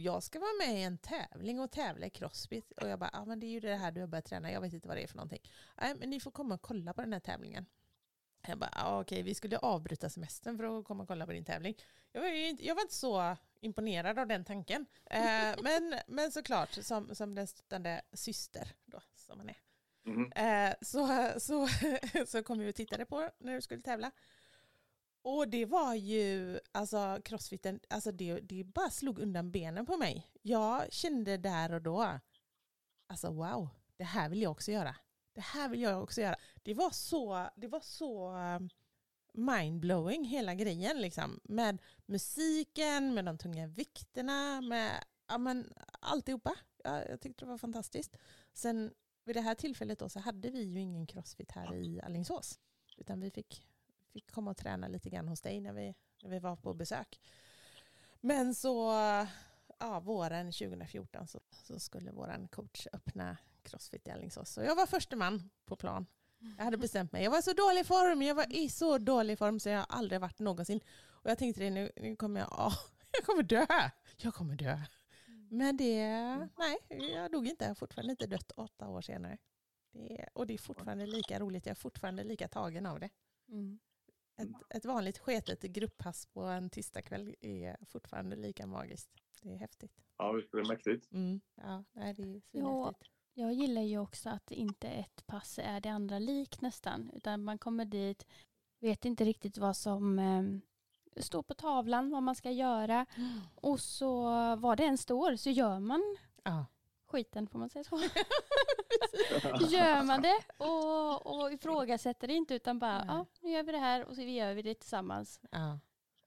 jag 0.00 0.22
ska 0.22 0.40
vara 0.40 0.52
med 0.58 0.80
i 0.80 0.82
en 0.82 0.98
tävling 0.98 1.60
och 1.60 1.70
tävla 1.70 2.06
i 2.06 2.10
crossfit. 2.10 2.72
Och 2.72 2.88
jag 2.88 2.98
bara, 2.98 3.10
ja 3.12 3.24
men 3.24 3.40
det 3.40 3.46
är 3.46 3.50
ju 3.50 3.60
det 3.60 3.76
här 3.76 3.92
du 3.92 4.00
har 4.00 4.08
börjat 4.08 4.24
träna, 4.24 4.52
jag 4.52 4.60
vet 4.60 4.72
inte 4.72 4.88
vad 4.88 4.96
det 4.96 5.02
är 5.02 5.06
för 5.06 5.16
någonting. 5.16 5.50
Nej 5.80 5.94
men 5.94 6.10
ni 6.10 6.20
får 6.20 6.30
komma 6.30 6.54
och 6.54 6.62
kolla 6.62 6.94
på 6.94 7.00
den 7.00 7.12
här 7.12 7.20
tävlingen. 7.20 7.66
Jag 8.46 8.58
bara, 8.58 8.70
ja, 8.74 9.00
okej 9.00 9.22
vi 9.22 9.34
skulle 9.34 9.58
avbryta 9.58 10.08
semestern 10.10 10.56
för 10.56 10.78
att 10.78 10.84
komma 10.84 11.02
och 11.02 11.08
kolla 11.08 11.26
på 11.26 11.32
din 11.32 11.44
tävling. 11.44 11.74
Jag 12.12 12.20
var, 12.20 12.28
inte, 12.28 12.66
jag 12.66 12.74
var 12.74 12.82
inte 12.82 12.94
så 12.94 13.36
imponerad 13.60 14.18
av 14.18 14.26
den 14.26 14.44
tanken. 14.44 14.86
Eh, 15.06 15.22
men, 15.62 15.94
men 16.06 16.32
såklart, 16.32 16.72
som, 16.72 17.14
som 17.14 17.34
den 17.34 17.46
stöttande 17.46 18.02
syster 18.12 18.72
då, 18.84 19.02
som 19.14 19.38
man 19.38 19.48
är. 19.48 19.56
Mhm. 20.04 20.32
Eh, 20.32 20.74
så, 20.80 21.32
så, 21.40 21.68
så 22.26 22.42
kom 22.42 22.58
vi 22.58 22.70
och 22.70 22.74
tittade 22.74 23.04
på 23.04 23.30
när 23.38 23.54
du 23.54 23.60
skulle 23.60 23.82
tävla. 23.82 24.10
Och 25.22 25.48
det 25.48 25.66
var 25.66 25.94
ju, 25.94 26.60
alltså 26.72 27.20
crossfiten, 27.24 27.80
alltså 27.88 28.12
det, 28.12 28.40
det 28.40 28.64
bara 28.64 28.90
slog 28.90 29.18
undan 29.18 29.50
benen 29.50 29.86
på 29.86 29.96
mig. 29.96 30.26
Jag 30.42 30.92
kände 30.92 31.36
där 31.36 31.72
och 31.72 31.82
då, 31.82 32.18
alltså 33.06 33.32
wow, 33.32 33.68
det 33.96 34.04
här 34.04 34.28
vill 34.28 34.42
jag 34.42 34.52
också 34.52 34.72
göra. 34.72 34.96
Det 35.32 35.40
här 35.40 35.68
vill 35.68 35.80
jag 35.80 36.02
också 36.02 36.20
göra. 36.20 36.36
Det 36.62 36.74
var 36.74 36.90
så, 36.90 37.48
det 37.56 37.68
var 37.68 37.80
så 37.80 38.32
um, 38.36 38.70
mindblowing 39.32 40.24
hela 40.24 40.54
grejen 40.54 41.00
liksom. 41.00 41.40
Med 41.44 41.78
musiken, 42.06 43.14
med 43.14 43.24
de 43.24 43.38
tunga 43.38 43.66
vikterna, 43.66 44.60
med 44.60 45.04
ja, 45.28 45.38
men, 45.38 45.72
alltihopa. 46.00 46.54
Jag, 46.84 47.08
jag 47.08 47.20
tyckte 47.20 47.44
det 47.44 47.48
var 47.48 47.58
fantastiskt. 47.58 48.16
Sen 48.52 48.90
vid 49.24 49.36
det 49.36 49.40
här 49.40 49.54
tillfället 49.54 49.98
då, 49.98 50.08
så 50.08 50.20
hade 50.20 50.50
vi 50.50 50.62
ju 50.62 50.80
ingen 50.80 51.06
crossfit 51.06 51.52
här 51.52 51.74
i 51.74 52.00
Alingsås. 52.00 52.58
Utan 52.96 53.20
vi 53.20 53.30
fick, 53.30 53.62
fick 54.12 54.30
komma 54.30 54.50
och 54.50 54.56
träna 54.56 54.88
lite 54.88 55.10
grann 55.10 55.28
hos 55.28 55.40
dig 55.40 55.60
när 55.60 55.72
vi, 55.72 55.94
när 56.22 56.30
vi 56.30 56.38
var 56.38 56.56
på 56.56 56.74
besök. 56.74 57.20
Men 58.20 58.54
så 58.54 58.92
ja, 59.78 60.00
våren 60.00 60.52
2014 60.52 61.26
så, 61.26 61.40
så 61.50 61.80
skulle 61.80 62.10
vår 62.12 62.48
coach 62.48 62.86
öppna 62.92 63.36
crossfit 63.62 64.08
i 64.08 64.10
Alingsås. 64.10 64.50
Så 64.50 64.62
jag 64.62 64.76
var 64.76 64.86
första 64.86 65.16
man 65.16 65.50
på 65.64 65.76
plan. 65.76 66.06
Jag 66.58 66.64
hade 66.64 66.76
bestämt 66.76 67.12
mig. 67.12 67.24
Jag 67.24 67.30
var 67.30 67.38
i 67.38 67.42
så 67.42 67.52
dålig 67.52 67.86
form. 67.86 68.22
Jag 68.22 68.34
var 68.34 68.52
i 68.56 68.68
så 68.68 68.98
dålig 68.98 69.38
form 69.38 69.60
så 69.60 69.68
jag 69.68 69.78
har 69.78 69.86
aldrig 69.88 70.20
varit 70.20 70.38
någonsin. 70.38 70.80
Och 71.08 71.30
jag 71.30 71.38
tänkte 71.38 71.62
det, 71.62 71.70
nu, 71.70 71.92
nu 71.96 72.16
kommer 72.16 72.40
jag, 72.40 72.48
åh, 72.52 72.74
jag 73.12 73.24
kommer 73.24 73.42
dö. 73.42 73.66
Jag 74.16 74.34
kommer 74.34 74.56
dö. 74.56 74.78
Men 75.50 75.76
det, 75.76 76.08
nej, 76.58 76.78
jag 77.14 77.32
dog 77.32 77.46
inte. 77.46 77.64
Jag 77.64 77.70
har 77.70 77.74
fortfarande 77.74 78.10
inte 78.10 78.26
dött 78.26 78.52
åtta 78.56 78.88
år 78.88 79.00
senare. 79.00 79.38
Det, 79.92 80.28
och 80.32 80.46
det 80.46 80.54
är 80.54 80.58
fortfarande 80.58 81.06
lika 81.06 81.38
roligt. 81.38 81.66
Jag 81.66 81.70
är 81.70 81.80
fortfarande 81.80 82.24
lika 82.24 82.48
tagen 82.48 82.86
av 82.86 83.00
det. 83.00 83.08
Mm. 83.48 83.78
Ett, 84.42 84.76
ett 84.76 84.84
vanligt 84.84 85.18
sketet 85.18 85.62
grupppass 85.62 86.26
på 86.26 86.40
en 86.42 86.70
tisdagkväll 86.70 87.34
är 87.40 87.76
fortfarande 87.86 88.36
lika 88.36 88.66
magiskt. 88.66 89.10
Det 89.42 89.52
är 89.52 89.56
häftigt. 89.56 89.92
Ja, 90.18 90.32
visst 90.32 90.54
är 90.54 90.58
det 90.58 90.68
mäktigt. 90.68 91.12
Mm. 91.12 91.40
Ja, 91.54 91.84
nej, 91.92 92.14
det 92.14 92.22
är 92.22 92.34
Ja. 92.34 92.40
svinhäftigt. 92.50 93.10
Jag 93.34 93.52
gillar 93.52 93.82
ju 93.82 93.98
också 93.98 94.28
att 94.28 94.50
inte 94.50 94.88
ett 94.88 95.26
pass 95.26 95.58
är 95.62 95.80
det 95.80 95.88
andra 95.88 96.18
lik 96.18 96.60
nästan. 96.60 97.10
Utan 97.14 97.44
man 97.44 97.58
kommer 97.58 97.84
dit, 97.84 98.26
vet 98.80 99.04
inte 99.04 99.24
riktigt 99.24 99.58
vad 99.58 99.76
som 99.76 100.18
eh, 100.18 100.42
står 101.22 101.42
på 101.42 101.54
tavlan, 101.54 102.10
vad 102.10 102.22
man 102.22 102.34
ska 102.34 102.50
göra. 102.50 103.06
Och 103.54 103.80
så 103.80 104.22
vad 104.56 104.76
det 104.78 104.84
än 104.84 104.98
står 104.98 105.36
så 105.36 105.50
gör 105.50 105.80
man 105.80 106.16
Ja. 106.44 106.66
Skiten, 107.10 107.46
får 107.46 107.58
man 107.58 107.68
säga 107.68 107.84
så? 107.84 107.96
gör 109.70 110.02
man 110.02 110.22
det 110.22 110.38
och, 110.56 111.26
och 111.26 111.52
ifrågasätter 111.52 112.28
det 112.28 112.34
inte 112.34 112.54
utan 112.54 112.78
bara, 112.78 113.04
ja 113.08 113.26
nu 113.40 113.50
gör 113.50 113.62
vi 113.62 113.72
det 113.72 113.78
här 113.78 114.04
och 114.04 114.14
så 114.14 114.22
gör 114.22 114.54
vi 114.54 114.62
det 114.62 114.74
tillsammans. 114.74 115.40
Ja. 115.50 115.78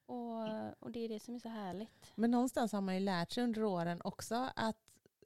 Och, 0.06 0.44
och 0.80 0.92
det 0.92 1.00
är 1.00 1.10
det 1.10 1.20
som 1.20 1.36
är 1.36 1.40
så 1.40 1.50
härligt. 1.50 2.12
Men 2.16 2.32
någonstans 2.32 2.72
har 2.72 2.82
man 2.82 2.94
ju 2.94 3.00
lärt 3.00 3.32
sig 3.32 3.44
under 3.44 3.64
åren 3.64 4.02
också 4.04 4.50
att 4.56 4.78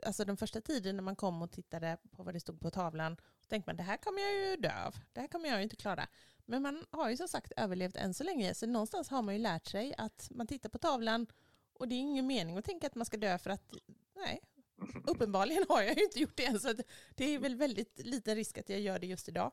alltså 0.05 0.26
den 0.26 0.38
första 0.38 0.62
tiden 0.62 0.95
när 0.95 1.03
man 1.03 1.16
kom 1.16 1.41
och 1.41 1.51
tittade 1.51 1.97
på 2.12 2.24
vad 2.24 2.34
det 2.34 2.39
stod 2.39 2.60
på 2.60 2.72
tavlan 2.72 3.18
så 3.41 3.47
tänkte 3.47 3.70
man 3.70 3.78
det 3.78 3.84
här 3.84 3.97
kommer 3.97 4.22
jag 4.22 4.34
ju 4.34 4.55
dö 4.55 4.86
av. 4.86 4.95
Det 5.14 5.22
här 5.22 5.28
kommer 5.28 5.49
jag 5.49 5.58
ju 5.58 5.64
inte 5.64 5.76
klara. 5.76 6.08
Men 6.45 6.62
man 6.62 6.86
har 6.91 7.10
ju 7.10 7.18
som 7.18 7.28
sagt 7.28 7.51
överlevt 7.58 7.95
än 7.95 8.14
så 8.14 8.24
länge 8.24 8.53
så 8.53 8.68
någonstans 8.68 9.10
har 9.10 9.22
man 9.22 9.36
ju 9.36 9.41
lärt 9.41 9.68
sig 9.68 9.93
att 9.97 10.28
man 10.32 10.47
tittar 10.47 10.70
på 10.70 10.78
tavlan 10.78 11.28
och 11.74 11.88
det 11.88 11.95
är 11.95 11.99
ingen 11.99 12.28
mening 12.28 12.58
att 12.58 12.66
tänka 12.66 12.88
att 12.88 12.95
man 12.95 13.05
ska 13.05 13.18
dö 13.18 13.38
för 13.38 13.49
att 13.49 13.74
nej, 14.16 14.41
uppenbarligen 15.03 15.65
har 15.69 15.82
jag 15.82 15.97
ju 15.97 16.03
inte 16.03 16.19
gjort 16.19 16.38
det 16.38 16.45
än 16.45 16.59
så 16.59 16.73
det 17.15 17.25
är 17.25 17.39
väl 17.39 17.55
väldigt 17.55 17.99
liten 18.05 18.36
risk 18.36 18.57
att 18.57 18.69
jag 18.69 18.80
gör 18.80 18.99
det 18.99 19.07
just 19.07 19.30
idag. 19.30 19.51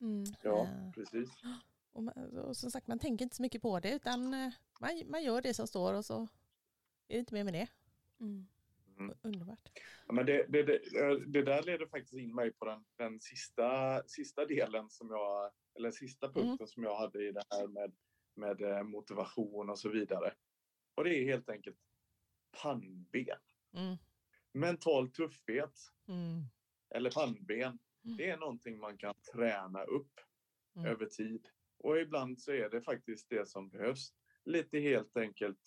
Mm. 0.00 0.24
Ja, 0.42 0.66
Eh, 0.66 0.92
precis. 0.92 1.30
Och, 1.92 2.02
man, 2.02 2.38
och 2.38 2.56
som 2.56 2.70
sagt 2.70 2.86
man 2.86 2.98
tänker 2.98 3.24
inte 3.24 3.36
så 3.36 3.42
mycket 3.42 3.62
på 3.62 3.80
det 3.80 3.94
utan 3.94 4.34
eh, 4.34 4.52
man, 4.80 5.02
man 5.06 5.22
gör 5.22 5.42
det 5.42 5.54
som 5.54 5.66
står 5.66 5.94
och 5.94 6.04
så 6.04 6.22
är 7.08 7.14
det 7.14 7.18
inte 7.18 7.34
mer 7.34 7.44
med 7.44 7.54
det. 7.54 7.68
Mm. 8.20 8.46
Mm. 8.98 9.16
Underbart. 9.22 9.70
Ja, 10.06 10.12
men 10.12 10.26
det, 10.26 10.46
det, 10.48 10.62
det, 10.62 10.80
det 11.26 11.42
där 11.42 11.62
leder 11.62 11.86
faktiskt 11.86 12.14
in 12.14 12.34
mig 12.34 12.52
på 12.52 12.64
den, 12.64 12.84
den 12.96 13.20
sista, 13.20 14.02
sista 14.06 14.46
delen 14.46 14.90
som 14.90 15.10
jag, 15.10 15.50
eller 15.74 15.90
sista 15.90 16.32
punkten 16.32 16.68
som 16.68 16.82
jag 16.82 16.96
hade 16.96 17.28
i 17.28 17.32
det 17.32 17.42
här 17.50 17.66
med, 17.66 17.92
med 18.34 18.62
eh, 18.62 18.82
motivation 18.82 19.70
och 19.70 19.78
så 19.78 19.88
vidare. 19.88 20.34
Och 20.94 21.04
det 21.04 21.18
är 21.18 21.24
helt 21.24 21.48
enkelt 21.48 21.76
pannben. 22.62 23.38
Mental 24.54 25.08
tuffhet 25.10 25.80
Mm. 26.08 26.42
eller 26.94 27.10
pannben. 27.10 27.78
Det 28.02 28.30
är 28.30 28.36
någonting 28.36 28.78
man 28.78 28.98
kan 28.98 29.14
träna 29.32 29.84
upp 29.84 30.12
Mm. 30.76 30.86
över 30.92 31.06
tid. 31.06 31.46
Och 31.78 31.98
ibland 31.98 32.40
så 32.42 32.52
är 32.52 32.70
det 32.70 32.82
faktiskt 32.82 33.28
det 33.28 33.48
som 33.48 33.68
behövs. 33.68 34.12
Lite 34.44 34.78
helt 34.78 35.16
enkelt 35.16 35.60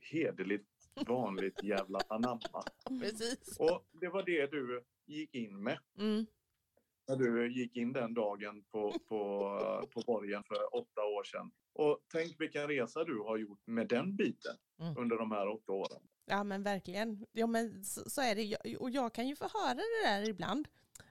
hederligt, 0.00 0.70
vanligt 1.06 1.62
jävla 1.62 1.98
anamma. 2.08 2.62
Precis. 3.00 3.56
Och 3.60 3.86
det 3.92 4.08
var 4.08 4.22
det 4.22 4.46
du 4.50 4.84
gick 5.06 5.34
in 5.34 5.62
med 5.62 5.78
Mm. 5.98 6.26
när 7.08 7.16
du 7.16 7.52
gick 7.52 7.76
in 7.76 7.92
den 7.92 8.14
dagen 8.14 8.64
på, 8.64 8.92
på, 9.08 9.88
på 9.92 10.00
borgen 10.06 10.44
för 10.44 10.74
åtta 10.76 11.04
år 11.04 11.24
sedan. 11.24 11.50
Och 11.72 12.04
tänk 12.12 12.40
vilken 12.40 12.68
resa 12.68 13.04
du 13.04 13.18
har 13.18 13.36
gjort 13.36 13.66
med 13.66 13.88
den 13.88 14.16
biten 14.16 14.56
Mm. 14.80 14.96
under 14.98 15.16
de 15.16 15.30
här 15.32 15.48
åtta 15.48 15.72
åren. 15.72 16.08
Ja 16.28 16.44
men 16.44 16.62
verkligen. 16.62 17.26
Ja, 17.32 17.46
men 17.46 17.84
så, 17.84 18.10
så 18.10 18.20
är 18.20 18.34
det. 18.34 18.42
Jag- 18.42 18.80
Och 18.80 18.90
jag 18.90 19.12
kan 19.14 19.28
ju 19.28 19.36
få 19.36 19.44
höra 19.44 19.74
det 19.74 20.04
där 20.08 20.28
ibland. 20.28 20.68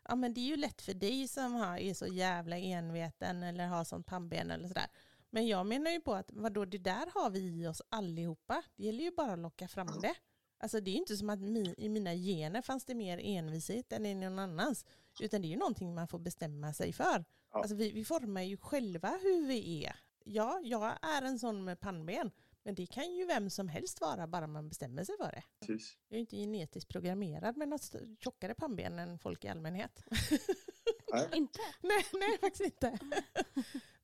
Ja 0.09 0.15
men 0.15 0.33
det 0.33 0.41
är 0.41 0.45
ju 0.45 0.57
lätt 0.57 0.81
för 0.81 0.93
dig 0.93 1.27
som 1.27 1.53
har, 1.55 1.77
är 1.77 1.93
så 1.93 2.07
jävla 2.07 2.57
enveten 2.57 3.43
eller 3.43 3.67
har 3.67 3.83
sånt 3.83 4.05
pannben 4.07 4.51
eller 4.51 4.67
sådär. 4.67 4.87
Men 5.29 5.47
jag 5.47 5.65
menar 5.65 5.91
ju 5.91 6.01
på 6.01 6.13
att 6.13 6.31
vadå, 6.33 6.65
det 6.65 6.77
där 6.77 7.11
har 7.13 7.29
vi 7.29 7.39
i 7.39 7.67
oss 7.67 7.81
allihopa. 7.89 8.63
Det 8.75 8.83
gäller 8.85 9.03
ju 9.03 9.11
bara 9.11 9.33
att 9.33 9.39
locka 9.39 9.67
fram 9.67 9.87
det. 10.01 10.15
Alltså 10.59 10.79
det 10.81 10.91
är 10.91 10.93
ju 10.93 10.97
inte 10.99 11.17
som 11.17 11.29
att 11.29 11.39
mi, 11.39 11.73
i 11.77 11.89
mina 11.89 12.13
gener 12.13 12.61
fanns 12.61 12.85
det 12.85 12.95
mer 12.95 13.19
envishet 13.23 13.93
än 13.93 14.05
i 14.05 14.15
någon 14.15 14.39
annans. 14.39 14.85
Utan 15.21 15.41
det 15.41 15.47
är 15.47 15.49
ju 15.49 15.57
någonting 15.57 15.95
man 15.95 16.07
får 16.07 16.19
bestämma 16.19 16.73
sig 16.73 16.93
för. 16.93 17.25
Ja. 17.53 17.59
Alltså 17.59 17.75
vi, 17.75 17.91
vi 17.91 18.05
formar 18.05 18.41
ju 18.41 18.57
själva 18.57 19.09
hur 19.23 19.47
vi 19.47 19.85
är. 19.85 19.95
Ja, 20.25 20.59
jag 20.63 20.93
är 21.01 21.21
en 21.21 21.39
sån 21.39 21.63
med 21.63 21.79
pannben. 21.79 22.31
Men 22.67 22.75
det 22.75 22.85
kan 22.85 23.13
ju 23.15 23.25
vem 23.25 23.49
som 23.49 23.67
helst 23.67 24.01
vara, 24.01 24.27
bara 24.27 24.47
man 24.47 24.69
bestämmer 24.69 25.03
sig 25.03 25.15
för 25.17 25.31
det. 25.31 25.43
Precis. 25.67 25.97
Jag 26.07 26.15
är 26.15 26.17
ju 26.17 26.21
inte 26.21 26.35
genetiskt 26.35 26.89
programmerad 26.89 27.57
med 27.57 27.69
något 27.69 27.95
tjockare 28.19 28.53
pannben 28.53 28.99
än 28.99 29.19
folk 29.19 29.45
i 29.45 29.47
allmänhet. 29.47 30.03
Inte? 31.33 31.59
nej, 31.81 32.05
nej, 32.13 32.37
faktiskt 32.41 32.61
inte. 32.65 32.99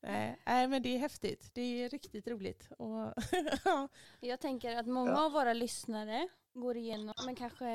nej, 0.00 0.68
men 0.68 0.82
det 0.82 0.88
är 0.88 0.98
häftigt. 0.98 1.50
Det 1.54 1.60
är 1.62 1.88
riktigt 1.88 2.28
roligt. 2.28 2.68
Och, 2.78 3.14
ja. 3.64 3.88
Jag 4.20 4.40
tänker 4.40 4.76
att 4.76 4.86
många 4.86 5.10
Ja. 5.10 5.24
av 5.26 5.32
våra 5.32 5.52
lyssnare 5.52 6.28
går 6.54 6.76
igenom 6.76 7.14
men 7.26 7.36
kanske 7.36 7.66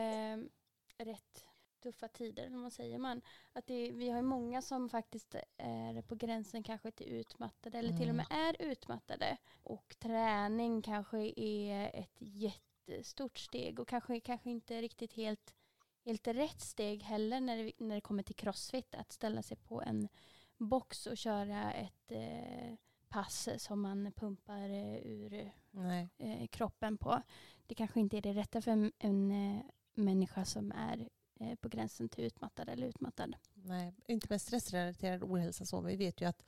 rätt 0.97 1.45
tuffa 1.81 2.07
tider, 2.07 2.45
eller 2.45 2.57
vad 2.57 2.73
säger 2.73 2.97
man? 2.97 3.21
Att 3.53 3.67
det, 3.67 3.91
vi 3.91 4.09
har 4.09 4.21
många 4.21 4.61
som 4.61 4.89
faktiskt 4.89 5.35
är 5.57 6.01
på 6.01 6.15
gränsen 6.15 6.63
kanske 6.63 6.91
till 6.91 7.07
utmattade 7.07 7.77
eller 7.77 7.97
till 7.97 8.09
och 8.09 8.15
med 8.15 8.25
Mm. 8.31 8.45
är 8.49 8.55
utmattade. 8.71 9.37
Och 9.63 9.95
träning 9.99 10.81
kanske 10.81 11.33
är 11.35 11.91
ett 11.93 12.15
jättestort 12.19 13.37
steg 13.37 13.79
och 13.79 13.87
kanske, 13.87 14.19
kanske 14.19 14.49
inte 14.49 14.81
riktigt 14.81 15.13
helt, 15.13 15.55
helt 16.05 16.27
rätt 16.27 16.61
steg 16.61 17.03
heller 17.03 17.41
när 17.41 17.57
det, 17.57 17.71
när 17.77 17.95
det 17.95 18.01
kommer 18.01 18.23
till 18.23 18.35
crossfit. 18.35 18.95
Att 18.95 19.11
ställa 19.11 19.41
sig 19.41 19.57
på 19.57 19.81
en 19.81 20.07
box 20.57 21.07
och 21.07 21.17
köra 21.17 21.73
ett 21.73 22.11
eh, 22.11 22.73
pass 23.09 23.49
som 23.57 23.81
man 23.81 24.11
pumpar 24.11 24.69
eh, 24.69 24.95
ur 24.95 25.33
eh, 26.17 26.47
kroppen 26.47 26.97
på. 26.97 27.21
Det 27.67 27.75
kanske 27.75 27.99
inte 27.99 28.17
är 28.17 28.21
det 28.21 28.33
rätta 28.33 28.61
för 28.61 28.71
en, 28.71 28.91
en 28.99 29.31
eh, 29.31 29.61
människa 29.93 30.45
som 30.45 30.71
är 30.71 31.09
eh, 31.39 31.55
på 31.55 31.69
gränsen 31.69 32.09
till 32.09 32.23
utmattad 32.23 32.69
eller 32.69 32.87
utmattad. 32.87 33.35
Nej, 33.53 33.93
inte 34.07 34.27
med 34.29 34.41
stressrelaterad 34.41 35.23
ohälsa 35.23 35.65
så. 35.65 35.81
Vi 35.81 35.95
vet 35.95 36.21
ju 36.21 36.25
att 36.25 36.43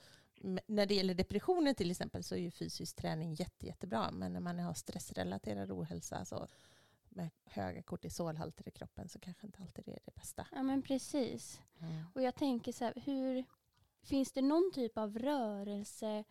när 0.67 0.85
det 0.85 0.95
gäller 0.95 1.13
depressioner 1.13 1.73
till 1.73 1.91
exempel 1.91 2.23
så 2.23 2.35
är 2.35 2.39
ju 2.39 2.51
fysisk 2.51 2.95
träning 2.95 3.33
jätte, 3.33 3.65
jättebra. 3.65 4.11
Men 4.11 4.33
när 4.33 4.39
man 4.39 4.59
har 4.59 4.73
stressrelaterad 4.73 5.71
ohälsa 5.71 6.25
så 6.25 6.47
med 7.09 7.29
höga 7.45 7.81
kortisolhalter 7.81 8.67
i 8.67 8.71
kroppen 8.71 9.09
så 9.09 9.19
kanske 9.19 9.45
inte 9.45 9.61
alltid 9.61 9.85
det 9.85 9.91
är 9.91 9.99
det 10.05 10.15
bästa. 10.15 10.47
Ja 10.51 10.63
men 10.63 10.81
precis. 10.81 11.61
Mm. 11.79 12.03
Och 12.15 12.21
jag 12.21 12.35
tänker 12.35 12.71
så 12.71 12.85
här, 12.85 12.93
hur, 13.05 13.45
finns 14.01 14.31
det 14.31 14.41
någon 14.41 14.71
typ 14.73 14.97
av 14.97 15.19
rörelse 15.19 16.23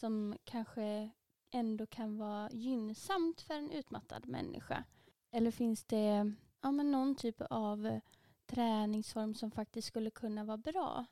som 0.00 0.36
kanske 0.44 1.10
ändå 1.50 1.86
kan 1.86 2.18
vara 2.18 2.50
gynnsamt 2.50 3.40
för 3.40 3.54
en 3.54 3.70
utmattad 3.70 4.26
människa? 4.26 4.84
Eller 5.30 5.50
finns 5.50 5.84
det 5.84 6.32
ja, 6.66 6.72
men 6.72 6.90
någon 6.90 7.16
typ 7.16 7.36
av 7.50 7.86
eh, 7.86 8.00
träningsform 8.46 9.34
som 9.34 9.50
faktiskt 9.50 9.88
skulle 9.88 10.10
kunna 10.10 10.44
vara 10.44 10.56
bra? 10.56 11.06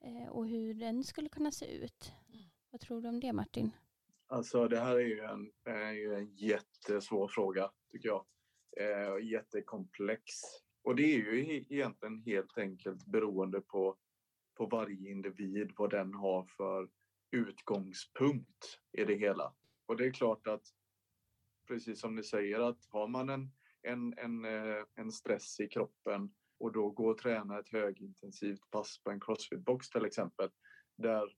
Eh, 0.00 0.28
och 0.28 0.48
hur 0.48 0.74
den 0.74 1.04
skulle 1.04 1.28
kunna 1.28 1.52
se 1.52 1.76
ut? 1.76 2.12
Vad 2.70 2.80
tror 2.80 3.00
du 3.00 3.08
om 3.08 3.20
det 3.20 3.32
Martin? 3.32 3.70
Alltså 4.26 4.68
det 4.68 4.80
här 4.80 4.96
är 4.96 5.06
ju 5.06 5.20
en, 5.20 5.52
är 5.64 5.92
ju 5.92 6.14
en 6.14 6.34
jättesvår 6.34 7.28
fråga 7.28 7.70
tycker 7.90 8.08
jag. 8.08 8.24
Eh, 8.80 9.08
och 9.08 9.20
jättekomplex. 9.20 10.22
Och 10.82 10.96
det 10.96 11.02
är 11.02 11.18
ju 11.18 11.64
egentligen 11.68 12.22
helt 12.26 12.58
enkelt 12.58 13.06
beroende 13.06 13.60
på, 13.60 13.96
på 14.54 14.66
varje 14.66 15.10
individ 15.10 15.72
vad 15.76 15.90
den 15.90 16.14
har 16.14 16.44
för 16.56 16.88
utgångspunkt 17.30 18.80
i 18.92 19.04
det 19.04 19.14
hela. 19.14 19.54
Och 19.86 19.96
det 19.96 20.06
är 20.06 20.12
klart 20.12 20.46
att 20.46 20.66
precis 21.66 22.00
som 22.00 22.14
ni 22.14 22.22
säger 22.22 22.60
att 22.60 22.86
har 22.88 23.08
man 23.08 23.28
en, 23.28 23.52
en, 23.84 24.18
en, 24.18 24.44
eh, 24.44 24.84
en 24.94 25.12
stress 25.12 25.60
i 25.60 25.68
kroppen 25.68 26.34
och 26.58 26.72
då 26.72 26.90
går 26.90 27.10
och 27.10 27.18
tränar 27.18 27.60
ett 27.60 27.68
högintensivt 27.68 28.70
pass 28.70 29.02
på 29.02 29.10
en 29.10 29.20
crossfit-box 29.20 29.90
till 29.92 30.04
exempel. 30.04 30.50
Där 30.96 31.36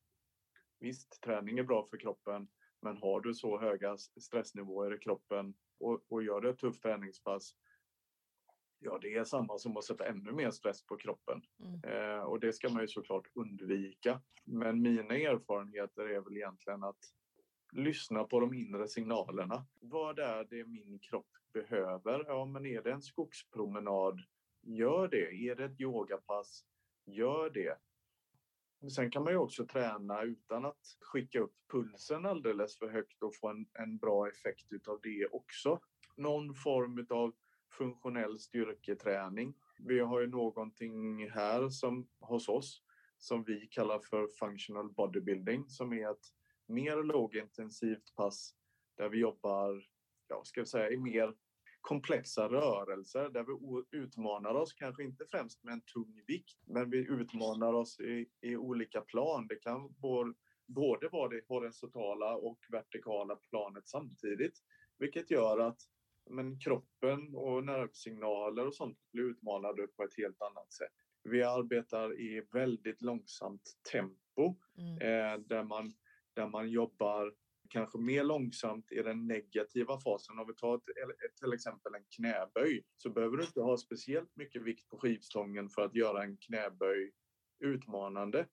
visst, 0.81 1.21
träning 1.23 1.59
är 1.59 1.63
bra 1.63 1.87
för 1.91 1.97
kroppen 1.97 2.49
men 2.83 2.97
har 2.97 3.21
du 3.21 3.35
så 3.35 3.61
höga 3.61 3.97
stressnivåer 4.21 4.95
i 4.95 4.99
kroppen 4.99 5.55
och, 5.81 6.05
och 6.09 6.23
gör 6.23 6.41
du 6.41 6.51
ett 6.51 6.59
tufft 6.59 6.83
träningspass, 6.83 7.55
ja 8.79 8.99
det 9.03 9.15
är 9.15 9.25
samma 9.25 9.59
som 9.59 9.77
att 9.77 9.85
sätta 9.85 10.07
ännu 10.07 10.33
mer 10.33 10.51
stress 10.51 10.87
på 10.87 10.97
kroppen. 10.97 11.43
Mm. 11.65 11.81
Eh, 11.85 12.21
och 12.21 12.41
det 12.41 12.53
ska 12.53 12.69
man 12.69 12.83
ju 12.83 12.89
såklart 12.89 13.27
undvika. 13.35 14.21
Men 14.45 14.83
mina 14.83 15.15
erfarenheter 15.15 16.03
är 16.03 16.21
väl 16.21 16.37
egentligen 16.37 16.85
att 16.85 16.99
lyssna 17.77 18.25
på 18.25 18.41
de 18.41 18.55
inre 18.55 18.89
signalerna. 18.89 19.67
Vad 19.81 20.19
är 20.19 20.47
det 20.51 20.65
min 20.65 20.99
kropp 20.99 21.31
behöver? 21.53 22.25
Ja, 22.27 22.45
men 22.45 22.67
är 22.67 22.83
det 22.83 22.93
en 22.93 23.03
skogspromenad? 23.03 24.21
Gör 24.63 25.09
det. 25.09 25.49
Är 25.49 25.55
det 25.55 25.65
ett 25.65 25.81
yogapass? 25.81 26.65
Gör 27.07 27.51
det. 27.51 27.79
Sen 28.91 29.11
kan 29.11 29.25
man 29.25 29.33
ju 29.33 29.39
också 29.39 29.67
träna 29.67 30.23
utan 30.23 30.65
att 30.65 30.97
skicka 31.01 31.41
upp 31.41 31.55
pulsen 31.73 32.27
alldeles 32.27 32.79
för 32.79 32.89
högt 32.89 33.23
och 33.23 33.37
få 33.37 33.49
en, 33.49 33.67
en 33.73 33.99
bra 33.99 34.29
effekt 34.29 34.73
utav 34.73 35.01
det 35.03 35.27
också. 35.27 35.81
Någon 36.17 36.55
form 36.55 37.07
av 37.11 37.35
funktionell 37.71 38.39
styrketräning. 38.39 39.55
Vi 39.79 40.01
har 40.01 40.21
ju 40.21 40.27
någonting 40.27 41.31
här 41.31 41.69
som, 41.69 42.09
hos 42.21 42.49
oss 42.49 42.83
som 43.19 43.45
vi 43.45 43.67
kallar 43.67 43.99
för 43.99 44.29
functional 44.29 44.93
bodybuilding 44.93 45.69
som 45.69 45.93
är 45.93 46.09
att 46.09 46.33
mer 46.69 47.03
lågintensivt 47.03 48.15
pass 48.17 48.55
där 48.97 49.09
vi 49.09 49.19
jobbar, 49.19 49.85
ja, 50.29 50.45
ska 50.45 50.61
jag 50.61 50.69
säga, 50.69 50.91
i 50.91 50.97
mer 50.97 51.35
komplexa 51.81 52.49
rörelser 52.49 53.29
där 53.29 53.45
vi 53.45 53.99
utmanar 53.99 54.55
oss, 54.55 54.73
kanske 54.73 55.05
inte 55.05 55.25
främst 55.31 55.65
med 55.65 55.73
en 55.73 55.81
tung 55.81 56.25
vikt, 56.27 56.59
men 56.67 56.91
vi 56.91 56.99
utmanar 56.99 57.73
oss 57.73 58.01
i, 58.01 58.27
i 58.41 58.57
olika 58.57 59.01
plan. 59.01 59.47
Det 59.47 59.57
kan 59.57 59.95
både, 59.99 60.35
både 60.67 61.09
vara 61.09 61.29
det 61.29 61.43
horisontala 61.49 62.37
och 62.37 62.59
vertikala 62.73 63.37
planet 63.37 63.89
samtidigt, 63.89 64.59
vilket 64.99 65.31
gör 65.31 65.59
att 65.59 65.79
men 66.31 66.59
kroppen 66.61 67.35
och 67.35 67.65
nervsignaler 67.65 68.67
och 68.67 68.75
sånt 68.75 68.99
blir 69.13 69.25
utmanade 69.25 69.87
på 69.87 70.03
ett 70.03 70.17
helt 70.17 70.43
annat 70.43 70.73
sätt. 70.73 70.93
Vi 71.23 71.43
arbetar 71.43 72.21
i 72.21 72.47
väldigt 72.53 73.03
långsamt 73.03 73.63
tempo 73.93 74.57
Mm. 74.79 74.93
eh, 74.93 75.39
där, 75.47 75.65
man, 75.65 75.95
där 76.37 76.49
man 76.49 76.71
jobbar 76.71 77.35
kanske 77.69 77.99
mer 77.99 78.25
långsamt 78.25 78.93
i 78.93 79.03
den 79.03 79.27
negativa 79.27 80.01
fasen. 80.01 80.39
Om 80.39 80.47
vi 80.47 80.55
tar 80.55 80.81
till 81.41 81.53
exempel 81.53 81.95
en 81.95 82.05
knäböj 82.17 82.85
så 82.97 83.11
behöver 83.11 83.37
du 83.37 83.45
inte 83.45 83.61
ha 83.61 83.77
speciellt 83.77 84.37
mycket 84.37 84.63
vikt 84.63 84.89
på 84.89 84.99
skivstången 84.99 85.69
för 85.69 85.83
att 85.83 85.95
göra 85.95 86.23
en 86.23 86.37
knäböj 86.37 87.13
utmanande. 87.59 88.47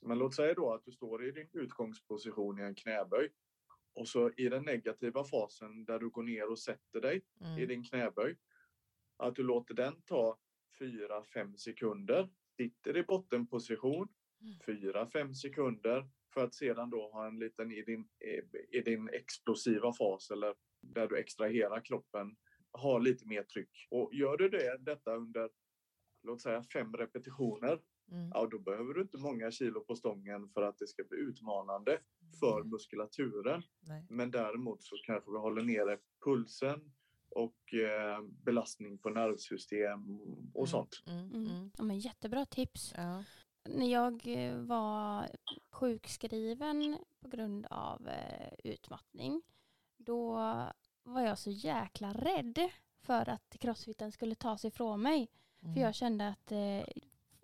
Men 0.00 0.18
låt 0.18 0.34
säga 0.34 0.54
då 0.54 0.74
att 0.74 0.84
du 0.84 0.92
står 0.92 1.24
i 1.24 1.30
din 1.30 1.48
utgångsposition 1.52 2.58
i 2.58 2.62
en 2.62 2.74
knäböj 2.74 3.28
och 3.94 4.08
så 4.08 4.30
i 4.30 4.48
den 4.48 4.64
negativa 4.64 5.24
fasen 5.24 5.84
där 5.84 5.98
du 5.98 6.10
går 6.10 6.22
ner 6.22 6.50
och 6.50 6.58
sätter 6.58 7.00
dig 7.00 7.16
i 7.40 7.44
Mm. 7.44 7.68
din 7.68 7.84
knäböj. 7.84 8.36
Att 9.16 9.34
du 9.36 9.42
låter 9.42 9.74
den 9.74 10.02
ta 10.02 10.38
4-5 10.78 11.56
sekunder, 11.56 12.30
sitter 12.56 12.96
i 12.96 13.02
bottenposition, 13.02 14.08
Mm. 14.40 14.58
4-5 14.66 15.34
sekunder 15.34 16.08
för 16.36 16.44
att 16.44 16.54
sedan 16.54 16.90
då 16.90 17.10
ha 17.12 17.26
en 17.26 17.38
liten 17.38 17.72
i 17.72 17.82
din, 17.82 18.08
i- 18.72 18.80
din 18.80 19.08
explosiva 19.08 19.92
fas 19.92 20.30
eller 20.30 20.54
där 20.80 21.08
du 21.08 21.18
extraherar 21.18 21.80
kroppen, 21.84 22.36
ha 22.72 22.98
lite 22.98 23.26
mer 23.26 23.42
tryck. 23.42 23.86
Och 23.90 24.14
gör 24.14 24.36
du 24.36 24.48
det, 24.48 24.78
detta 24.80 25.14
under 25.16 25.50
låt 26.22 26.40
säga 26.42 26.62
fem 26.62 26.92
repetitioner, 26.96 27.80
Mm. 28.12 28.30
ja 28.34 28.46
då 28.50 28.58
behöver 28.58 28.94
du 28.94 29.02
inte 29.02 29.18
många 29.18 29.50
kilo 29.50 29.80
på 29.84 29.96
stången 29.96 30.48
för 30.48 30.62
att 30.62 30.78
det 30.78 30.86
ska 30.86 31.04
bli 31.04 31.18
utmanande 31.18 31.98
för 32.40 32.56
Mm. 32.60 32.70
muskulaturen. 32.70 33.62
Nej. 33.80 34.06
Men 34.10 34.30
däremot 34.30 34.82
så 34.82 34.96
kanske 35.06 35.30
vi 35.30 35.38
håller 35.38 35.62
nere 35.62 35.98
pulsen 36.24 36.92
och 37.30 37.74
eh, 37.74 38.22
belastning 38.44 38.98
på 38.98 39.10
nervsystem 39.10 40.20
och 40.54 40.60
Mm. 40.60 40.66
sånt. 40.66 41.02
Mm. 41.06 41.18
Mm. 41.32 41.46
Mm. 41.46 41.70
Ja, 41.78 41.84
men 41.84 41.98
jättebra 41.98 42.46
tips. 42.46 42.94
Ja. 42.96 43.24
När 43.68 43.86
jag 43.86 44.26
eh, 44.26 44.54
var 44.54 45.28
sjukskriven 45.70 46.98
på 47.20 47.28
grund 47.28 47.66
av 47.70 48.08
eh, 48.08 48.52
utmattning 48.64 49.42
då 49.96 50.32
var 51.02 51.20
jag 51.20 51.38
så 51.38 51.50
jäkla 51.50 52.12
rädd 52.12 52.70
för 53.00 53.28
att 53.28 53.56
crossfiten 53.60 54.12
skulle 54.12 54.34
tas 54.34 54.64
ifrån 54.64 55.02
mig. 55.02 55.28
Mm. 55.62 55.74
För 55.74 55.80
jag 55.80 55.94
kände 55.94 56.28
att 56.28 56.52
eh, 56.52 56.84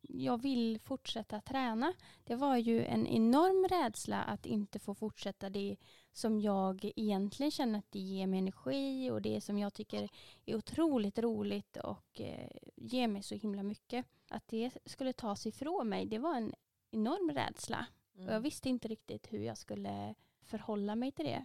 jag 0.02 0.42
vill 0.42 0.78
fortsätta 0.80 1.40
träna. 1.40 1.92
Det 2.24 2.34
var 2.34 2.56
ju 2.56 2.84
en 2.84 3.06
enorm 3.06 3.68
rädsla 3.68 4.22
att 4.22 4.46
inte 4.46 4.78
få 4.78 4.94
fortsätta 4.94 5.50
det 5.50 5.76
som 6.12 6.40
jag 6.40 6.90
egentligen 6.96 7.50
känner 7.50 7.78
att 7.78 7.90
det 7.92 7.98
ger 7.98 8.26
mig 8.26 8.38
energi 8.38 9.10
och 9.10 9.22
det 9.22 9.40
som 9.40 9.58
jag 9.58 9.74
tycker 9.74 10.08
är 10.46 10.56
otroligt 10.56 11.18
roligt 11.18 11.76
och 11.76 12.20
eh, 12.20 12.50
ger 12.76 13.08
mig 13.08 13.22
så 13.22 13.34
himla 13.34 13.62
mycket. 13.62 14.06
Att 14.32 14.48
det 14.48 14.70
skulle 14.84 15.12
tas 15.12 15.46
ifrån 15.46 15.88
mig, 15.88 16.06
det 16.06 16.18
var 16.18 16.36
en 16.36 16.54
enorm 16.90 17.30
rädsla. 17.30 17.86
Mm. 18.14 18.28
Och 18.28 18.34
jag 18.34 18.40
visste 18.40 18.68
inte 18.68 18.88
riktigt 18.88 19.32
hur 19.32 19.38
jag 19.38 19.58
skulle 19.58 20.14
förhålla 20.42 20.96
mig 20.96 21.12
till 21.12 21.24
det. 21.24 21.44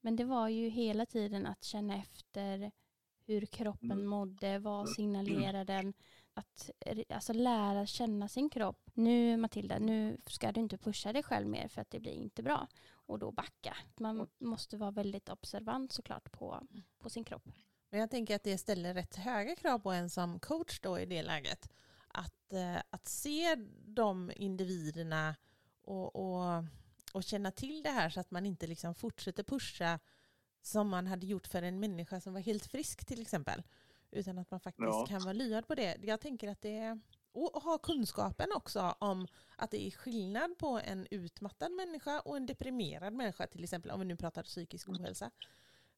Men 0.00 0.16
det 0.16 0.24
var 0.24 0.48
ju 0.48 0.68
hela 0.68 1.06
tiden 1.06 1.46
att 1.46 1.64
känna 1.64 1.96
efter 1.96 2.72
hur 3.26 3.46
kroppen 3.46 3.90
Mm. 3.90 4.06
mådde, 4.06 4.58
vad 4.58 4.88
signalerar 4.88 5.64
den, 5.64 5.94
att 6.34 6.70
eh, 6.80 6.98
alltså 7.08 7.32
lära 7.32 7.86
känna 7.86 8.28
sin 8.28 8.50
kropp. 8.50 8.90
Nu 8.94 9.36
Matilda, 9.36 9.78
nu 9.78 10.16
ska 10.26 10.52
du 10.52 10.60
inte 10.60 10.78
pusha 10.78 11.12
dig 11.12 11.22
själv 11.22 11.48
mer 11.48 11.68
för 11.68 11.80
att 11.80 11.90
det 11.90 12.00
blir 12.00 12.12
inte 12.12 12.42
bra. 12.42 12.68
Och 12.90 13.18
då 13.18 13.32
backa. 13.32 13.76
Man 13.96 14.28
måste 14.38 14.76
vara 14.76 14.90
väldigt 14.90 15.28
observant 15.28 15.92
såklart 15.92 16.32
på, 16.32 16.66
på 16.98 17.10
sin 17.10 17.24
kropp. 17.24 17.48
Men 17.90 18.00
jag 18.00 18.10
tänker 18.10 18.36
att 18.36 18.44
det 18.44 18.58
ställer 18.58 18.94
rätt 18.94 19.16
höga 19.16 19.56
krav 19.56 19.78
på 19.78 19.90
en 19.90 20.10
som 20.10 20.40
coach 20.40 20.80
då 20.80 20.98
i 20.98 21.06
det 21.06 21.22
läget. 21.22 21.68
Att, 22.14 22.52
eh, 22.52 22.76
att 22.90 23.08
se 23.08 23.56
de 23.86 24.32
individerna 24.36 25.36
och, 25.82 26.16
och, 26.16 26.64
och 27.12 27.24
känna 27.24 27.50
till 27.50 27.82
det 27.82 27.90
här 27.90 28.10
så 28.10 28.20
att 28.20 28.30
man 28.30 28.46
inte 28.46 28.66
liksom 28.66 28.94
fortsätter 28.94 29.42
pusha 29.42 29.98
som 30.62 30.88
man 30.88 31.06
hade 31.06 31.26
gjort 31.26 31.46
för 31.46 31.62
en 31.62 31.80
människa 31.80 32.20
som 32.20 32.32
var 32.32 32.40
helt 32.40 32.66
frisk 32.66 33.04
till 33.04 33.22
exempel. 33.22 33.62
Utan 34.10 34.38
att 34.38 34.50
man 34.50 34.60
faktiskt 34.60 34.86
Ja. 34.86 35.06
kan 35.08 35.22
vara 35.22 35.32
lyhörd 35.32 35.66
på 35.66 35.74
det. 35.74 35.96
Jag 36.02 36.20
tänker 36.20 36.48
att 36.48 36.60
det 36.62 36.78
är, 36.78 37.00
och 37.32 37.62
ha 37.62 37.78
kunskapen 37.78 38.48
också 38.56 38.94
om 38.98 39.26
att 39.56 39.70
det 39.70 39.86
är 39.86 39.90
skillnad 39.90 40.58
på 40.58 40.80
en 40.84 41.06
utmattad 41.10 41.72
människa 41.72 42.20
och 42.20 42.36
en 42.36 42.46
deprimerad 42.46 43.12
människa 43.12 43.46
till 43.46 43.64
exempel, 43.64 43.90
om 43.90 44.00
vi 44.00 44.06
nu 44.06 44.16
pratar 44.16 44.42
psykisk 44.42 44.88
ohälsa. 44.88 45.30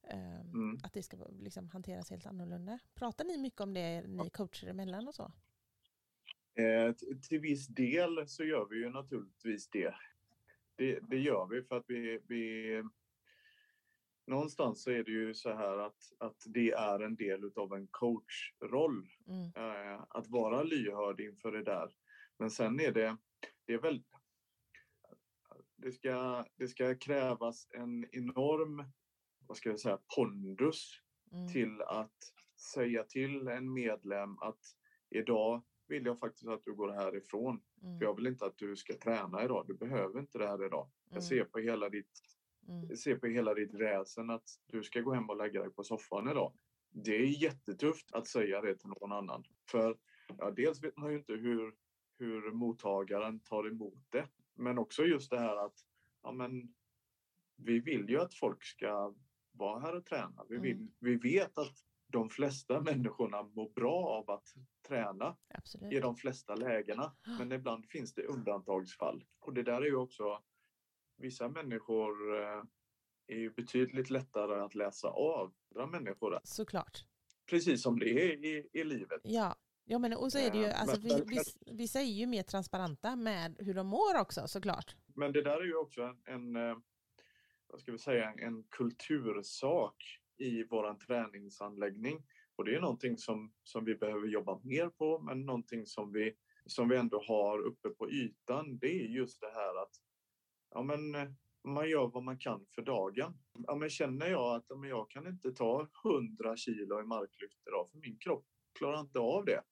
Ehm, 0.08 0.40
Mm. 0.40 0.80
Att 0.82 0.92
det 0.92 1.02
ska 1.02 1.16
liksom 1.40 1.68
hanteras 1.68 2.10
helt 2.10 2.26
annorlunda. 2.26 2.78
Pratar 2.94 3.24
ni 3.24 3.38
mycket 3.38 3.60
om 3.60 3.74
det, 3.74 4.02
ni 4.06 4.30
coacher 4.30 4.66
emellan 4.68 5.08
och 5.08 5.14
så? 5.14 5.32
Eh, 6.54 6.94
till 7.28 7.40
viss 7.40 7.66
del 7.66 8.28
så 8.28 8.44
gör 8.44 8.66
vi 8.70 8.76
ju 8.76 8.90
naturligtvis 8.90 9.70
det. 9.70 9.94
Det, 10.76 11.00
det 11.00 11.18
gör 11.18 11.46
vi 11.46 11.62
för 11.62 11.76
att 11.76 11.84
vi, 11.88 12.20
vi... 12.28 12.82
Någonstans 14.26 14.82
så 14.82 14.90
är 14.90 15.04
det 15.04 15.10
ju 15.10 15.34
så 15.34 15.54
här 15.54 15.78
att, 15.78 16.12
att 16.18 16.42
det 16.46 16.70
är 16.70 17.00
en 17.00 17.16
del 17.16 17.44
utav 17.44 17.74
en 17.74 17.88
coachroll. 17.90 19.08
Mm. 19.28 19.52
Eh, 19.56 20.04
att 20.08 20.28
vara 20.28 20.62
lyhörd 20.62 21.20
inför 21.20 21.52
det 21.52 21.62
där. 21.62 21.94
Men 22.38 22.50
sen 22.50 22.80
är 22.80 22.92
det, 22.92 23.16
det 23.66 23.72
är 23.72 23.78
väl... 23.78 24.02
Det 25.76 25.92
ska, 25.92 26.44
det 26.56 26.68
ska 26.68 26.94
krävas 26.94 27.68
en 27.70 28.06
enorm, 28.12 28.84
vad 29.46 29.56
ska 29.56 29.68
jag 29.68 29.80
säga, 29.80 29.98
pondus 30.16 31.02
Mm. 31.32 31.48
till 31.48 31.82
att 31.82 32.18
säga 32.74 33.04
till 33.04 33.48
en 33.48 33.72
medlem 33.72 34.38
att 34.38 34.60
idag 35.10 35.62
vill 35.92 36.06
jag 36.06 36.18
faktiskt 36.18 36.48
att 36.48 36.64
du 36.64 36.74
går 36.74 36.92
härifrån. 36.92 37.62
Mm. 37.82 37.98
För 37.98 38.04
jag 38.04 38.16
vill 38.16 38.26
inte 38.26 38.46
att 38.46 38.58
du 38.58 38.76
ska 38.76 38.94
träna 38.98 39.44
idag. 39.44 39.64
Du 39.68 39.74
behöver 39.74 40.20
inte 40.20 40.38
det 40.38 40.46
här 40.46 40.66
idag. 40.66 40.90
Jag 41.04 41.12
Mm. 41.12 41.22
ser 41.22 41.44
på 41.44 41.58
hela 41.58 41.88
ditt, 41.88 42.20
Mm. 42.68 42.96
ser 42.96 43.16
på 43.16 43.26
hela 43.26 43.54
ditt 43.54 43.74
väsen 43.74 44.30
att 44.30 44.48
du 44.66 44.82
ska 44.82 45.00
gå 45.00 45.12
hem 45.12 45.30
och 45.30 45.36
lägga 45.36 45.60
dig 45.62 45.70
på 45.70 45.84
soffan 45.84 46.28
idag. 46.28 46.52
Det 46.90 47.16
är 47.16 47.42
jättetufft 47.42 48.12
att 48.12 48.26
säga 48.28 48.60
det 48.60 48.76
till 48.76 48.88
någon 48.88 49.12
annan. 49.12 49.44
För 49.70 49.98
ja, 50.38 50.50
dels 50.50 50.82
vet 50.84 50.96
man 50.96 51.10
ju 51.10 51.18
inte 51.18 51.32
hur, 51.32 51.74
hur 52.18 52.50
mottagaren 52.52 53.40
tar 53.40 53.68
emot 53.68 53.98
det. 54.10 54.28
Men 54.54 54.78
också 54.78 55.02
just 55.04 55.30
det 55.30 55.38
här 55.38 55.56
att 55.66 55.74
ja, 56.22 56.32
men, 56.32 56.74
vi 57.56 57.80
vill 57.80 58.08
ju 58.08 58.20
att 58.20 58.34
folk 58.34 58.62
ska 58.64 59.14
vara 59.52 59.80
här 59.80 59.96
och 59.96 60.04
träna. 60.04 60.44
Vi, 60.48 60.58
vill, 60.58 60.88
vi 60.98 61.16
vet 61.16 61.58
att 61.58 61.76
de 62.12 62.30
flesta 62.30 62.80
människorna 62.80 63.42
mår 63.42 63.70
bra 63.70 64.06
av 64.06 64.30
att 64.30 64.54
träna 64.88 65.36
Absolut. 65.54 65.92
i 65.92 66.00
de 66.00 66.16
flesta 66.16 66.54
lägena. 66.54 67.16
Men 67.38 67.52
ibland 67.52 67.86
finns 67.86 68.14
det 68.14 68.22
undantagsfall. 68.22 69.24
Och 69.40 69.52
det 69.54 69.62
där 69.62 69.82
är 69.82 69.86
ju 69.86 69.96
också... 69.96 70.42
Vissa 71.16 71.48
människor 71.48 72.40
eh, 72.42 72.62
är 73.26 73.36
ju 73.38 73.50
betydligt 73.50 74.10
lättare 74.10 74.60
att 74.60 74.74
läsa 74.74 75.08
av 75.08 75.52
andra 75.74 75.86
människor. 75.86 76.40
Såklart. 76.44 77.04
Precis 77.50 77.82
som 77.82 77.98
det 77.98 78.10
är 78.10 78.44
i, 78.44 78.68
i 78.72 78.84
livet. 78.84 79.20
Ja. 79.24 79.56
Ja 79.84 79.98
men 79.98 80.12
och 80.12 80.32
så 80.32 80.38
är 80.38 80.50
det 80.50 80.58
ju, 80.58 80.64
Eh, 80.64 80.80
alltså, 80.80 81.00
vi, 81.00 81.24
vis- 81.26 81.58
vissa 81.66 82.00
är 82.00 82.04
ju 82.04 82.26
mer 82.26 82.42
transparenta 82.42 83.16
med 83.16 83.56
hur 83.58 83.74
de 83.74 83.86
mår 83.86 84.20
också 84.20 84.48
såklart. 84.48 84.96
Men 85.14 85.32
det 85.32 85.42
där 85.42 85.60
är 85.60 85.64
ju 85.64 85.76
också 85.76 86.02
en, 86.02 86.16
en 86.24 86.56
eh, 86.56 86.76
vad 87.66 87.80
ska 87.80 87.92
vi 87.92 87.98
säga, 87.98 88.32
en 88.38 88.64
kultursak 88.64 90.18
i 90.42 90.64
våran 90.70 90.98
träningsanläggning. 90.98 92.22
Och 92.56 92.64
det 92.64 92.74
är 92.74 92.80
någonting 92.80 93.18
som, 93.18 93.52
som 93.62 93.84
vi 93.84 93.94
behöver 93.94 94.28
jobba 94.28 94.60
mer 94.64 94.88
på, 94.88 95.18
men 95.18 95.46
någonting 95.46 95.86
som 95.86 96.12
vi, 96.12 96.34
som 96.66 96.88
vi 96.88 96.96
ändå 96.96 97.22
har 97.28 97.58
uppe 97.58 97.88
på 97.88 98.10
ytan, 98.10 98.78
det 98.78 98.86
är 98.86 99.08
just 99.08 99.40
det 99.40 99.50
här 99.54 99.82
att 99.82 99.94
ja, 100.70 100.82
men, 100.82 101.14
eh, 101.14 101.28
man 101.64 101.88
gör 101.88 102.06
vad 102.06 102.22
man 102.22 102.38
kan 102.38 102.66
för 102.74 102.82
dagen. 102.82 103.38
Ja, 103.66 103.74
men 103.74 103.90
känner 103.90 104.26
jag 104.26 104.56
att 104.56 104.64
ja, 104.68 104.76
men 104.76 104.90
jag 104.90 105.10
kan 105.10 105.26
inte 105.26 105.52
ta 105.52 105.88
100 106.04 106.56
kilo 106.56 107.00
i 107.00 107.04
marklyft 107.04 107.66
idag, 107.66 107.90
för 107.90 107.98
min 107.98 108.18
kropp 108.18 108.46
klarar 108.78 109.00
inte 109.00 109.18
av 109.18 109.44
det. 109.44 109.62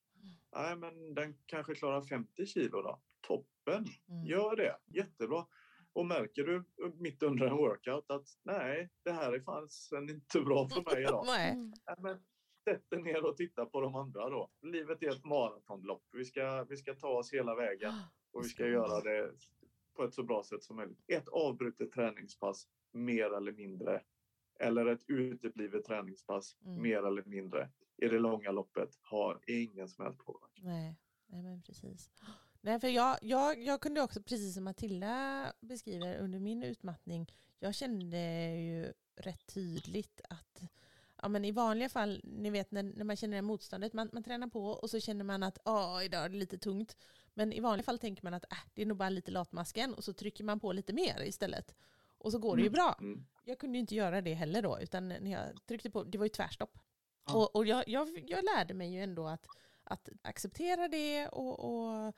Nej, 0.56 0.76
men 0.76 1.14
den 1.14 1.34
kanske 1.46 1.74
klarar 1.74 2.02
50 2.02 2.46
kilo 2.46 2.82
då. 2.82 3.00
Toppen! 3.20 3.86
Mm. 4.08 4.26
Gör 4.26 4.56
det, 4.56 4.76
jättebra. 4.86 5.46
Och 5.92 6.06
märker 6.06 6.44
du 6.44 6.64
mitt 6.98 7.22
under 7.22 7.46
en 7.46 7.56
workout 7.56 8.10
att 8.10 8.26
nej, 8.42 8.90
det 9.04 9.12
här 9.12 9.32
är 9.32 9.40
fan 9.40 9.68
inte 10.10 10.40
bra 10.40 10.68
för 10.68 10.94
mig 10.94 11.02
idag. 11.02 11.24
Nej. 11.26 11.52
Mm. 11.52 11.72
Nej, 11.86 11.96
men 11.98 12.18
sätt 12.64 12.90
dig 12.90 13.02
ner 13.02 13.24
och 13.24 13.36
titta 13.36 13.66
på 13.66 13.80
de 13.80 13.94
andra 13.94 14.30
då. 14.30 14.50
Livet 14.62 15.02
är 15.02 15.08
ett 15.16 15.24
maratonlopp. 15.24 16.04
Vi 16.12 16.24
ska, 16.24 16.64
vi 16.64 16.76
ska 16.76 16.94
ta 16.94 17.08
oss 17.08 17.32
hela 17.32 17.54
vägen 17.54 17.92
och 18.32 18.44
vi 18.44 18.48
ska 18.48 18.66
göra 18.66 19.00
det 19.00 19.32
på 19.96 20.04
ett 20.04 20.14
så 20.14 20.22
bra 20.22 20.42
sätt 20.42 20.62
som 20.62 20.76
möjligt. 20.76 21.04
Ett 21.06 21.28
avbrutet 21.28 21.92
träningspass, 21.92 22.68
mer 22.92 23.36
eller 23.36 23.52
mindre. 23.52 24.02
Eller 24.60 24.86
ett 24.86 25.04
uteblivet 25.06 25.84
träningspass, 25.84 26.56
Mm. 26.64 26.82
mer 26.82 27.02
eller 27.06 27.24
mindre. 27.24 27.70
I 27.96 28.08
det 28.08 28.18
långa 28.18 28.50
loppet 28.50 28.98
har 29.02 29.40
ingen 29.46 29.88
som 29.88 30.04
helst 30.04 30.18
påverkan. 30.24 30.64
Nej, 30.64 30.96
nej 31.26 31.42
men 31.42 31.62
precis. 31.62 32.10
Nej, 32.60 32.80
för 32.80 32.88
jag, 32.88 33.18
jag, 33.22 33.62
jag 33.62 33.80
kunde 33.80 34.00
också, 34.02 34.22
precis 34.22 34.54
som 34.54 34.64
Matilda 34.64 35.52
beskriver 35.60 36.18
under 36.18 36.38
min 36.40 36.62
utmattning, 36.62 37.32
jag 37.58 37.74
kände 37.74 38.18
ju 38.56 38.92
rätt 39.16 39.46
tydligt 39.46 40.20
att 40.28 40.62
ja, 41.22 41.28
men 41.28 41.44
i 41.44 41.52
vanliga 41.52 41.88
fall, 41.88 42.20
ni 42.24 42.50
vet 42.50 42.70
när, 42.70 42.82
när 42.82 43.04
man 43.04 43.16
känner 43.16 43.36
det 43.36 43.42
motståndet, 43.42 43.92
man, 43.92 44.10
man 44.12 44.22
tränar 44.22 44.46
på 44.46 44.64
och 44.66 44.90
så 44.90 45.00
känner 45.00 45.24
man 45.24 45.42
att 45.42 45.58
Åh, 45.64 46.04
idag 46.04 46.24
är 46.24 46.28
det 46.28 46.36
lite 46.36 46.58
tungt. 46.58 46.96
Men 47.34 47.52
i 47.52 47.60
vanliga 47.60 47.84
fall 47.84 47.98
tänker 47.98 48.24
man 48.24 48.34
att 48.34 48.52
äh, 48.52 48.58
det 48.74 48.82
är 48.82 48.86
nog 48.86 48.96
bara 48.96 49.08
lite 49.08 49.30
latmasken 49.30 49.94
och 49.94 50.04
så 50.04 50.12
trycker 50.12 50.44
man 50.44 50.60
på 50.60 50.72
lite 50.72 50.92
mer 50.92 51.22
istället. 51.22 51.74
Och 52.18 52.32
så 52.32 52.38
går 52.38 52.56
det 52.56 52.62
ju 52.62 52.68
Mm. 52.68 52.72
bra. 52.72 52.96
Mm. 53.00 53.26
Jag 53.44 53.58
kunde 53.58 53.78
ju 53.78 53.80
inte 53.80 53.94
göra 53.94 54.20
det 54.20 54.34
heller 54.34 54.62
då, 54.62 54.78
utan 54.80 55.08
när 55.08 55.30
jag 55.30 55.66
tryckte 55.66 55.90
på, 55.90 56.04
det 56.04 56.18
var 56.18 56.24
ju 56.24 56.28
tvärstopp. 56.28 56.78
Ja. 57.26 57.34
Och, 57.34 57.56
och 57.56 57.66
jag, 57.66 57.88
jag, 57.88 58.24
jag 58.26 58.44
lärde 58.44 58.74
mig 58.74 58.92
ju 58.92 59.02
ändå 59.02 59.26
att, 59.26 59.46
att 59.84 60.08
acceptera 60.22 60.88
det 60.88 61.28
och, 61.28 61.60
och 61.60 62.14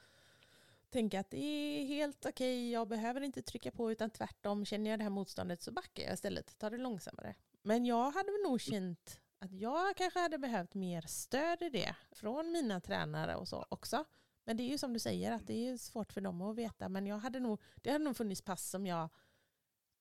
tänka 0.92 1.20
att 1.20 1.30
det 1.30 1.44
är 1.44 1.86
helt 1.86 2.26
okej, 2.26 2.70
jag 2.70 2.88
behöver 2.88 3.20
inte 3.20 3.42
trycka 3.42 3.70
på 3.70 3.92
utan 3.92 4.10
tvärtom, 4.10 4.64
känner 4.64 4.90
jag 4.90 4.98
det 4.98 5.02
här 5.02 5.10
motståndet 5.10 5.62
så 5.62 5.72
backar 5.72 6.02
jag 6.02 6.14
istället, 6.14 6.58
tar 6.58 6.70
det 6.70 6.78
långsammare. 6.78 7.34
Men 7.62 7.86
jag 7.86 8.10
hade 8.10 8.32
väl 8.32 8.42
nog 8.42 8.60
känt 8.60 9.20
att 9.38 9.52
jag 9.52 9.96
kanske 9.96 10.18
hade 10.18 10.38
behövt 10.38 10.74
mer 10.74 11.02
stöd 11.02 11.62
i 11.62 11.68
det 11.68 11.94
från 12.12 12.52
mina 12.52 12.80
tränare 12.80 13.36
och 13.36 13.48
så 13.48 13.66
också. 13.68 14.04
Men 14.44 14.56
det 14.56 14.62
är 14.62 14.68
ju 14.68 14.78
som 14.78 14.92
du 14.92 14.98
säger 14.98 15.32
att 15.32 15.46
det 15.46 15.68
är 15.68 15.76
svårt 15.76 16.12
för 16.12 16.20
dem 16.20 16.42
att 16.42 16.56
veta. 16.56 16.88
Men 16.88 17.06
jag 17.06 17.18
hade 17.18 17.40
nog, 17.40 17.60
det 17.76 17.90
hade 17.90 18.04
nog 18.04 18.16
funnits 18.16 18.42
pass 18.42 18.70
som 18.70 18.86
jag 18.86 19.08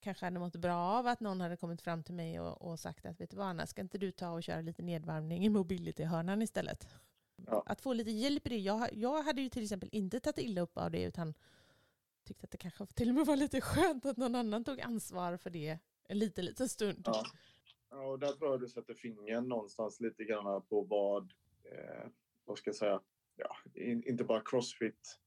kanske 0.00 0.26
hade 0.26 0.40
mått 0.40 0.56
bra 0.56 0.76
av 0.76 1.06
att 1.06 1.20
någon 1.20 1.40
hade 1.40 1.56
kommit 1.56 1.82
fram 1.82 2.02
till 2.02 2.14
mig 2.14 2.40
och, 2.40 2.62
och 2.62 2.80
sagt 2.80 3.06
att 3.06 3.20
vet 3.20 3.30
du 3.30 3.36
vad 3.36 3.46
Anna, 3.46 3.66
ska 3.66 3.80
inte 3.80 3.98
du 3.98 4.10
ta 4.10 4.30
och 4.30 4.42
köra 4.42 4.60
lite 4.60 4.82
nedvarvning 4.82 5.44
i 5.44 5.48
mobility-hörnan 5.48 6.42
istället? 6.42 6.88
Ja. 7.46 7.62
Att 7.66 7.80
få 7.80 7.92
lite 7.92 8.10
hjälp 8.10 8.46
i 8.46 8.48
det. 8.48 8.58
Jag, 8.58 8.88
jag 8.92 9.22
hade 9.22 9.42
ju 9.42 9.48
till 9.48 9.62
exempel 9.62 9.88
inte 9.92 10.20
tagit 10.20 10.38
illa 10.38 10.60
upp 10.60 10.78
av 10.78 10.90
det 10.90 11.02
utan 11.02 11.34
tyckte 12.24 12.44
att 12.44 12.50
det 12.50 12.58
kanske 12.58 12.86
till 12.86 13.08
och 13.08 13.14
med 13.14 13.26
var 13.26 13.36
lite 13.36 13.60
skönt 13.60 14.06
att 14.06 14.16
någon 14.16 14.34
annan 14.34 14.64
tog 14.64 14.80
ansvar 14.80 15.36
för 15.36 15.50
det 15.50 15.78
en 16.04 16.18
liten, 16.18 16.44
liten 16.44 16.68
stund. 16.68 17.02
Ja. 17.04 17.24
Ja, 17.90 18.02
och 18.06 18.18
där 18.18 18.32
tror 18.32 18.50
jag 18.50 18.60
du 18.60 18.68
sätter 18.68 18.94
fingern 18.94 19.48
någonstans 19.48 20.00
lite 20.00 20.24
grann 20.24 20.62
på 20.62 20.82
vad, 20.82 21.22
eh, 21.64 22.08
vad 22.44 22.58
ska 22.58 22.68
jag 22.68 22.76
säga, 22.76 23.00
ja, 23.36 23.56
in, 23.74 24.02
inte 24.06 24.24
bara 24.24 24.40
crossfit 24.44 25.18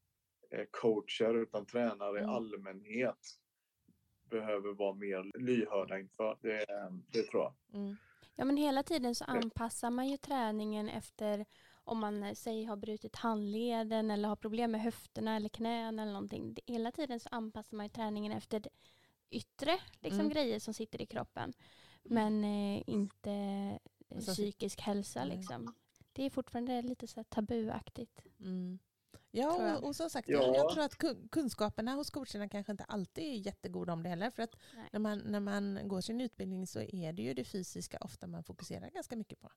eh, 0.52 0.66
coacher 0.72 1.34
utan 1.42 1.66
tränare 1.66 2.18
i 2.20 2.24
Mm. 2.24 2.36
allmänhet 2.36 3.40
behöver 4.30 4.74
vara 4.74 4.94
mer 4.94 5.40
lyhörda 5.40 6.00
inför. 6.00 6.38
Det, 6.42 6.66
det 7.12 7.24
tror 7.24 7.44
jag. 7.44 7.54
Mm. 7.74 7.96
Ja 8.36 8.46
men 8.46 8.58
hela 8.58 8.84
tiden 8.84 9.16
så 9.16 9.26
anpassar 9.26 9.90
man 9.90 10.08
ju 10.08 10.18
träningen 10.18 10.90
efter 10.90 11.46
om 11.86 12.00
man 12.00 12.24
eh, 12.24 12.34
säg 12.34 12.64
har 12.66 12.76
brutit 12.76 13.16
handleden 13.16 14.12
eller 14.12 14.30
har 14.30 14.36
problem 14.36 14.72
med 14.72 14.82
höfterna 14.82 15.36
eller 15.36 15.50
knän 15.50 16.00
eller 16.00 16.12
någonting. 16.14 16.54
Det- 16.54 16.62
Hela 16.74 16.92
tiden 16.92 17.20
så 17.20 17.30
anpassar 17.32 17.78
man 17.78 17.86
ju 17.86 17.90
träningen 17.90 18.32
efter 18.32 18.68
yttre 19.30 19.80
liksom, 20.02 20.20
Mm. 20.20 20.32
grejer 20.32 20.60
som 20.60 20.74
sitter 20.74 21.02
i 21.02 21.06
kroppen. 21.06 21.54
Men 22.04 22.44
eh, 22.44 22.84
inte 22.88 23.32
eh, 23.32 23.78
Alltså, 24.16 24.32
psykisk 24.34 24.82
hälsa 24.82 25.24
liksom. 25.26 25.74
Det 26.14 26.24
är 26.24 26.30
fortfarande 26.30 26.82
lite 26.82 27.08
så 27.08 27.16
här 27.16 27.24
tabuaktigt. 27.24 28.22
Mm. 28.40 28.80
Ja, 29.32 29.78
och, 29.78 29.84
och 29.88 29.96
som 29.96 30.10
sagt, 30.10 30.30
Ja. 30.30 30.56
jag, 30.56 30.70
tror 30.72 30.84
att 30.84 30.98
kun- 30.98 31.28
kunskaperna 31.32 31.94
hos 31.94 32.10
coacherna 32.10 32.50
kanske 32.50 32.72
inte 32.72 32.84
alltid 32.84 33.24
är 33.24 33.46
jättegoda 33.48 33.94
om 33.94 34.04
det 34.04 34.10
heller. 34.10 34.30
För 34.30 34.44
att 34.44 34.56
Nej. 34.76 34.90
när 34.92 35.00
man, 35.00 35.20
när 35.20 35.40
man 35.40 35.80
går 35.88 36.02
sin 36.02 36.22
utbildning 36.22 36.68
så 36.68 36.80
är 36.82 37.14
det 37.14 37.22
ju 37.22 37.34
det 37.34 37.44
fysiska 37.44 37.98
ofta 38.02 38.28
man 38.28 38.44
fokuserar 38.44 38.90
ganska 38.90 39.16
mycket 39.16 39.40
på. 39.42 39.52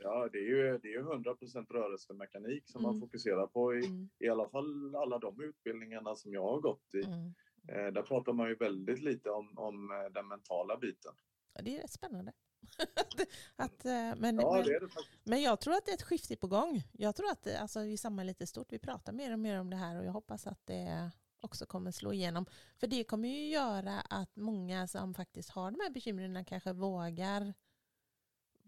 Ja, 0.00 0.28
det 0.32 0.38
är 0.38 0.48
ju, 0.48 0.78
det 0.78 0.88
är 0.88 0.92
ju 0.92 1.02
100% 1.02 1.66
rörelsemekanik 1.72 2.68
som 2.68 2.82
man 2.82 2.90
Mm. 2.90 3.00
fokuserar 3.00 3.46
på 3.46 3.74
i, 3.74 3.86
Mm. 3.86 4.08
i 4.18 4.28
alla 4.28 4.48
fall 4.48 4.96
alla 4.96 5.18
de 5.18 5.40
utbildningarna 5.40 6.14
som 6.14 6.32
jag 6.34 6.42
har 6.42 6.60
gått 6.60 6.94
i. 6.94 7.02
Mm. 7.04 7.34
Eh, 7.68 7.92
där 7.92 8.02
pratar 8.02 8.32
man 8.32 8.48
ju 8.48 8.54
väldigt 8.54 9.02
lite 9.02 9.30
om, 9.30 9.58
om 9.58 9.90
eh, 9.90 10.12
den 10.12 10.28
mentala 10.28 10.76
biten. 10.76 11.12
Ja, 11.54 11.62
det 11.62 11.76
är 11.76 11.82
rätt 11.82 11.90
spännande. 11.90 12.32
att, 13.56 13.84
eh, 13.84 13.92
men, 14.16 14.36
Ja, 14.36 14.52
men, 14.54 14.64
det 14.64 14.78
det 14.78 14.88
men 15.24 15.42
jag 15.42 15.60
tror 15.60 15.74
att 15.74 15.84
det 15.86 15.90
är 15.92 15.94
ett 15.94 16.02
skifte 16.02 16.36
på 16.36 16.46
gång. 16.46 16.82
Jag 16.92 17.16
tror 17.16 17.30
att 17.30 17.42
det, 17.42 17.58
alltså, 17.60 17.80
i 17.80 17.96
samhället 17.96 18.40
är 18.40 18.46
stort, 18.46 18.72
vi 18.72 18.78
pratar 18.78 19.12
mer 19.12 19.32
och 19.32 19.38
mer 19.38 19.60
om 19.60 19.70
det 19.70 19.76
här 19.76 19.98
och 19.98 20.04
jag 20.04 20.12
hoppas 20.12 20.46
att 20.46 20.66
det, 20.66 21.10
också 21.40 21.66
kommer 21.66 21.90
slå 21.90 22.12
igenom. 22.12 22.46
För 22.80 22.86
det 22.86 23.04
kommer 23.04 23.28
ju 23.28 23.48
göra 23.48 24.00
att 24.00 24.36
många 24.36 24.86
som 24.86 25.14
faktiskt 25.14 25.50
har 25.50 25.70
de 25.70 25.80
här 25.80 25.90
bekymren 25.90 26.44
kanske 26.44 26.72
vågar 26.72 27.54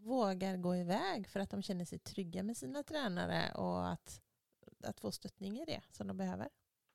vågar 0.02 0.56
gå 0.56 0.76
iväg 0.76 1.28
för 1.28 1.40
att 1.40 1.50
de 1.50 1.62
känner 1.62 1.84
sig 1.84 1.98
trygga 1.98 2.42
med 2.42 2.56
sina 2.56 2.82
tränare 2.82 3.52
och 3.54 3.88
att, 3.88 4.22
att 4.84 5.00
få 5.00 5.12
stöttning 5.12 5.60
i 5.60 5.64
det 5.64 5.80
som 5.90 6.06
de 6.06 6.16
behöver. 6.16 6.48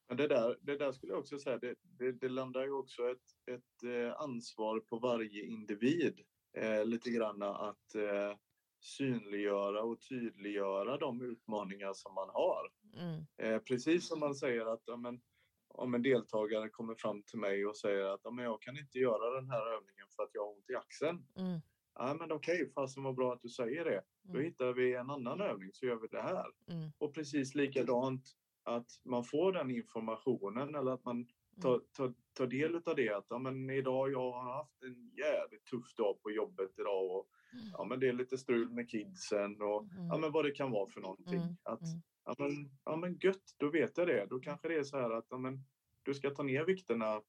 Det 0.08 0.28
där, 0.28 0.58
det 0.62 0.78
där 0.78 0.92
skulle 0.92 1.12
jag 1.12 1.20
också 1.20 1.40
säga, 1.40 1.58
det, 1.58 1.76
det, 1.82 2.12
det 2.12 2.30
landar 2.30 2.64
ju 2.64 2.72
också 2.72 3.10
ett, 3.10 3.52
ett 3.52 3.84
eh, 3.84 4.22
ansvar 4.22 4.80
på 4.80 5.00
varje 5.00 5.46
individ. 5.46 6.20
Eh, 6.58 6.86
lite 6.86 7.10
grann 7.10 7.42
att 7.42 7.96
eh, 7.96 8.38
synliggöra 8.80 9.82
och 9.82 10.02
tydliggöra 10.02 10.98
de 10.98 11.22
utmaningar 11.22 11.94
som 11.94 12.14
man 12.14 12.30
har. 12.30 12.72
Mm. 12.94 13.26
Eh, 13.38 13.62
precis 13.62 14.08
som 14.08 14.20
man 14.20 14.36
säger 14.36 14.66
att 14.66 14.84
ja, 14.86 14.98
men, 14.98 15.22
om 15.68 15.94
en 15.94 16.02
deltagare 16.02 16.70
kommer 16.70 16.96
fram 16.96 17.24
till 17.24 17.40
mig 17.40 17.66
och 17.66 17.78
säger 17.78 18.06
att 18.06 18.22
ja, 18.24 18.32
men 18.32 18.46
jag 18.46 18.62
kan 18.62 18.78
inte 18.78 19.00
göra 19.00 19.36
den 19.36 19.50
här 19.50 19.74
övningen 19.76 20.08
för 20.16 20.24
att 20.24 20.30
jag 20.34 20.42
har 20.42 20.54
ont 20.54 20.70
i 20.70 20.76
axeln. 20.76 21.28
Mm. 21.38 21.60
Ja, 22.00 22.14
men 22.20 22.32
okej, 22.32 22.62
okay, 22.62 22.74
fasen 22.74 23.04
vad 23.04 23.16
bra 23.16 23.34
att 23.34 23.42
du 23.42 23.50
säger 23.50 23.86
det. 23.86 23.92
Mm. 23.92 24.34
Då 24.34 24.40
hittar 24.40 24.74
vi 24.74 24.96
en 24.96 25.10
annan 25.10 25.42
övning 25.42 25.70
så 25.74 25.86
gör 25.86 25.96
vi 25.96 26.08
det 26.08 26.22
här. 26.22 26.46
Mm. 26.72 26.92
Och 26.98 27.14
precis 27.14 27.56
likadant 27.56 28.24
att 28.64 29.02
man 29.04 29.24
får 29.24 29.52
den 29.52 29.72
informationen 29.72 30.76
eller 30.76 30.92
att 30.92 31.06
man 31.06 31.28
tar, 31.62 31.74
mm. 31.74 31.86
tar, 31.94 32.14
tar 32.34 32.48
del 32.48 32.76
av 32.86 32.96
det. 32.96 33.10
Att 33.10 33.26
ja, 33.30 33.38
men 33.38 33.70
idag 33.70 34.12
jag 34.12 34.32
har 34.32 34.54
haft 34.54 34.84
en 34.84 35.12
jävligt 35.18 35.66
tuff 35.66 35.94
dag 35.96 36.22
på 36.22 36.32
jobbet 36.32 36.80
idag 36.80 37.12
och 37.12 37.30
mm. 37.54 37.66
ja, 37.74 37.84
men 37.84 38.00
det 38.00 38.08
är 38.08 38.14
lite 38.14 38.38
strul 38.38 38.70
med 38.70 38.90
kidsen 38.90 39.62
och 39.62 39.84
mm. 39.84 40.08
ja, 40.08 40.18
men 40.18 40.32
vad 40.32 40.46
det 40.46 40.52
kan 40.52 40.72
vara 40.72 40.90
för 40.90 41.02
någonting. 41.02 41.42
Mm. 41.42 41.58
Att, 41.64 41.82
ja, 42.26 42.36
men, 42.38 42.52
ja 42.86 42.96
men 42.96 43.18
gött, 43.24 43.56
då 43.58 43.70
vet 43.70 43.98
jag 43.98 44.08
det. 44.08 44.26
Då 44.30 44.40
kanske 44.40 44.68
det 44.68 44.76
är 44.76 44.84
så 44.84 44.98
här 44.98 45.10
att 45.10 45.28
ja, 45.30 45.38
men, 45.38 45.66
du 46.04 46.14
ska 46.14 46.30
ta 46.30 46.44
ner 46.44 46.66
vikterna 46.66 47.22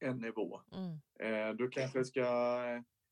en 0.00 0.18
nivå. 0.18 0.60
Mm. 0.72 1.00
Eh, 1.20 1.56
du 1.56 1.68
kanske 1.68 2.04
ska 2.04 2.24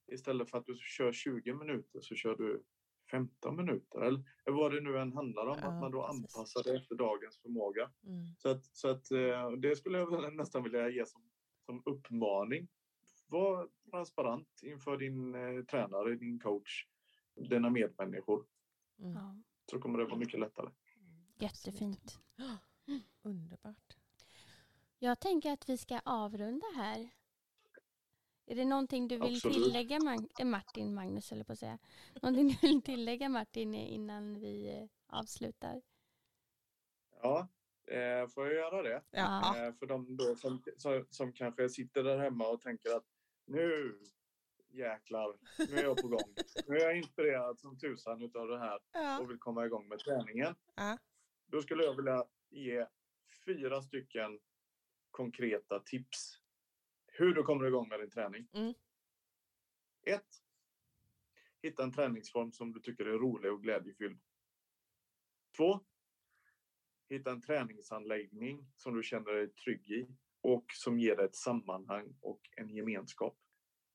istället 0.07 0.51
för 0.51 0.59
att 0.59 0.67
du 0.67 0.77
kör 0.77 1.13
20 1.13 1.55
minuter 1.55 2.01
så 2.01 2.15
kör 2.15 2.37
du 2.37 2.63
15 3.11 3.57
minuter 3.57 4.01
eller 4.01 4.23
vad 4.47 4.73
det 4.73 4.81
nu 4.81 4.99
än 4.99 5.13
handlar 5.13 5.47
om, 5.47 5.59
ja, 5.63 5.69
att 5.69 5.81
man 5.81 5.91
då 5.91 6.07
precis. 6.07 6.37
anpassar 6.37 6.63
det 6.65 6.77
efter 6.77 6.95
dagens 6.95 7.39
förmåga. 7.39 7.91
Mm. 8.07 8.35
Så, 8.39 8.49
att, 8.49 8.65
så 8.67 8.89
att, 8.89 9.11
eh, 9.11 9.51
det 9.51 9.77
skulle 9.77 9.99
jag 9.99 10.35
nästan 10.37 10.63
vilja 10.63 10.89
ge 10.89 11.07
som, 11.07 11.23
som 11.67 11.83
uppmaning. 11.85 12.69
Var 13.27 13.69
transparent 13.91 14.61
inför 14.63 14.97
din 14.97 15.35
eh, 15.35 15.65
tränare, 15.65 16.15
din 16.15 16.39
coach, 16.39 16.87
dina 17.35 17.71
medmänniskor. 17.71 18.47
Mm. 18.99 19.45
Så 19.71 19.79
kommer 19.79 19.99
det 19.99 20.05
vara 20.05 20.17
mycket 20.17 20.41
lättare. 20.41 20.71
Jättefint. 21.39 22.21
Underbart. 23.23 23.97
Jag 24.99 25.21
tänker 25.21 25.53
att 25.53 25.69
vi 25.69 25.79
ska 25.79 25.99
avrunda 26.05 26.67
här. 26.77 27.11
Är 28.53 28.57
det 28.57 28.65
någonting 28.65 29.09
du 29.09 29.19
vill 29.19 29.35
Absolut. 29.35 29.57
tillägga 29.57 29.99
eh, 30.39 30.47
Martin, 30.47 30.95
Magnus 30.95 31.33
eller 31.33 31.45
på 31.45 31.53
att 31.53 31.59
säga. 31.59 31.79
Någonting 32.23 32.49
du 32.49 32.69
vill 32.69 32.83
tillägga 32.83 33.29
Martin 33.29 33.75
innan 33.75 34.41
vi 34.41 34.79
eh, 34.79 35.17
avslutar? 35.19 35.83
Ja, 37.23 37.49
eh, 37.87 38.29
får 38.29 38.47
jag 38.47 38.55
göra 38.55 38.83
det? 38.83 39.03
Ja. 39.11 39.57
Eh, 39.57 39.75
för 39.75 39.87
de 39.87 40.17
då 40.17 40.37
som, 40.37 40.63
som, 40.77 41.07
som, 41.11 41.33
kanske 41.33 41.69
sitter 41.69 42.03
där 42.03 42.19
hemma 42.19 42.49
och 42.49 42.61
tänker 42.61 42.97
att 42.97 43.05
nu 43.47 43.99
jäklar, 44.69 45.37
nu 45.59 45.77
är 45.79 45.83
jag 45.83 45.97
på 45.97 46.09
gång. 46.09 46.35
Nu 46.67 46.77
är 46.77 46.85
jag 46.85 46.97
inspirerad 46.97 47.59
som 47.59 47.79
tusan 47.79 48.23
utav 48.23 48.49
det 48.49 48.59
här 48.59 48.79
ja. 48.93 49.21
och 49.21 49.31
vill 49.31 49.39
komma 49.39 49.67
igång 49.67 49.89
med 49.89 49.99
träningen. 49.99 50.55
Ja. 50.75 50.99
Då 51.47 51.63
skulle 51.63 51.85
jag 51.85 51.97
vilja 51.97 52.25
ge 52.51 52.87
fyra 53.47 53.83
stycken 53.83 54.41
konkreta 55.11 55.79
tips 55.79 56.42
hur 57.13 57.35
du 57.35 57.43
kommer 57.43 57.67
igång 57.67 57.89
med 57.89 58.01
din 58.01 58.11
träning. 58.11 58.49
Mm. 58.53 58.75
Ett, 60.07 60.29
hitta 61.63 61.83
en 61.83 61.93
träningsform 61.93 62.53
som 62.53 62.73
du 62.73 62.81
tycker 62.81 63.05
är 63.05 63.19
rolig 63.19 63.53
och 63.53 63.63
glädjefylld. 63.63 64.21
Två, 65.57 65.81
hitta 67.09 67.31
en 67.31 67.43
träningsanläggning 67.43 68.67
som 68.75 68.97
du 68.97 69.03
känner 69.03 69.33
dig 69.33 69.49
trygg 69.49 69.91
i 69.91 70.09
och 70.41 70.65
som 70.69 70.99
ger 70.99 71.17
dig 71.17 71.25
ett 71.25 71.37
sammanhang 71.37 72.17
och 72.21 72.41
en 72.57 72.75
gemenskap. 72.75 73.39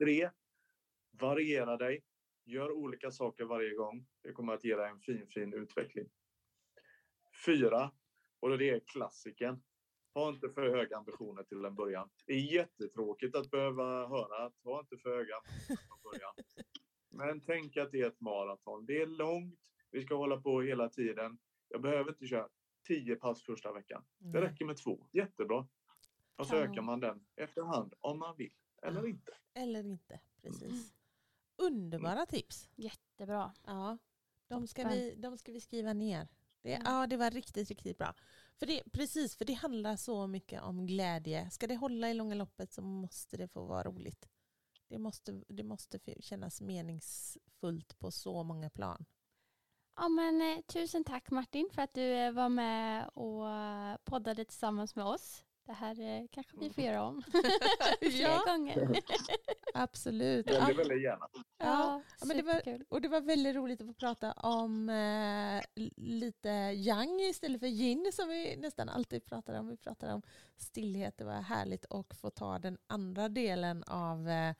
Tre, 0.03 0.29
variera 1.11 1.77
dig. 1.77 2.03
Gör 2.45 2.71
olika 2.71 3.11
saker 3.11 3.45
varje 3.45 3.75
gång. 3.75 4.07
Det 4.21 4.31
kommer 4.31 4.53
att 4.53 4.63
ge 4.63 4.75
dig 4.75 4.89
en 4.89 4.99
fin, 4.99 5.27
fin 5.27 5.53
utveckling. 5.53 6.09
Fyra, 7.45 7.91
och 8.39 8.57
det 8.57 8.69
är 8.69 8.79
klassiken. 8.79 9.63
Ha 10.17 10.29
inte 10.29 10.49
för 10.49 10.69
höga 10.69 10.97
ambitioner 10.97 11.43
till 11.43 11.65
en 11.65 11.75
början. 11.75 12.09
Det 12.25 12.33
är 12.33 12.53
jättetråkigt 12.53 13.35
att 13.35 13.51
behöva 13.51 14.07
höra 14.07 14.45
att 14.45 14.53
ha 14.63 14.79
inte 14.79 14.97
för 14.97 15.09
höga 15.09 15.35
ambitioner 15.35 15.87
från 15.87 16.11
början. 16.11 16.33
Men 17.09 17.41
tänk 17.41 17.77
att 17.77 17.91
det 17.91 18.01
är 18.01 18.07
ett 18.07 18.21
maraton. 18.21 18.85
Det 18.85 19.01
är 19.01 19.07
långt. 19.07 19.59
Vi 19.91 20.01
ska 20.01 20.15
hålla 20.15 20.41
på 20.41 20.61
hela 20.61 20.89
tiden. 20.89 21.37
Jag 21.69 21.81
behöver 21.81 22.09
inte 22.09 22.27
köra 22.27 22.49
tio 22.87 23.15
pass 23.15 23.43
första 23.43 23.73
veckan. 23.73 24.03
Det 24.17 24.41
räcker 24.41 24.65
med 24.65 24.77
två. 24.77 25.07
Jättebra. 25.11 25.67
Och 26.35 26.47
så 26.47 26.55
ökar 26.55 26.81
man 26.81 26.99
den 26.99 27.25
efterhand 27.35 27.93
om 27.99 28.19
man 28.19 28.37
vill. 28.37 28.53
Eller 28.81 29.01
ja. 29.01 29.07
inte. 29.07 29.31
Eller 29.53 29.85
inte, 29.85 30.19
precis. 30.41 30.93
Underbara 31.57 32.25
tips. 32.25 32.69
Jättebra. 32.75 33.53
Ja, 33.65 33.97
de 34.47 34.67
ska, 34.67 34.87
vi, 34.87 35.15
de 35.17 35.37
ska 35.37 35.51
vi 35.51 35.61
skriva 35.61 35.93
ner. 35.93 36.27
Det, 36.61 36.73
mm. 36.73 36.85
Ja, 36.85 37.07
det 37.07 37.17
var 37.17 37.31
riktigt, 37.31 37.69
riktigt 37.69 37.97
bra. 37.97 38.13
För 38.59 38.65
det, 38.65 38.83
precis, 38.91 39.35
för 39.35 39.45
det 39.45 39.53
handlar 39.53 39.95
så 39.95 40.27
mycket 40.27 40.61
om 40.61 40.85
glädje. 40.87 41.49
Ska 41.49 41.67
det 41.67 41.75
hålla 41.75 42.09
i 42.09 42.13
långa 42.13 42.35
loppet 42.35 42.73
så 42.73 42.81
måste 42.81 43.37
det 43.37 43.47
få 43.47 43.65
vara 43.65 43.83
roligt. 43.83 44.29
Det 44.87 44.97
måste, 44.97 45.43
det 45.47 45.63
måste 45.63 45.99
kännas 46.19 46.61
meningsfullt 46.61 47.99
på 47.99 48.11
så 48.11 48.43
många 48.43 48.69
plan. 48.69 49.05
Ja, 49.95 50.09
men, 50.09 50.41
eh, 50.41 50.61
tusen 50.61 51.03
tack 51.03 51.31
Martin 51.31 51.69
för 51.71 51.81
att 51.81 51.93
du 51.93 52.13
eh, 52.13 52.31
var 52.31 52.49
med 52.49 53.09
och 53.13 53.49
eh, 53.49 53.97
poddade 54.03 54.45
tillsammans 54.45 54.95
med 54.95 55.05
oss. 55.05 55.43
Det 55.67 55.73
här 55.73 55.99
eh, 55.99 56.25
kanske 56.31 56.57
vi 56.59 56.69
får 56.69 56.83
göra 56.83 57.03
om 57.03 57.21
fler 58.01 58.21
ja. 58.21 58.43
gånger. 58.45 58.99
Absolut. 59.73 60.47
Väldigt, 60.47 60.77
väldigt 60.77 61.03
gärna. 61.03 61.29
Ja, 61.57 62.01
ja 62.19 62.25
men 62.25 62.37
det 62.37 62.43
var, 62.43 62.83
och 62.89 63.01
det 63.01 63.07
var 63.07 63.21
väldigt 63.21 63.55
roligt 63.55 63.81
att 63.81 63.87
få 63.87 63.93
prata 63.93 64.31
om 64.31 64.89
eh, 64.89 65.63
lite 65.95 66.49
yang 66.75 67.19
istället 67.21 67.59
för 67.59 67.67
yin 67.67 68.11
som 68.13 68.29
vi 68.29 68.57
nästan 68.57 68.89
alltid 68.89 69.25
pratar 69.25 69.59
om. 69.59 69.67
Vi 69.67 69.77
pratar 69.77 70.13
om 70.13 70.21
stillhet. 70.57 71.17
Det 71.17 71.23
var 71.23 71.41
härligt 71.41 71.85
att 71.89 72.13
få 72.13 72.29
ta 72.29 72.59
den 72.59 72.77
andra 72.87 73.29
delen 73.29 73.83
av 73.83 74.29
eh, 74.29 74.55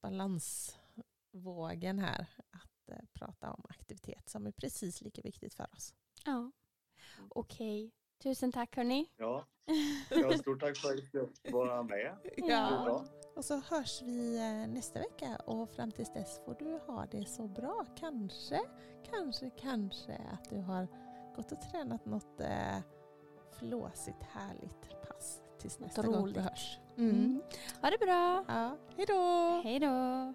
balansvågen 0.00 1.98
här. 1.98 2.26
Att 2.50 2.88
eh, 2.88 3.04
prata 3.12 3.52
om 3.52 3.64
aktivitet 3.68 4.28
som 4.28 4.46
är 4.46 4.52
precis 4.52 5.00
lika 5.00 5.22
viktigt 5.22 5.54
för 5.54 5.66
oss. 5.72 5.94
Ja, 6.24 6.52
okej. 7.28 7.86
Okay. 7.86 7.99
Tusen 8.22 8.52
tack 8.52 8.76
hörni. 8.76 9.10
Ja, 9.16 9.44
ja 10.10 10.38
stort 10.38 10.60
tack 10.60 10.76
för 10.76 10.88
att 10.88 11.14
jag 11.14 11.28
fick 11.28 11.52
vara 11.52 11.82
med. 11.82 12.16
Ja. 12.36 13.04
Och 13.36 13.44
så 13.44 13.60
hörs 13.60 14.02
vi 14.02 14.36
eh, 14.36 14.74
nästa 14.74 14.98
vecka 14.98 15.36
och 15.46 15.70
fram 15.70 15.92
tills 15.92 16.12
dess 16.12 16.40
får 16.44 16.54
du 16.58 16.78
ha 16.86 17.06
det 17.10 17.28
så 17.28 17.48
bra. 17.48 17.86
Kanske, 17.96 18.60
kanske, 19.10 19.50
kanske 19.50 20.20
att 20.32 20.50
du 20.50 20.56
har 20.56 20.88
gått 21.36 21.52
och 21.52 21.60
tränat 21.60 22.06
något 22.06 22.40
eh, 22.40 22.78
flåsigt 23.58 24.22
härligt 24.22 25.08
pass 25.08 25.40
tills 25.58 25.78
nästa 25.78 26.02
gång 26.02 26.32
vi 26.32 26.40
hörs. 26.40 26.78
Mm. 26.96 27.10
Mm. 27.10 27.42
Ha 27.82 27.90
det 27.90 27.98
bra. 27.98 28.44
Ja, 28.48 28.76
hej 28.96 29.06
då. 29.06 29.60
Hej 29.64 29.80
då. 29.80 30.34